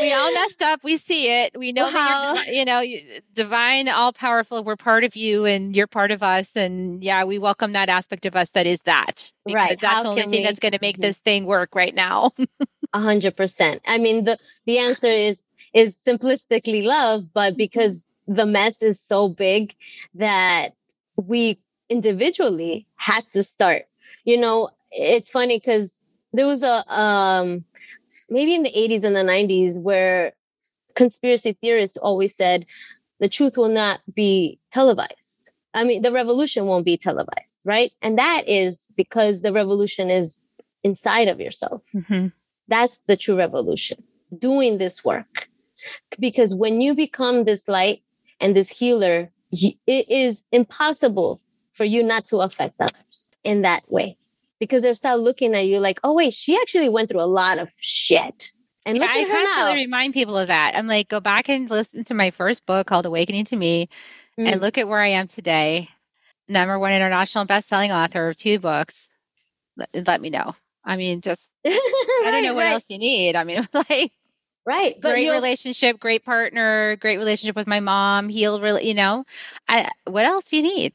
We 0.00 0.12
all 0.12 0.32
messed 0.34 0.62
up. 0.62 0.84
We 0.84 0.96
see 0.96 1.42
it. 1.42 1.56
We 1.58 1.72
know 1.72 1.90
that 1.90 1.94
Wow. 1.94 2.34
you're, 2.34 2.44
divi- 2.44 2.56
you 2.56 2.64
know, 2.64 3.20
divine, 3.32 3.88
all 3.88 4.12
powerful. 4.12 4.62
We're 4.62 4.76
part 4.76 5.04
of 5.04 5.16
you, 5.16 5.44
and 5.46 5.74
you're 5.74 5.86
part 5.86 6.10
of 6.10 6.22
us. 6.22 6.56
And 6.56 7.02
yeah, 7.02 7.24
we 7.24 7.38
welcome 7.38 7.72
that 7.72 7.88
aspect 7.88 8.26
of 8.26 8.36
us 8.36 8.50
that 8.50 8.66
is 8.66 8.82
that 8.82 9.32
because 9.46 9.54
Right. 9.54 9.78
that's 9.80 9.96
How 9.96 10.02
the 10.02 10.08
only 10.10 10.22
thing 10.22 10.30
we- 10.30 10.42
that's 10.42 10.58
going 10.60 10.72
to 10.72 10.78
make 10.82 10.98
Mhm. 10.98 11.02
this 11.02 11.18
thing 11.20 11.46
work 11.46 11.74
right 11.74 11.94
now. 11.94 12.32
A 12.94 13.00
hundred 13.00 13.36
percent. 13.36 13.82
I 13.86 13.98
mean, 13.98 14.24
the 14.24 14.38
the 14.66 14.78
answer 14.78 15.08
is 15.08 15.42
is 15.74 15.96
simplistically 15.96 16.82
love, 16.82 17.24
but 17.34 17.56
because 17.56 18.06
the 18.26 18.46
mess 18.46 18.82
is 18.82 18.98
so 19.00 19.28
big 19.28 19.74
that 20.14 20.72
we 21.16 21.58
individually 21.90 22.86
have 22.96 23.28
to 23.30 23.42
start. 23.42 23.86
You 24.24 24.38
know, 24.38 24.70
it's 24.90 25.30
funny 25.30 25.58
because 25.58 26.06
there 26.32 26.46
was 26.46 26.62
a 26.62 26.84
um 26.92 27.64
maybe 28.28 28.54
in 28.54 28.62
the 28.62 28.72
80s 28.72 29.04
and 29.04 29.16
the 29.16 29.22
90s 29.22 29.78
where 29.78 30.32
conspiracy 30.94 31.56
theorists 31.60 31.96
always 31.96 32.34
said 32.34 32.66
the 33.20 33.28
truth 33.28 33.56
will 33.56 33.68
not 33.68 34.00
be 34.14 34.58
televised. 34.72 35.52
I 35.74 35.84
mean, 35.84 36.02
the 36.02 36.12
revolution 36.12 36.66
won't 36.66 36.84
be 36.84 36.96
televised, 36.96 37.58
right? 37.64 37.92
And 38.02 38.18
that 38.18 38.48
is 38.48 38.88
because 38.96 39.42
the 39.42 39.52
revolution 39.52 40.10
is 40.10 40.44
inside 40.82 41.28
of 41.28 41.40
yourself. 41.40 41.82
That's 42.68 42.98
the 43.06 43.16
true 43.16 43.36
revolution, 43.36 44.02
doing 44.38 44.78
this 44.78 45.04
work. 45.04 45.26
Because 46.18 46.54
when 46.54 46.80
you 46.80 46.94
become 46.94 47.44
this 47.44 47.68
light 47.68 48.02
and 48.40 48.54
this 48.56 48.68
healer, 48.68 49.30
it 49.52 50.10
is 50.10 50.44
impossible 50.52 51.40
for 51.78 51.84
you 51.84 52.02
not 52.02 52.26
to 52.26 52.38
affect 52.38 52.74
others 52.80 53.32
in 53.44 53.62
that 53.62 53.90
way. 53.90 54.18
Because 54.60 54.82
they'll 54.82 54.94
start 54.96 55.20
looking 55.20 55.54
at 55.54 55.66
you 55.66 55.78
like, 55.78 56.00
oh, 56.02 56.12
wait, 56.12 56.34
she 56.34 56.56
actually 56.60 56.88
went 56.88 57.08
through 57.08 57.22
a 57.22 57.30
lot 57.30 57.58
of 57.58 57.70
shit. 57.78 58.50
And 58.84 58.98
Yeah, 58.98 59.06
I 59.08 59.24
constantly 59.24 59.72
now. 59.72 59.76
remind 59.76 60.12
people 60.14 60.36
of 60.36 60.48
that. 60.48 60.74
I'm 60.76 60.88
like, 60.88 61.08
go 61.08 61.20
back 61.20 61.48
and 61.48 61.70
listen 61.70 62.02
to 62.04 62.14
my 62.14 62.30
first 62.30 62.66
book 62.66 62.86
called 62.88 63.06
Awakening 63.06 63.44
to 63.46 63.56
Me 63.56 63.88
and 64.36 64.56
Mm. 64.56 64.60
look 64.60 64.76
at 64.76 64.88
where 64.88 65.00
I 65.00 65.08
am 65.08 65.28
today. 65.28 65.90
Number 66.48 66.78
one 66.78 66.92
international 66.92 67.44
best-selling 67.44 67.92
author 67.92 68.28
of 68.28 68.36
two 68.36 68.58
books. 68.58 69.10
Let, 69.76 69.90
let 70.06 70.20
me 70.20 70.30
know. 70.30 70.56
I 70.84 70.96
mean, 70.96 71.20
just 71.20 71.52
I 71.66 72.30
don't 72.30 72.42
know 72.42 72.54
what 72.54 72.64
right, 72.64 72.72
else 72.72 72.90
you 72.90 72.98
need. 72.98 73.36
I 73.36 73.44
mean, 73.44 73.66
like 73.72 74.12
Right. 74.68 75.00
But 75.00 75.12
great 75.12 75.30
relationship, 75.30 75.98
great 75.98 76.26
partner, 76.26 76.96
great 76.96 77.16
relationship 77.16 77.56
with 77.56 77.66
my 77.66 77.80
mom, 77.80 78.28
healed 78.28 78.60
really, 78.60 78.86
you 78.86 78.92
know. 78.94 79.24
I 79.66 79.90
what 80.04 80.26
else 80.26 80.50
do 80.50 80.56
you 80.56 80.62
need? 80.62 80.92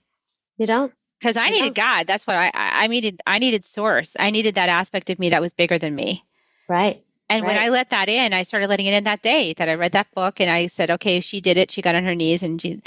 You 0.58 0.68
don't? 0.68 0.94
Because 1.20 1.38
I 1.38 1.46
Yeah. 1.48 1.52
needed 1.52 1.76
God. 1.76 2.08
That's 2.08 2.28
what 2.28 2.36
I, 2.36 2.48
I 2.54 2.84
I 2.84 2.88
needed. 2.88 3.22
I 3.26 3.40
needed 3.40 3.64
source. 3.64 4.16
I 4.20 4.30
needed 4.30 4.56
that 4.56 4.70
aspect 4.70 5.10
of 5.10 5.20
me 5.20 5.30
that 5.30 5.42
was 5.42 5.54
bigger 5.54 5.78
than 5.80 5.96
me. 5.96 6.24
Right. 6.68 7.04
And 7.30 7.46
when 7.46 7.58
I 7.58 7.70
let 7.70 7.90
that 7.90 8.10
in, 8.10 8.34
I 8.34 8.44
started 8.44 8.68
letting 8.68 8.86
it 8.86 8.94
in 8.94 9.06
that 9.06 9.22
day 9.24 9.54
that 9.54 9.68
I 9.70 9.74
read 9.74 9.94
that 9.94 10.12
book 10.14 10.40
and 10.40 10.52
I 10.52 10.68
said, 10.68 10.92
okay, 10.92 11.20
she 11.20 11.42
did 11.42 11.58
it. 11.58 11.72
She 11.72 11.82
got 11.82 11.96
on 11.96 12.04
her 12.04 12.14
knees 12.14 12.44
and 12.44 12.62
she, 12.62 12.82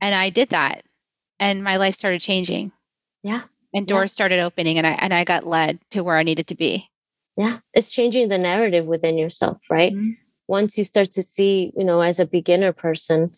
and 0.00 0.14
I 0.14 0.30
did 0.30 0.48
that. 0.50 0.84
And 1.38 1.62
my 1.62 1.76
life 1.76 1.94
started 1.94 2.20
changing 2.20 2.72
Yeah. 3.22 3.42
and 3.74 3.82
Yeah. 3.88 3.94
doors 3.94 4.12
started 4.12 4.38
opening 4.38 4.78
and 4.78 4.86
I, 4.86 4.92
and 4.92 5.12
I 5.12 5.24
got 5.24 5.46
led 5.46 5.80
to 5.90 6.02
where 6.02 6.16
I 6.16 6.22
needed 6.22 6.46
to 6.46 6.54
be. 6.54 6.88
Yeah. 7.36 7.58
It's 7.74 7.88
changing 7.88 8.28
the 8.28 8.38
narrative 8.38 8.86
within 8.86 9.18
yourself, 9.18 9.58
right? 9.68 9.92
Mhm. 9.92 10.16
Once 10.46 10.78
you 10.78 10.84
start 10.84 11.12
to 11.14 11.22
see, 11.22 11.72
you 11.76 11.84
know, 11.84 12.00
as 12.00 12.18
a 12.20 12.26
beginner 12.26 12.72
person, 12.72 13.34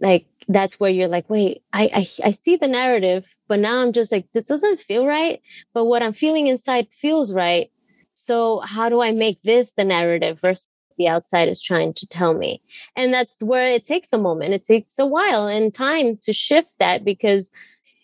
like 0.00 0.26
that's 0.48 0.80
where 0.80 0.90
you're 0.90 1.08
like, 1.08 1.28
wait, 1.28 1.62
I, 1.72 1.90
I 1.94 2.28
I 2.28 2.30
see 2.32 2.56
the 2.56 2.66
narrative, 2.66 3.26
but 3.48 3.58
now 3.60 3.78
I'm 3.78 3.92
just 3.92 4.10
like, 4.10 4.26
this 4.32 4.46
doesn't 4.46 4.80
feel 4.80 5.06
right. 5.06 5.40
But 5.74 5.84
what 5.84 6.02
I'm 6.02 6.14
feeling 6.14 6.46
inside 6.46 6.88
feels 6.90 7.32
right. 7.32 7.70
So 8.14 8.60
how 8.60 8.88
do 8.88 9.00
I 9.02 9.12
make 9.12 9.40
this 9.42 9.72
the 9.72 9.84
narrative 9.84 10.40
versus 10.40 10.66
the 10.96 11.08
outside 11.08 11.48
is 11.48 11.62
trying 11.62 11.92
to 11.94 12.06
tell 12.06 12.34
me? 12.34 12.62
And 12.96 13.12
that's 13.12 13.42
where 13.42 13.68
it 13.68 13.86
takes 13.86 14.08
a 14.12 14.18
moment. 14.18 14.54
It 14.54 14.64
takes 14.64 14.98
a 14.98 15.06
while 15.06 15.46
and 15.46 15.72
time 15.72 16.16
to 16.22 16.32
shift 16.32 16.78
that 16.78 17.04
because 17.04 17.52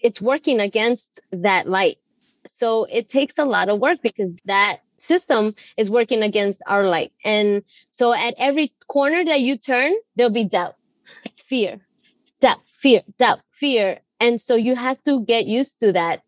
it's 0.02 0.20
working 0.20 0.60
against 0.60 1.20
that 1.32 1.66
light. 1.66 1.98
So 2.46 2.84
it 2.84 3.08
takes 3.08 3.38
a 3.38 3.44
lot 3.46 3.70
of 3.70 3.80
work 3.80 4.00
because 4.02 4.36
that 4.44 4.80
system 4.98 5.54
is 5.78 5.88
working 5.88 6.22
against 6.22 6.62
our 6.66 6.86
light. 6.86 7.12
And 7.24 7.62
so 7.90 8.12
at 8.12 8.34
every 8.36 8.74
corner 8.86 9.24
that 9.24 9.40
you 9.40 9.56
turn, 9.56 9.94
there'll 10.14 10.32
be 10.32 10.44
doubt, 10.44 10.76
fear, 11.48 11.80
doubt, 12.40 12.60
fear, 12.78 13.02
doubt, 13.18 13.40
fear. 13.50 14.00
And 14.20 14.40
so 14.40 14.54
you 14.54 14.74
have 14.76 15.02
to 15.04 15.24
get 15.24 15.46
used 15.46 15.80
to 15.80 15.92
that 15.92 16.22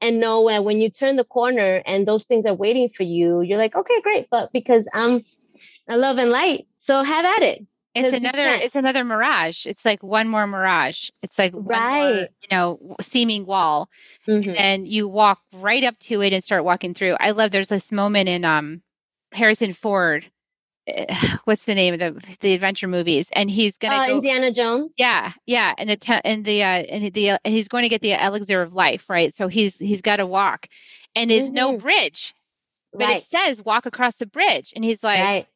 and 0.00 0.20
know 0.20 0.48
that 0.48 0.64
when 0.64 0.80
you 0.80 0.90
turn 0.90 1.16
the 1.16 1.24
corner 1.24 1.82
and 1.86 2.06
those 2.06 2.26
things 2.26 2.46
are 2.46 2.54
waiting 2.54 2.88
for 2.88 3.02
you, 3.02 3.42
you're 3.42 3.58
like, 3.58 3.74
okay, 3.74 4.00
great. 4.02 4.28
But 4.30 4.52
because 4.52 4.88
I'm 4.94 5.22
a 5.88 5.96
love 5.96 6.18
and 6.18 6.30
light, 6.30 6.66
so 6.76 7.02
have 7.02 7.24
at 7.24 7.42
it. 7.42 7.66
It's 7.94 8.12
another 8.12 8.48
it's 8.54 8.76
another 8.76 9.04
mirage. 9.04 9.66
It's 9.66 9.84
like 9.84 10.00
one 10.02 10.28
more 10.28 10.46
mirage. 10.46 11.10
It's 11.22 11.38
like 11.38 11.52
right. 11.56 12.14
More, 12.14 12.28
you 12.40 12.48
know, 12.52 12.96
seeming 13.00 13.46
wall. 13.46 13.90
Mm-hmm. 14.28 14.54
And 14.56 14.86
you 14.86 15.08
walk 15.08 15.40
right 15.52 15.82
up 15.82 15.98
to 16.00 16.22
it 16.22 16.32
and 16.32 16.42
start 16.42 16.64
walking 16.64 16.94
through. 16.94 17.16
I 17.18 17.32
love 17.32 17.50
there's 17.50 17.68
this 17.68 17.90
moment 17.90 18.28
in 18.28 18.44
um 18.44 18.82
Harrison 19.32 19.72
Ford 19.72 20.30
what's 21.44 21.64
the 21.64 21.74
name 21.74 21.94
of 21.94 22.00
the, 22.00 22.36
the 22.40 22.54
adventure 22.54 22.88
movies? 22.88 23.28
And 23.32 23.50
he's 23.50 23.78
gonna 23.78 23.96
uh, 23.96 24.06
go, 24.06 24.16
Indiana 24.16 24.52
Jones. 24.52 24.92
Yeah 24.96 25.32
yeah 25.46 25.74
and 25.78 25.90
the 25.90 25.96
te- 25.96 26.20
and 26.24 26.44
the 26.44 26.62
uh 26.62 26.66
and 26.66 27.12
the 27.12 27.30
uh, 27.30 27.38
he's 27.44 27.68
going 27.68 27.82
to 27.82 27.88
get 27.88 28.02
the 28.02 28.12
elixir 28.12 28.62
of 28.62 28.74
life 28.74 29.08
right? 29.08 29.32
So 29.32 29.48
he's 29.48 29.78
he's 29.78 30.02
got 30.02 30.16
to 30.16 30.26
walk. 30.26 30.68
And 31.14 31.30
there's 31.30 31.46
mm-hmm. 31.46 31.54
no 31.54 31.76
bridge 31.76 32.34
but 32.92 33.04
right. 33.04 33.16
it 33.18 33.22
says 33.22 33.64
walk 33.64 33.86
across 33.86 34.16
the 34.16 34.26
bridge. 34.26 34.72
And 34.74 34.84
he's 34.84 35.02
like 35.02 35.20
right. 35.20 35.46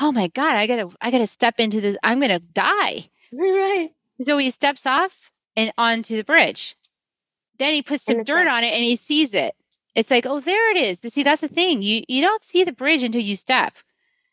oh 0.00 0.12
my 0.12 0.28
god 0.28 0.56
I 0.56 0.66
gotta 0.66 0.90
I 1.00 1.10
gotta 1.10 1.26
step 1.26 1.60
into 1.60 1.80
this 1.80 1.96
I'm 2.02 2.20
gonna 2.20 2.40
die. 2.40 3.08
Right. 3.36 3.90
So 4.20 4.38
he 4.38 4.48
steps 4.50 4.86
off 4.86 5.32
and 5.56 5.72
onto 5.76 6.16
the 6.16 6.22
bridge. 6.22 6.76
Then 7.58 7.72
he 7.72 7.82
puts 7.82 8.04
some 8.04 8.22
dirt 8.22 8.46
on 8.46 8.62
it 8.62 8.72
and 8.72 8.84
he 8.84 8.94
sees 8.94 9.34
it. 9.34 9.56
It's 9.96 10.10
like 10.10 10.24
oh 10.24 10.38
there 10.38 10.70
it 10.70 10.76
is. 10.76 11.00
But 11.00 11.12
see 11.12 11.24
that's 11.24 11.40
the 11.40 11.48
thing. 11.48 11.82
You 11.82 12.04
you 12.06 12.22
don't 12.22 12.42
see 12.42 12.62
the 12.62 12.72
bridge 12.72 13.02
until 13.02 13.22
you 13.22 13.34
step 13.34 13.74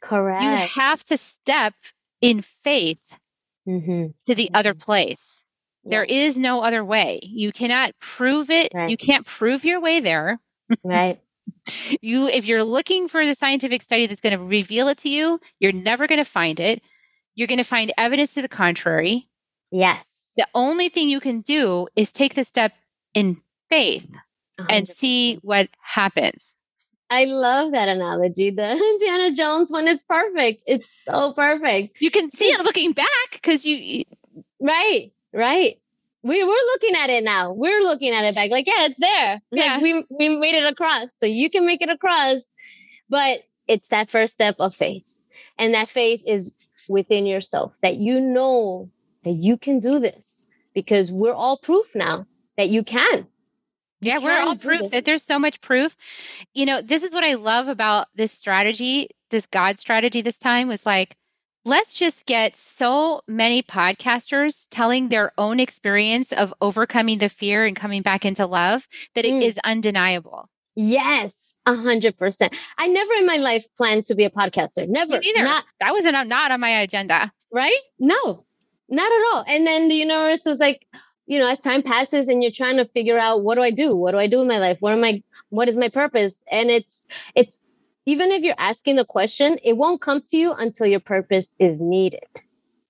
Correct. 0.01 0.43
You 0.43 0.81
have 0.81 1.03
to 1.05 1.17
step 1.17 1.73
in 2.21 2.41
faith 2.41 3.17
mm-hmm. 3.67 4.07
to 4.25 4.35
the 4.35 4.49
other 4.53 4.73
mm-hmm. 4.73 4.79
place. 4.79 5.45
Yeah. 5.83 5.89
There 5.89 6.03
is 6.03 6.37
no 6.37 6.61
other 6.61 6.83
way. 6.83 7.19
You 7.23 7.51
cannot 7.51 7.93
prove 7.99 8.49
it. 8.49 8.71
Right. 8.73 8.89
You 8.89 8.97
can't 8.97 9.25
prove 9.25 9.65
your 9.65 9.79
way 9.79 9.99
there. 9.99 10.39
Right. 10.83 11.19
you 12.01 12.27
if 12.27 12.45
you're 12.45 12.63
looking 12.63 13.07
for 13.07 13.25
the 13.25 13.33
scientific 13.33 13.81
study 13.81 14.05
that's 14.05 14.21
going 14.21 14.37
to 14.37 14.43
reveal 14.43 14.87
it 14.87 14.97
to 14.99 15.09
you, 15.09 15.39
you're 15.59 15.71
never 15.71 16.07
going 16.07 16.23
to 16.23 16.29
find 16.29 16.59
it. 16.59 16.81
You're 17.35 17.47
going 17.47 17.57
to 17.57 17.63
find 17.63 17.91
evidence 17.97 18.33
to 18.35 18.41
the 18.41 18.49
contrary. 18.49 19.29
Yes. 19.71 20.31
The 20.37 20.47
only 20.53 20.89
thing 20.89 21.09
you 21.09 21.19
can 21.19 21.41
do 21.41 21.87
is 21.95 22.11
take 22.11 22.35
the 22.35 22.43
step 22.43 22.73
in 23.13 23.41
faith 23.69 24.15
100%. 24.59 24.65
and 24.69 24.87
see 24.87 25.35
what 25.41 25.69
happens. 25.81 26.57
I 27.11 27.25
love 27.25 27.73
that 27.73 27.89
analogy. 27.89 28.51
The 28.51 28.71
Indiana 28.93 29.35
Jones 29.35 29.69
one 29.69 29.87
is 29.87 30.01
perfect. 30.01 30.63
It's 30.65 30.89
so 31.03 31.33
perfect. 31.33 32.01
You 32.01 32.09
can 32.09 32.31
see 32.31 32.45
it 32.45 32.63
looking 32.63 32.93
back 32.93 33.07
because 33.33 33.65
you, 33.65 34.05
Right, 34.61 35.11
right. 35.33 35.77
We 36.23 36.43
we're 36.43 36.49
looking 36.73 36.95
at 36.95 37.09
it 37.09 37.23
now. 37.23 37.51
We're 37.51 37.81
looking 37.81 38.13
at 38.13 38.23
it 38.23 38.35
back. 38.35 38.49
Like, 38.49 38.67
yeah, 38.67 38.85
it's 38.85 38.99
there. 38.99 39.41
Yeah. 39.51 39.73
Like 39.73 39.81
we 39.81 40.05
we 40.09 40.29
made 40.29 40.55
it 40.55 40.63
across. 40.63 41.09
So 41.17 41.25
you 41.25 41.49
can 41.49 41.65
make 41.65 41.81
it 41.81 41.89
across. 41.89 42.47
But 43.09 43.39
it's 43.67 43.87
that 43.89 44.07
first 44.07 44.33
step 44.33 44.55
of 44.59 44.73
faith. 44.73 45.03
And 45.57 45.73
that 45.73 45.89
faith 45.89 46.21
is 46.25 46.55
within 46.87 47.25
yourself 47.25 47.73
that 47.81 47.97
you 47.97 48.21
know 48.21 48.89
that 49.23 49.31
you 49.31 49.57
can 49.57 49.79
do 49.79 49.99
this 49.99 50.47
because 50.73 51.11
we're 51.11 51.33
all 51.33 51.57
proof 51.57 51.93
now 51.93 52.25
that 52.55 52.69
you 52.69 52.83
can. 52.83 53.27
Yeah, 54.01 54.17
we're 54.17 54.39
all 54.39 54.55
proof 54.55 54.89
that 54.91 55.05
there's 55.05 55.23
so 55.23 55.37
much 55.37 55.61
proof. 55.61 55.95
You 56.53 56.65
know, 56.65 56.81
this 56.81 57.03
is 57.03 57.13
what 57.13 57.23
I 57.23 57.35
love 57.35 57.67
about 57.67 58.07
this 58.15 58.31
strategy, 58.31 59.09
this 59.29 59.45
God 59.45 59.77
strategy 59.77 60.21
this 60.21 60.39
time 60.39 60.67
was 60.67 60.85
like, 60.85 61.15
let's 61.65 61.93
just 61.93 62.25
get 62.25 62.55
so 62.55 63.21
many 63.27 63.61
podcasters 63.61 64.67
telling 64.71 65.09
their 65.09 65.31
own 65.37 65.59
experience 65.59 66.31
of 66.31 66.53
overcoming 66.61 67.19
the 67.19 67.29
fear 67.29 67.65
and 67.65 67.75
coming 67.75 68.01
back 68.01 68.25
into 68.25 68.45
love 68.47 68.87
that 69.13 69.25
it 69.25 69.33
mm. 69.33 69.43
is 69.43 69.59
undeniable. 69.63 70.49
Yes, 70.75 71.57
a 71.65 71.75
hundred 71.75 72.17
percent. 72.17 72.55
I 72.77 72.87
never 72.87 73.13
in 73.13 73.25
my 73.25 73.37
life 73.37 73.65
planned 73.77 74.05
to 74.05 74.15
be 74.15 74.25
a 74.25 74.31
podcaster. 74.31 74.87
Never. 74.87 75.19
Neither. 75.19 75.43
Not, 75.43 75.65
that 75.79 75.93
was 75.93 76.05
not, 76.05 76.27
not 76.27 76.51
on 76.51 76.59
my 76.59 76.69
agenda. 76.69 77.31
Right? 77.51 77.77
No, 77.99 78.45
not 78.89 79.11
at 79.11 79.33
all. 79.33 79.43
And 79.47 79.67
then 79.67 79.89
the 79.89 79.95
universe 79.95 80.45
was 80.45 80.59
like, 80.59 80.87
you 81.25 81.39
know, 81.39 81.47
as 81.47 81.59
time 81.59 81.83
passes 81.83 82.27
and 82.27 82.41
you're 82.41 82.51
trying 82.51 82.77
to 82.77 82.85
figure 82.85 83.17
out 83.17 83.43
what 83.43 83.55
do 83.55 83.61
I 83.61 83.71
do? 83.71 83.95
What 83.95 84.11
do 84.11 84.17
I 84.17 84.27
do 84.27 84.41
in 84.41 84.47
my 84.47 84.57
life? 84.57 84.77
What 84.81 84.93
am 84.93 85.03
I 85.03 85.23
what 85.49 85.69
is 85.69 85.77
my 85.77 85.89
purpose? 85.89 86.37
And 86.51 86.69
it's 86.69 87.07
it's 87.35 87.71
even 88.05 88.31
if 88.31 88.41
you're 88.43 88.55
asking 88.57 88.95
the 88.95 89.05
question, 89.05 89.59
it 89.63 89.77
won't 89.77 90.01
come 90.01 90.21
to 90.21 90.37
you 90.37 90.53
until 90.53 90.87
your 90.87 90.99
purpose 90.99 91.53
is 91.59 91.79
needed. 91.79 92.25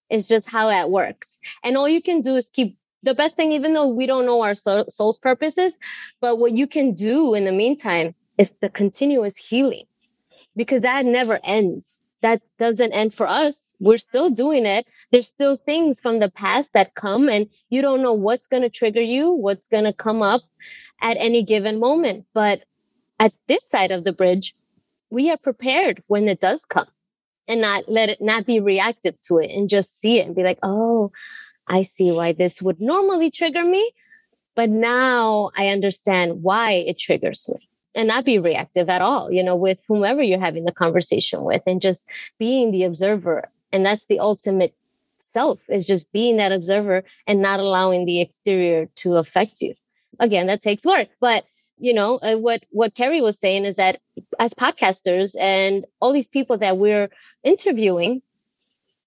It's 0.10 0.28
just 0.28 0.50
how 0.50 0.68
that 0.68 0.90
works. 0.90 1.40
And 1.64 1.78
all 1.78 1.88
you 1.88 2.02
can 2.02 2.22
do 2.22 2.36
is 2.36 2.50
keep 2.50 2.78
the 3.04 3.14
best 3.14 3.36
thing, 3.36 3.52
even 3.52 3.74
though 3.74 3.88
we 3.88 4.06
don't 4.06 4.26
know 4.26 4.42
our 4.42 4.56
soul's 4.56 5.20
purposes, 5.20 5.80
but 6.20 6.38
what 6.38 6.52
you 6.52 6.68
can 6.68 6.94
do 6.94 7.34
in 7.34 7.46
the 7.46 7.52
meantime 7.52 8.14
is 8.38 8.54
the 8.62 8.70
continuous 8.70 9.36
healing 9.36 9.86
because 10.56 10.84
that 10.84 11.06
never 11.06 11.40
ends. 11.44 12.08
That 12.22 12.42
doesn't 12.60 12.94
end 12.94 13.14
for 13.14 13.28
us. 13.28 13.72
We're 13.80 13.98
still 13.98 14.30
doing 14.30 14.66
it 14.66 14.86
there's 15.12 15.28
still 15.28 15.58
things 15.58 16.00
from 16.00 16.20
the 16.20 16.32
past 16.32 16.74
that 16.74 16.96
come 16.96 17.30
and 17.30 17.50
you 17.70 17.82
don't 17.82 18.02
know 18.02 18.14
what's 18.14 18.48
going 18.48 18.64
to 18.64 18.70
trigger 18.70 19.02
you, 19.02 19.32
what's 19.32 19.68
going 19.68 19.84
to 19.84 19.94
come 19.94 20.22
up 20.22 20.42
at 21.02 21.18
any 21.20 21.44
given 21.44 21.80
moment. 21.80 22.26
But 22.34 22.64
at 23.20 23.34
this 23.48 23.68
side 23.68 23.92
of 23.92 24.04
the 24.04 24.14
bridge, 24.14 24.56
we 25.10 25.30
are 25.30 25.38
prepared 25.38 26.02
when 26.08 26.28
it 26.30 26.40
does 26.40 26.66
come 26.66 26.88
and 27.48 27.60
not 27.62 27.90
let 27.90 28.10
it 28.10 28.22
not 28.22 28.46
be 28.46 28.62
reactive 28.62 29.20
to 29.22 29.40
it 29.40 29.52
and 29.52 29.70
just 29.70 30.00
see 30.00 30.20
it 30.20 30.26
and 30.26 30.36
be 30.36 30.44
like, 30.44 30.60
oh, 30.64 31.12
I 31.68 31.84
see 31.84 32.12
why 32.12 32.32
this 32.32 32.62
would 32.62 32.80
normally 32.80 33.30
trigger 33.30 33.64
me. 33.66 33.92
But 34.56 34.70
now 34.70 35.52
I 35.58 35.68
understand 35.68 36.44
why 36.44 36.72
it 36.72 37.00
triggers 37.00 37.50
me 37.50 37.70
and 37.96 38.08
not 38.08 38.26
be 38.26 38.40
reactive 38.40 38.90
at 38.90 39.02
all, 39.02 39.32
you 39.32 39.44
know, 39.44 39.56
with 39.56 39.84
whomever 39.88 40.22
you're 40.22 40.40
having 40.40 40.66
the 40.66 40.72
conversation 40.72 41.44
with 41.44 41.62
and 41.66 41.82
just 41.82 42.08
being 42.40 42.72
the 42.72 42.84
observer. 42.84 43.50
And 43.72 43.86
that's 43.86 44.06
the 44.06 44.20
ultimate 44.20 44.74
self 45.32 45.60
is 45.70 45.88
just 45.88 46.12
being 46.12 46.38
that 46.38 46.52
observer 46.52 47.04
and 47.28 47.42
not 47.42 47.60
allowing 47.60 48.06
the 48.06 48.22
exterior 48.22 48.88
to 48.96 49.16
affect 49.16 49.62
you 49.62 49.74
again 50.20 50.48
that 50.48 50.62
takes 50.62 50.86
work 50.86 51.08
but 51.20 51.44
you 51.78 51.94
know 51.94 52.18
uh, 52.18 52.36
what 52.36 52.64
what 52.72 52.96
Carrie 52.96 53.22
was 53.22 53.40
saying 53.40 53.66
is 53.66 53.78
that 53.78 54.00
as 54.40 54.54
podcasters 54.54 55.36
and 55.40 55.86
all 56.00 56.12
these 56.12 56.28
people 56.28 56.58
that 56.58 56.78
we're 56.78 57.10
interviewing 57.44 58.22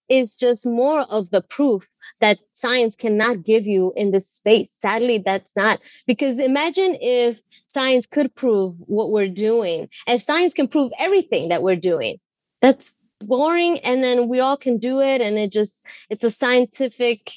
is 0.09 0.35
just 0.35 0.67
more 0.67 1.01
of 1.03 1.31
the 1.31 1.41
proof 1.41 1.91
that 2.21 2.39
science 2.53 2.95
cannot 2.97 3.43
give 3.43 3.67
you 3.67 3.93
in 3.97 4.11
this 4.11 4.29
space. 4.29 4.71
Sadly 4.71 5.23
that's 5.25 5.55
not. 5.57 5.81
Because 6.07 6.39
imagine 6.39 6.97
if 7.01 7.41
science 7.67 8.07
could 8.07 8.35
prove 8.35 8.75
what 8.79 9.11
we're 9.11 9.29
doing. 9.29 9.89
If 10.07 10.23
science 10.23 10.55
can 10.55 10.69
prove 10.69 10.93
everything 10.99 11.49
that 11.49 11.63
we're 11.63 11.77
doing. 11.77 12.19
That's 12.61 12.97
boring 13.21 13.79
and 13.79 14.03
then 14.03 14.29
we 14.29 14.41
all 14.41 14.57
can 14.57 14.77
do 14.79 15.01
it 15.01 15.21
and 15.21 15.39
it 15.39 15.51
just 15.51 15.87
it's 16.11 16.25
a 16.25 16.31
scientific 16.31 17.33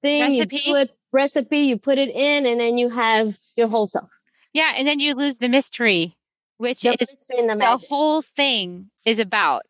thing. 0.00 0.22
Recipe. 0.22 0.60
you 0.64 0.74
put 0.74 0.90
recipe 1.12 1.58
you 1.58 1.78
put 1.78 1.98
it 1.98 2.10
in 2.10 2.46
and 2.46 2.60
then 2.60 2.78
you 2.78 2.88
have 2.88 3.36
your 3.56 3.68
whole 3.68 3.86
self. 3.86 4.10
Yeah 4.52 4.72
and 4.76 4.86
then 4.86 5.00
you 5.00 5.14
lose 5.14 5.38
the 5.38 5.48
mystery 5.48 6.16
which 6.58 6.82
the 6.82 6.90
is 6.90 7.16
mystery 7.28 7.46
the, 7.46 7.56
the, 7.56 7.86
whole 7.88 8.22
thing 8.22 8.90
is 9.04 9.18
about 9.18 9.62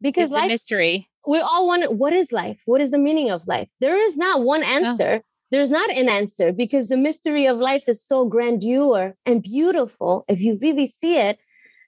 because 0.00 0.30
life, 0.30 0.42
the 0.42 0.48
mystery 0.48 1.08
we 1.26 1.38
all 1.38 1.66
want 1.66 1.92
what 1.92 2.12
is 2.12 2.32
life? 2.32 2.58
What 2.66 2.80
is 2.80 2.90
the 2.90 2.98
meaning 2.98 3.30
of 3.30 3.46
life? 3.46 3.68
There 3.80 4.00
is 4.00 4.16
not 4.16 4.42
one 4.42 4.62
answer. 4.62 5.20
Oh. 5.22 5.26
there's 5.50 5.70
not 5.70 5.90
an 5.90 6.08
answer 6.08 6.52
because 6.52 6.88
the 6.88 6.96
mystery 6.96 7.46
of 7.46 7.58
life 7.58 7.88
is 7.88 8.02
so 8.02 8.26
grandeur 8.26 9.14
and 9.24 9.42
beautiful. 9.42 10.24
If 10.28 10.40
you 10.40 10.58
really 10.60 10.86
see 10.86 11.16
it 11.16 11.38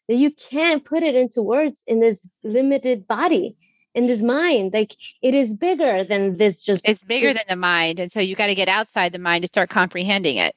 that 0.09 0.17
you 0.17 0.31
can't 0.33 0.85
put 0.85 1.03
it 1.03 1.15
into 1.15 1.43
words 1.43 1.83
in 1.87 2.01
this 2.01 2.27
limited 2.43 3.07
body 3.07 3.57
in 3.95 4.07
this 4.07 4.23
mind. 4.23 4.73
Like 4.73 4.95
it 5.23 5.35
is 5.35 5.55
bigger 5.55 6.05
than 6.05 6.39
this 6.39 6.63
just 6.63 6.89
it's 6.89 7.05
bigger 7.05 7.33
than 7.33 7.45
the 7.49 7.57
mind 7.57 8.01
and 8.01 8.11
so 8.11 8.21
you 8.21 8.35
got 8.35 8.47
to 8.47 8.55
get 8.55 8.69
outside 8.69 9.13
the 9.13 9.19
mind 9.19 9.43
to 9.43 9.49
start 9.49 9.71
comprehending 9.71 10.37
it. 10.37 10.55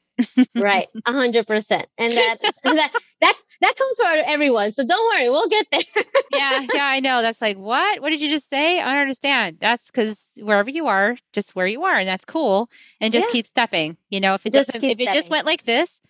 Right. 0.56 0.88
A 1.06 1.14
hundred 1.14 1.48
percent. 1.48 1.88
And 1.98 2.14
that 2.14 2.38
that 3.22 3.36
that 3.62 3.76
comes 3.78 3.98
for 3.98 4.24
everyone 4.26 4.72
so 4.72 4.86
don't 4.86 5.08
worry 5.10 5.30
we'll 5.30 5.48
get 5.48 5.66
there 5.72 5.82
yeah 6.34 6.66
yeah 6.74 6.86
i 6.86 7.00
know 7.00 7.22
that's 7.22 7.42
like 7.42 7.58
what 7.58 8.02
what 8.02 8.10
did 8.10 8.22
you 8.22 8.30
just 8.30 8.50
say 8.50 8.80
i 8.82 8.86
don't 8.86 9.02
understand 9.02 9.58
that's 9.62 9.90
because 9.90 10.38
wherever 10.42 10.70
you 10.70 10.88
are 10.88 11.18
just 11.32 11.56
where 11.56 11.68
you 11.68 11.84
are 11.84 11.98
and 11.98 12.08
that's 12.08 12.26
cool 12.26 12.70
and 13.00 13.14
just 13.14 13.28
yeah. 13.30 13.32
keep 13.32 13.46
stepping 13.46 13.98
you 14.10 14.20
know 14.20 14.34
if 14.34 14.46
it 14.46 14.54
just 14.54 14.70
doesn't 14.70 14.84
if 14.84 14.98
stepping. 14.98 15.14
it 15.14 15.16
just 15.16 15.30
went 15.30 15.46
like 15.46 15.64
this 15.64 16.02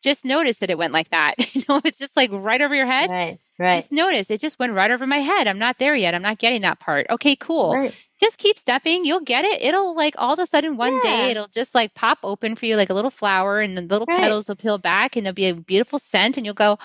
just 0.00 0.24
notice 0.24 0.58
that 0.58 0.70
it 0.70 0.78
went 0.78 0.92
like 0.92 1.10
that. 1.10 1.34
you 1.54 1.62
know, 1.68 1.80
it's 1.84 1.98
just 1.98 2.16
like 2.16 2.30
right 2.32 2.60
over 2.60 2.74
your 2.74 2.86
head. 2.86 3.10
Right. 3.10 3.38
Right. 3.58 3.72
Just 3.72 3.92
notice 3.92 4.30
it 4.30 4.40
just 4.40 4.58
went 4.58 4.72
right 4.72 4.90
over 4.90 5.06
my 5.06 5.18
head. 5.18 5.46
I'm 5.46 5.58
not 5.58 5.78
there 5.78 5.94
yet. 5.94 6.14
I'm 6.14 6.22
not 6.22 6.38
getting 6.38 6.62
that 6.62 6.80
part. 6.80 7.06
Okay, 7.10 7.36
cool. 7.36 7.76
Right. 7.76 7.94
Just 8.20 8.38
keep 8.38 8.58
stepping. 8.58 9.04
You'll 9.04 9.20
get 9.20 9.44
it. 9.44 9.62
It'll 9.62 9.96
like 9.96 10.14
all 10.18 10.34
of 10.34 10.38
a 10.38 10.46
sudden 10.46 10.76
one 10.76 10.96
yeah. 10.96 11.02
day 11.02 11.30
it'll 11.30 11.48
just 11.48 11.74
like 11.74 11.94
pop 11.94 12.18
open 12.22 12.54
for 12.54 12.66
you 12.66 12.76
like 12.76 12.90
a 12.90 12.94
little 12.94 13.10
flower 13.10 13.60
and 13.60 13.76
the 13.76 13.82
little 13.82 14.06
right. 14.06 14.20
petals 14.20 14.48
will 14.48 14.56
peel 14.56 14.78
back 14.78 15.16
and 15.16 15.24
there'll 15.24 15.34
be 15.34 15.48
a 15.48 15.54
beautiful 15.54 15.98
scent 15.98 16.36
and 16.36 16.44
you'll 16.44 16.54
go, 16.54 16.78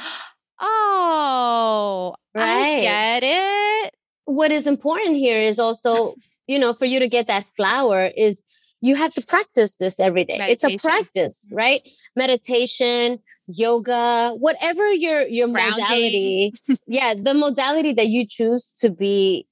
Oh, 0.59 2.15
I 2.35 2.79
get 2.79 3.23
it. 3.23 3.93
what 4.23 4.51
is 4.51 4.65
important 4.65 5.17
here 5.17 5.41
is 5.41 5.59
also, 5.59 6.15
you 6.47 6.57
know, 6.57 6.73
for 6.73 6.85
you 6.85 6.99
to 6.99 7.09
get 7.09 7.27
that 7.27 7.45
flower 7.57 8.05
is 8.05 8.43
you 8.81 8.95
have 8.95 9.13
to 9.15 9.25
practice 9.25 9.75
this 9.77 9.99
every 9.99 10.25
day. 10.25 10.37
It's 10.41 10.63
a 10.63 10.77
practice, 10.77 11.51
right? 11.53 11.81
Meditation, 12.15 13.19
yoga, 13.47 14.33
whatever 14.37 14.91
your 14.93 15.21
your 15.21 15.47
Grounding. 15.47 15.79
modality. 15.79 16.53
yeah, 16.87 17.15
the 17.15 17.33
modality 17.33 17.93
that 17.93 18.07
you 18.07 18.27
choose 18.27 18.71
to 18.79 18.89
be 18.89 19.47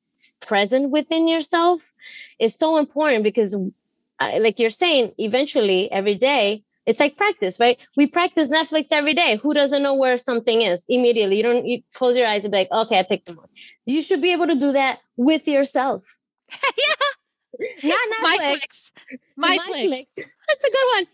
present 0.45 0.91
within 0.91 1.27
yourself 1.27 1.81
is 2.39 2.55
so 2.55 2.77
important 2.77 3.23
because 3.23 3.55
uh, 3.55 4.39
like 4.39 4.59
you're 4.59 4.69
saying, 4.69 5.13
eventually 5.17 5.91
every 5.91 6.15
day 6.15 6.63
it's 6.85 6.99
like 6.99 7.15
practice, 7.15 7.59
right? 7.59 7.77
We 7.95 8.07
practice 8.07 8.49
Netflix 8.49 8.87
every 8.91 9.13
day. 9.13 9.37
Who 9.37 9.53
doesn't 9.53 9.81
know 9.81 9.95
where 9.95 10.17
something 10.17 10.61
is 10.61 10.85
immediately? 10.89 11.37
You 11.37 11.43
don't 11.43 11.65
you 11.65 11.81
close 11.93 12.17
your 12.17 12.27
eyes 12.27 12.43
and 12.43 12.51
be 12.51 12.59
like, 12.59 12.71
okay, 12.71 12.99
I 12.99 13.03
picked 13.03 13.25
them 13.25 13.39
up. 13.39 13.49
You 13.85 14.01
should 14.01 14.21
be 14.21 14.33
able 14.33 14.47
to 14.47 14.55
do 14.55 14.73
that 14.73 14.99
with 15.15 15.47
yourself. 15.47 16.03
yeah. 16.77 16.93
Not 17.83 17.99
My 18.21 18.37
Netflix. 18.39 18.49
flicks. 18.49 18.93
My 19.37 19.57
flicks. 19.65 20.11
That's 20.15 20.63
a 20.63 20.71
good 20.71 20.87
one. 20.95 21.07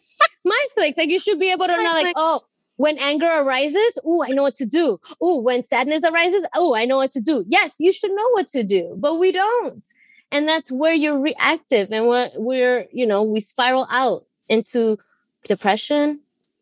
My 0.45 0.65
flicks. 0.73 0.97
Like 0.97 1.09
you 1.09 1.19
should 1.19 1.39
be 1.39 1.51
able 1.51 1.67
to 1.67 1.77
know, 1.77 1.83
like, 1.83 2.13
oh, 2.15 2.41
when 2.79 2.97
anger 2.97 3.27
arises, 3.27 3.99
oh, 4.05 4.23
I 4.23 4.29
know 4.29 4.41
what 4.41 4.55
to 4.55 4.65
do. 4.65 4.99
Oh, 5.19 5.41
when 5.41 5.65
sadness 5.65 6.01
arises, 6.05 6.45
oh, 6.55 6.73
I 6.73 6.85
know 6.85 6.95
what 6.95 7.11
to 7.11 7.19
do. 7.19 7.43
Yes, 7.45 7.75
you 7.77 7.91
should 7.91 8.11
know 8.11 8.29
what 8.31 8.47
to 8.51 8.63
do, 8.63 8.95
but 8.97 9.15
we 9.15 9.33
don't. 9.33 9.83
And 10.31 10.47
that's 10.47 10.71
where 10.71 10.93
you're 10.93 11.19
reactive 11.19 11.89
and 11.91 12.07
we're, 12.07 12.29
we're 12.37 12.85
you 12.93 13.05
know, 13.05 13.23
we 13.23 13.41
spiral 13.41 13.85
out 13.91 14.23
into 14.47 14.97
depression, 15.45 16.21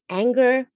anger. 0.09 0.67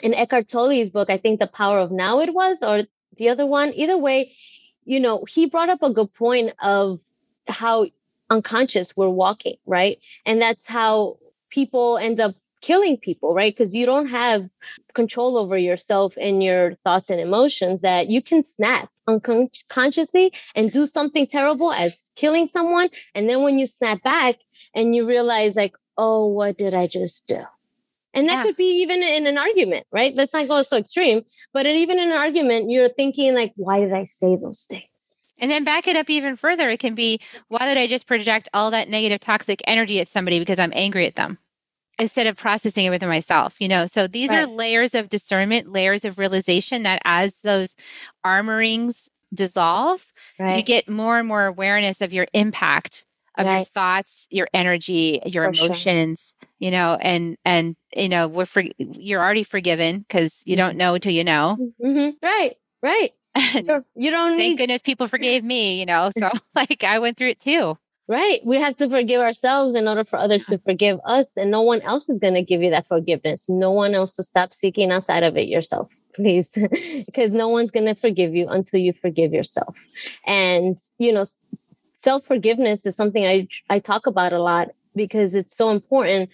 In 0.00 0.14
Eckhart 0.14 0.46
Tolle's 0.46 0.90
book, 0.90 1.10
I 1.10 1.18
think 1.18 1.40
The 1.40 1.48
Power 1.48 1.80
of 1.80 1.90
Now 1.90 2.20
it 2.20 2.32
was, 2.32 2.62
or 2.62 2.82
the 3.16 3.30
other 3.30 3.46
one, 3.46 3.72
either 3.74 3.98
way, 3.98 4.36
you 4.84 5.00
know, 5.00 5.24
he 5.28 5.46
brought 5.46 5.70
up 5.70 5.82
a 5.82 5.92
good 5.92 6.14
point 6.14 6.52
of 6.62 7.00
how 7.48 7.86
unconscious 8.30 8.96
we're 8.96 9.08
walking, 9.08 9.56
right? 9.66 9.98
And 10.24 10.40
that's 10.40 10.68
how 10.68 11.18
people 11.50 11.98
end 11.98 12.20
up 12.20 12.36
killing 12.64 12.96
people, 12.96 13.34
right? 13.34 13.54
Because 13.54 13.74
you 13.74 13.84
don't 13.84 14.06
have 14.06 14.48
control 14.94 15.36
over 15.36 15.58
yourself 15.58 16.14
and 16.18 16.42
your 16.42 16.76
thoughts 16.82 17.10
and 17.10 17.20
emotions 17.20 17.82
that 17.82 18.08
you 18.08 18.22
can 18.22 18.42
snap 18.42 18.88
unconsciously 19.06 20.32
and 20.54 20.72
do 20.72 20.86
something 20.86 21.26
terrible 21.26 21.72
as 21.72 22.10
killing 22.16 22.48
someone. 22.48 22.88
And 23.14 23.28
then 23.28 23.42
when 23.42 23.58
you 23.58 23.66
snap 23.66 24.02
back 24.02 24.36
and 24.74 24.96
you 24.96 25.06
realize, 25.06 25.56
like, 25.56 25.74
oh, 25.98 26.28
what 26.28 26.56
did 26.56 26.72
I 26.72 26.86
just 26.86 27.26
do? 27.26 27.42
And 28.14 28.28
that 28.30 28.36
Yeah. 28.36 28.42
could 28.44 28.56
be 28.56 28.80
even 28.82 29.02
in 29.02 29.26
an 29.26 29.36
argument, 29.36 29.86
right? 29.92 30.14
Let's 30.14 30.32
not 30.32 30.48
go 30.48 30.62
so 30.62 30.78
extreme, 30.78 31.22
but 31.52 31.66
even 31.66 31.98
in 31.98 32.10
an 32.10 32.16
argument, 32.16 32.70
you're 32.70 32.88
thinking, 32.88 33.34
like, 33.34 33.52
why 33.56 33.80
did 33.80 33.92
I 33.92 34.04
say 34.04 34.36
those 34.36 34.64
things? 34.64 35.18
And 35.36 35.50
then 35.50 35.64
back 35.64 35.86
it 35.86 35.96
up 35.96 36.08
even 36.08 36.34
further. 36.34 36.70
It 36.70 36.80
can 36.80 36.94
be, 36.94 37.20
why 37.48 37.66
did 37.66 37.76
I 37.76 37.88
just 37.88 38.06
project 38.06 38.48
all 38.54 38.70
that 38.70 38.88
negative 38.88 39.20
toxic 39.20 39.60
energy 39.66 40.00
at 40.00 40.08
somebody 40.08 40.38
because 40.38 40.58
I'm 40.58 40.72
angry 40.74 41.06
at 41.06 41.16
them? 41.16 41.38
Instead 41.98 42.26
of 42.26 42.36
processing 42.36 42.86
it 42.86 42.90
within 42.90 43.08
myself, 43.08 43.56
you 43.60 43.68
know. 43.68 43.86
So 43.86 44.06
these 44.06 44.32
are 44.32 44.46
layers 44.46 44.94
of 44.94 45.08
discernment, 45.08 45.70
layers 45.70 46.04
of 46.04 46.18
realization 46.18 46.82
that 46.82 47.00
as 47.04 47.40
those 47.42 47.76
armorings 48.24 49.08
dissolve, 49.32 50.12
Right. 50.38 50.56
you 50.56 50.62
get 50.62 50.88
more 50.88 51.18
and 51.18 51.28
more 51.28 51.46
awareness 51.46 52.00
of 52.00 52.12
your 52.12 52.26
impact 52.32 53.06
of 53.36 53.46
your 53.46 53.64
thoughts, 53.64 54.28
your 54.30 54.48
energy, 54.54 55.20
your 55.26 55.48
For 55.50 55.54
sure. 55.54 55.66
emotions, 55.66 56.36
you 56.58 56.70
know, 56.70 56.96
and 57.00 57.36
and 57.44 57.76
you 57.96 58.08
know, 58.08 58.28
we're 58.28 58.46
for, 58.46 58.62
you're 58.78 59.22
already 59.22 59.42
forgiven 59.42 60.00
because 60.00 60.42
you 60.46 60.56
don't 60.56 60.76
know 60.76 60.94
until 60.94 61.12
you 61.12 61.24
know. 61.24 61.56
hmm 61.80 62.10
Right, 62.22 62.56
right. 62.82 63.12
You're- 63.64 63.82
you 63.96 64.10
don't 64.12 64.36
Thank 64.36 64.50
need 64.52 64.58
goodness 64.58 64.82
people 64.82 65.08
forgave 65.14 65.42
me, 65.44 65.78
you 65.80 65.86
know. 65.86 66.10
So 66.16 66.30
like 66.54 66.84
I 66.84 66.98
went 67.00 67.16
through 67.16 67.30
it 67.30 67.40
too. 67.40 67.76
Right. 68.08 68.40
We 68.44 68.60
have 68.60 68.76
to 68.78 68.88
forgive 68.88 69.20
ourselves 69.20 69.74
in 69.74 69.88
order 69.88 70.04
for 70.04 70.18
others 70.18 70.44
to 70.46 70.58
forgive 70.58 70.98
us, 71.04 71.36
and 71.36 71.50
no 71.50 71.62
one 71.62 71.82
else 71.82 72.08
is 72.08 72.18
going 72.18 72.34
to 72.34 72.42
give 72.42 72.62
you 72.62 72.70
that 72.70 72.86
forgiveness. 72.86 73.48
No 73.48 73.70
one 73.70 73.94
else 73.94 74.16
will 74.16 74.24
stop 74.24 74.54
seeking 74.54 74.90
outside 74.90 75.22
of 75.22 75.36
it 75.36 75.48
yourself, 75.48 75.90
please, 76.14 76.50
because 77.06 77.34
no 77.34 77.48
one's 77.48 77.70
going 77.70 77.86
to 77.86 77.94
forgive 77.94 78.34
you 78.34 78.48
until 78.48 78.80
you 78.80 78.92
forgive 78.92 79.32
yourself. 79.32 79.76
And 80.26 80.78
you 80.98 81.12
know, 81.12 81.24
self 81.54 82.24
forgiveness 82.26 82.86
is 82.86 82.96
something 82.96 83.26
I 83.26 83.48
I 83.68 83.78
talk 83.78 84.06
about 84.06 84.32
a 84.32 84.42
lot 84.42 84.68
because 84.94 85.34
it's 85.34 85.56
so 85.56 85.70
important. 85.70 86.30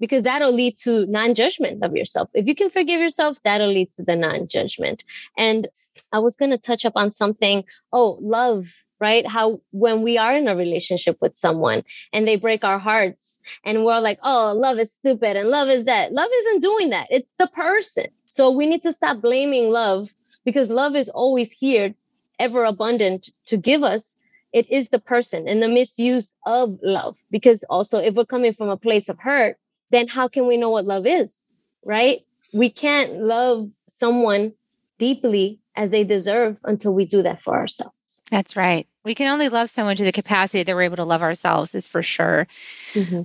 Because 0.00 0.22
that'll 0.22 0.52
lead 0.52 0.78
to 0.84 1.06
non 1.06 1.34
judgment 1.34 1.82
of 1.82 1.96
yourself. 1.96 2.30
If 2.32 2.46
you 2.46 2.54
can 2.54 2.70
forgive 2.70 3.00
yourself, 3.00 3.36
that'll 3.42 3.72
lead 3.72 3.92
to 3.96 4.04
the 4.04 4.14
non 4.14 4.46
judgment. 4.46 5.02
And 5.36 5.66
I 6.12 6.18
was 6.20 6.36
going 6.36 6.52
to 6.52 6.58
touch 6.58 6.84
up 6.84 6.92
on 6.96 7.10
something. 7.10 7.64
Oh, 7.92 8.18
love, 8.20 8.68
right? 9.00 9.26
How 9.26 9.60
when 9.70 10.02
we 10.02 10.18
are 10.18 10.36
in 10.36 10.48
a 10.48 10.56
relationship 10.56 11.18
with 11.20 11.36
someone 11.36 11.82
and 12.12 12.26
they 12.26 12.36
break 12.36 12.64
our 12.64 12.78
hearts 12.78 13.40
and 13.64 13.84
we're 13.84 14.00
like, 14.00 14.18
oh, 14.22 14.54
love 14.56 14.78
is 14.78 14.92
stupid 14.92 15.36
and 15.36 15.48
love 15.48 15.68
is 15.68 15.84
that. 15.84 16.12
Love 16.12 16.30
isn't 16.40 16.62
doing 16.62 16.90
that. 16.90 17.06
It's 17.10 17.32
the 17.38 17.48
person. 17.48 18.06
So 18.24 18.50
we 18.50 18.66
need 18.66 18.82
to 18.82 18.92
stop 18.92 19.20
blaming 19.20 19.70
love 19.70 20.10
because 20.44 20.70
love 20.70 20.96
is 20.96 21.08
always 21.08 21.50
here, 21.50 21.94
ever 22.38 22.64
abundant 22.64 23.30
to 23.46 23.56
give 23.56 23.82
us. 23.82 24.16
It 24.52 24.70
is 24.70 24.88
the 24.88 24.98
person 24.98 25.46
and 25.46 25.62
the 25.62 25.68
misuse 25.68 26.34
of 26.46 26.78
love. 26.82 27.16
Because 27.30 27.64
also, 27.64 27.98
if 27.98 28.14
we're 28.14 28.24
coming 28.24 28.54
from 28.54 28.70
a 28.70 28.76
place 28.76 29.08
of 29.08 29.18
hurt, 29.18 29.56
then 29.90 30.08
how 30.08 30.26
can 30.26 30.46
we 30.46 30.56
know 30.56 30.70
what 30.70 30.86
love 30.86 31.06
is? 31.06 31.56
Right? 31.84 32.20
We 32.54 32.70
can't 32.70 33.20
love 33.20 33.70
someone 33.86 34.54
deeply 34.98 35.60
as 35.76 35.90
they 35.90 36.02
deserve 36.02 36.58
until 36.64 36.94
we 36.94 37.04
do 37.04 37.22
that 37.22 37.42
for 37.42 37.54
ourselves. 37.54 37.94
That's 38.30 38.56
right. 38.56 38.86
We 39.04 39.14
can 39.14 39.28
only 39.28 39.48
love 39.48 39.70
someone 39.70 39.96
to 39.96 40.04
the 40.04 40.12
capacity 40.12 40.62
that 40.62 40.74
we're 40.74 40.82
able 40.82 40.96
to 40.96 41.04
love 41.04 41.22
ourselves, 41.22 41.74
is 41.74 41.88
for 41.88 42.02
sure. 42.02 42.46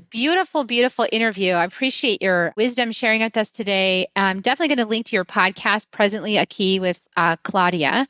Beautiful, 0.09 0.63
beautiful 0.63 1.07
interview. 1.11 1.53
I 1.53 1.65
appreciate 1.65 2.21
your 2.21 2.53
wisdom 2.55 2.93
sharing 2.93 3.21
with 3.21 3.35
us 3.35 3.51
today. 3.51 4.07
I'm 4.15 4.39
definitely 4.39 4.73
going 4.73 4.85
to 4.85 4.89
link 4.89 5.07
to 5.07 5.15
your 5.15 5.25
podcast, 5.25 5.87
Presently 5.91 6.37
a 6.37 6.45
Key 6.45 6.79
with 6.79 7.09
uh, 7.17 7.35
Claudia. 7.43 8.07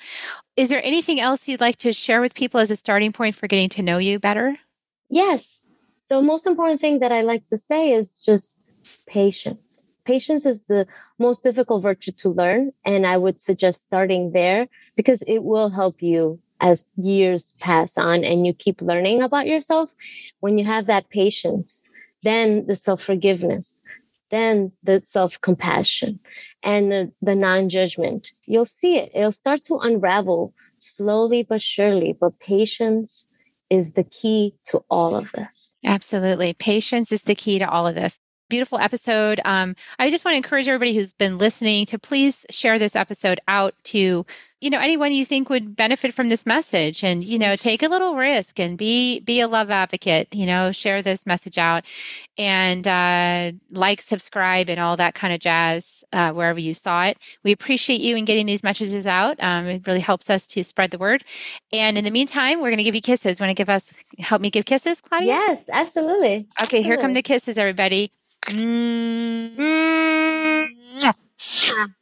Is 0.56 0.70
there 0.70 0.86
anything 0.86 1.20
else 1.20 1.48
you'd 1.48 1.62
like 1.62 1.78
to 1.78 1.94
share 1.94 2.22
with 2.22 2.36
people 2.36 2.60
as 2.60 2.70
a 2.70 2.76
starting 2.76 3.12
point 3.12 3.34
for 3.34 3.48
getting 3.48 3.70
to 3.70 3.82
know 3.82 3.98
you 3.98 4.20
better? 4.20 4.58
Yes. 5.10 5.66
The 6.10 6.22
most 6.22 6.46
important 6.46 6.80
thing 6.80 7.00
that 7.00 7.12
I 7.12 7.22
like 7.22 7.46
to 7.46 7.58
say 7.58 7.94
is 7.94 8.20
just 8.20 8.72
patience. 9.08 9.92
Patience 10.06 10.46
is 10.46 10.66
the 10.66 10.86
most 11.18 11.42
difficult 11.42 11.82
virtue 11.82 12.12
to 12.12 12.30
learn. 12.30 12.72
And 12.86 13.08
I 13.08 13.18
would 13.18 13.42
suggest 13.42 13.86
starting 13.86 14.32
there 14.32 14.68
because 14.96 15.24
it 15.24 15.44
will 15.44 15.70
help 15.70 16.04
you 16.04 16.40
as 16.62 16.86
years 16.96 17.56
pass 17.60 17.98
on 17.98 18.24
and 18.24 18.46
you 18.46 18.54
keep 18.54 18.82
learning 18.82 19.22
about 19.22 19.48
yourself. 19.48 19.90
When 20.40 20.58
you 20.58 20.66
have 20.66 20.88
that 20.88 21.10
patience, 21.10 21.92
then 22.24 22.66
the 22.68 22.76
self 22.76 23.04
forgiveness, 23.04 23.84
then 24.32 24.72
the 24.84 25.02
self 25.06 25.40
compassion 25.42 26.20
and 26.64 26.92
the, 26.92 27.12
the 27.22 27.36
non 27.36 27.70
judgment, 27.70 28.32
you'll 28.46 28.66
see 28.66 28.98
it. 28.98 29.12
It'll 29.14 29.32
start 29.32 29.64
to 29.66 29.78
unravel 29.78 30.54
slowly 30.80 31.44
but 31.44 31.62
surely. 31.62 32.18
But 32.20 32.40
patience 32.40 33.28
is 33.70 33.94
the 33.94 34.04
key 34.04 34.56
to 34.66 34.84
all 34.90 35.16
of 35.16 35.32
this. 35.34 35.78
Absolutely. 35.84 36.54
Patience 36.54 37.12
is 37.12 37.24
the 37.24 37.36
key 37.36 37.60
to 37.60 37.70
all 37.70 37.88
of 37.88 37.96
this. 37.96 38.20
Beautiful 38.50 38.78
episode. 38.78 39.42
Um, 39.46 39.76
I 39.98 40.10
just 40.10 40.26
want 40.26 40.34
to 40.34 40.38
encourage 40.38 40.68
everybody 40.68 40.94
who's 40.94 41.14
been 41.14 41.38
listening 41.38 41.86
to 41.88 41.98
please 41.98 42.46
share 42.50 42.78
this 42.78 42.96
episode 42.96 43.40
out 43.48 43.74
to, 43.86 44.26
you 44.64 44.70
know, 44.70 44.80
anyone 44.80 45.12
you 45.12 45.26
think 45.26 45.50
would 45.50 45.76
benefit 45.76 46.14
from 46.14 46.30
this 46.30 46.46
message 46.46 47.04
and, 47.04 47.22
you 47.22 47.38
know, 47.38 47.58
take 47.58 47.84
a 47.84 47.90
little 47.90 48.16
risk 48.16 48.62
and 48.62 48.78
be 48.78 49.20
be 49.20 49.42
a 49.42 49.48
love 49.48 49.70
advocate, 49.70 50.34
you 50.34 50.46
know, 50.46 50.72
share 50.72 51.02
this 51.02 51.26
message 51.26 51.58
out 51.58 51.84
and 52.38 52.88
uh, 52.88 53.52
like, 53.72 54.02
subscribe, 54.02 54.70
and 54.70 54.80
all 54.80 54.96
that 54.96 55.16
kind 55.16 55.34
of 55.34 55.42
jazz 55.42 56.06
uh, 56.14 56.32
wherever 56.32 56.60
you 56.60 56.74
saw 56.74 57.04
it. 57.04 57.18
We 57.44 57.52
appreciate 57.52 58.00
you 58.00 58.16
in 58.16 58.24
getting 58.24 58.46
these 58.46 58.64
messages 58.64 59.06
out. 59.06 59.36
Um, 59.44 59.66
it 59.66 59.86
really 59.86 60.00
helps 60.00 60.30
us 60.30 60.48
to 60.48 60.64
spread 60.64 60.92
the 60.92 60.98
word. 60.98 61.26
And 61.74 61.98
in 61.98 62.06
the 62.06 62.12
meantime, 62.12 62.62
we're 62.62 62.70
going 62.70 62.78
to 62.78 62.86
give 62.86 62.96
you 62.96 63.02
kisses. 63.02 63.42
Want 63.42 63.50
to 63.50 63.56
give 63.56 63.68
us, 63.68 64.02
help 64.20 64.42
me 64.42 64.50
give 64.50 64.64
kisses, 64.64 65.02
Claudia? 65.02 65.28
Yes, 65.28 65.60
absolutely. 65.74 66.48
Okay, 66.64 66.82
here 66.82 66.96
come 66.96 67.12
the 67.12 67.22
kisses, 67.22 67.58
everybody. 67.58 68.14
Mm. 68.46 69.58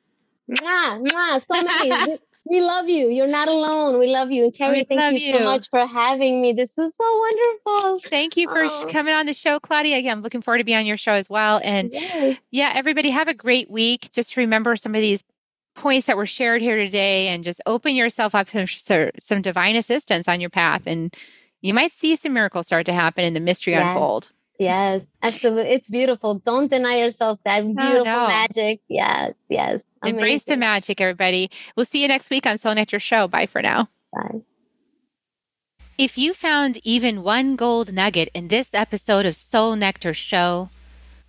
Mwah, 0.52 1.00
mwah, 1.00 1.42
so 1.42 1.62
many. 1.62 2.20
we, 2.50 2.62
love 2.62 2.90
you. 2.90 3.08
You're 3.10 3.28
not 3.28 3.48
alone. 3.48 4.00
We 4.00 4.08
love 4.08 4.32
you. 4.32 4.44
And 4.46 4.54
Carrie, 4.54 4.80
We 4.80 4.84
thank 4.84 5.00
love 5.00 5.14
you, 5.14 5.38
so 5.38 5.44
much 5.46 5.70
for 5.70 5.86
having 5.86 6.42
me. 6.42 6.54
This 6.54 6.76
was 6.78 6.96
so 6.96 7.20
wonderful. 7.20 8.10
Thank 8.10 8.36
you 8.38 8.48
for 8.50 8.66
Oh. 8.66 8.86
coming 8.90 9.14
on 9.14 9.26
the 9.26 9.34
show, 9.34 9.60
Claudia. 9.60 9.98
Again, 9.98 10.18
I'm 10.18 10.22
looking 10.22 10.42
forward 10.42 10.58
to 10.60 10.64
being 10.64 10.78
on 10.80 10.86
your 10.86 10.98
show 10.98 11.14
as 11.14 11.30
well. 11.30 11.62
And 11.64 11.92
Yes. 11.94 12.38
yeah, 12.52 12.72
everybody 12.76 13.10
have 13.12 13.28
a 13.28 13.34
great 13.34 13.70
week. 13.70 14.10
Just 14.12 14.36
remember 14.38 14.76
some 14.76 14.96
of 14.96 15.02
these 15.02 15.24
points 15.76 16.08
that 16.08 16.18
were 16.18 16.26
shared 16.26 16.62
here 16.62 16.76
today 16.78 17.30
and 17.30 17.44
just 17.44 17.62
open 17.66 17.96
yourself 17.96 18.36
up 18.36 18.50
to 18.50 18.68
so- 18.68 19.12
some 19.20 19.42
divine 19.42 19.76
assistance 19.76 20.28
on 20.28 20.42
your 20.42 20.50
path. 20.50 20.84
And 20.86 21.16
you 21.62 21.74
might 21.74 21.94
see 21.94 22.16
some 22.16 22.34
miracles 22.34 22.66
start 22.68 22.86
to 22.88 22.94
happen 22.94 23.24
and 23.24 23.36
the 23.36 23.40
mystery 23.40 23.74
unfold. 23.74 24.30
Yes, 24.62 25.06
absolutely. 25.24 25.74
It's 25.74 25.90
beautiful. 25.90 26.36
Don't 26.40 26.70
deny 26.70 26.98
yourself 26.98 27.40
that 27.46 27.62
beautiful 27.62 28.06
no. 28.06 28.28
magic. 28.28 28.82
Yes, 28.88 29.34
yes. 29.50 29.86
Amazing. 30.02 30.18
Embrace 30.18 30.44
the 30.44 30.58
magic, 30.58 31.02
everybody. 31.02 31.50
We'll 31.76 31.86
see 31.86 32.02
you 32.02 32.08
next 32.08 32.30
week 32.30 32.46
on 32.46 32.58
Soul 32.58 32.76
Nectar 32.76 33.00
Show. 33.00 33.28
Bye 33.28 33.46
for 33.46 33.62
now. 33.62 33.90
Bye. 34.14 34.42
If 35.98 36.18
you 36.18 36.34
found 36.34 36.80
even 36.84 37.24
one 37.24 37.56
gold 37.56 37.94
nugget 37.94 38.30
in 38.34 38.48
this 38.48 38.74
episode 38.74 39.26
of 39.26 39.36
Soul 39.36 39.76
Nectar 39.76 40.14
Show, 40.14 40.70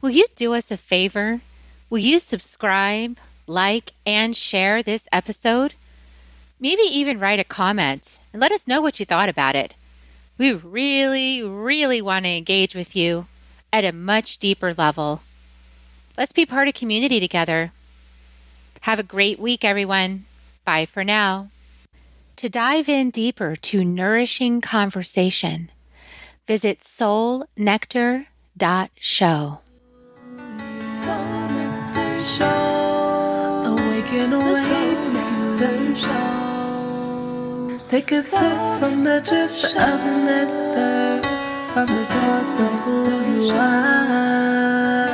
will 0.01 0.11
you 0.11 0.27
do 0.35 0.55
us 0.55 0.71
a 0.71 0.77
favor? 0.77 1.41
Will 1.91 1.99
you 1.99 2.19
subscribe, 2.19 3.19
like, 3.47 3.93
and 4.07 4.35
share 4.35 4.83
this 4.83 5.09
episode? 5.13 5.75
Maybe 6.59 6.83
even 6.83 7.19
write 7.19 7.41
a 7.41 7.45
comment 7.45 8.21
and 8.33 8.41
let 8.41 8.53
us 8.53 8.69
know 8.69 8.81
what 8.81 8.99
you 9.01 9.05
thought 9.05 9.29
about 9.29 9.57
it. 9.57 9.77
We 10.43 10.53
really, 10.55 11.43
really 11.45 12.03
want 12.03 12.25
to 12.25 12.37
engage 12.37 12.75
with 12.75 12.97
you 12.97 13.29
at 13.73 13.85
a 13.85 13.93
much 13.93 14.39
deeper 14.39 14.75
level. 14.75 15.23
Let's 16.19 16.33
be 16.33 16.45
part 16.45 16.67
of 16.67 16.75
community 16.75 17.21
together. 17.21 17.71
Have 18.81 18.99
a 18.99 19.05
great 19.05 19.39
week, 19.39 19.65
everyone. 19.65 20.25
Bye 20.65 20.85
for 20.85 21.05
now. 21.05 21.51
To 22.35 22.49
dive 22.49 22.89
in 22.89 23.11
deeper 23.11 23.55
to 23.55 23.85
nourishing 23.85 24.61
conversation, 24.61 25.71
visit 26.49 26.81
soulnectar.show. 26.81 29.61
Soul 30.93 31.49
Nectar 31.55 32.21
Show. 32.21 33.63
Awaken, 33.65 34.33
awaken, 34.33 35.95
show. 35.95 36.52
Take 37.93 38.13
a 38.13 38.23
sip 38.23 38.41
from 38.79 39.05
the 39.05 39.21
drip 39.21 39.51
of 39.51 40.01
the 40.01 40.15
nectar 40.25 41.21
from 41.75 41.87
the 41.89 41.99
source 41.99 42.53
of 42.59 42.73
who 42.85 43.45
you 43.45 43.53
are. 43.53 45.12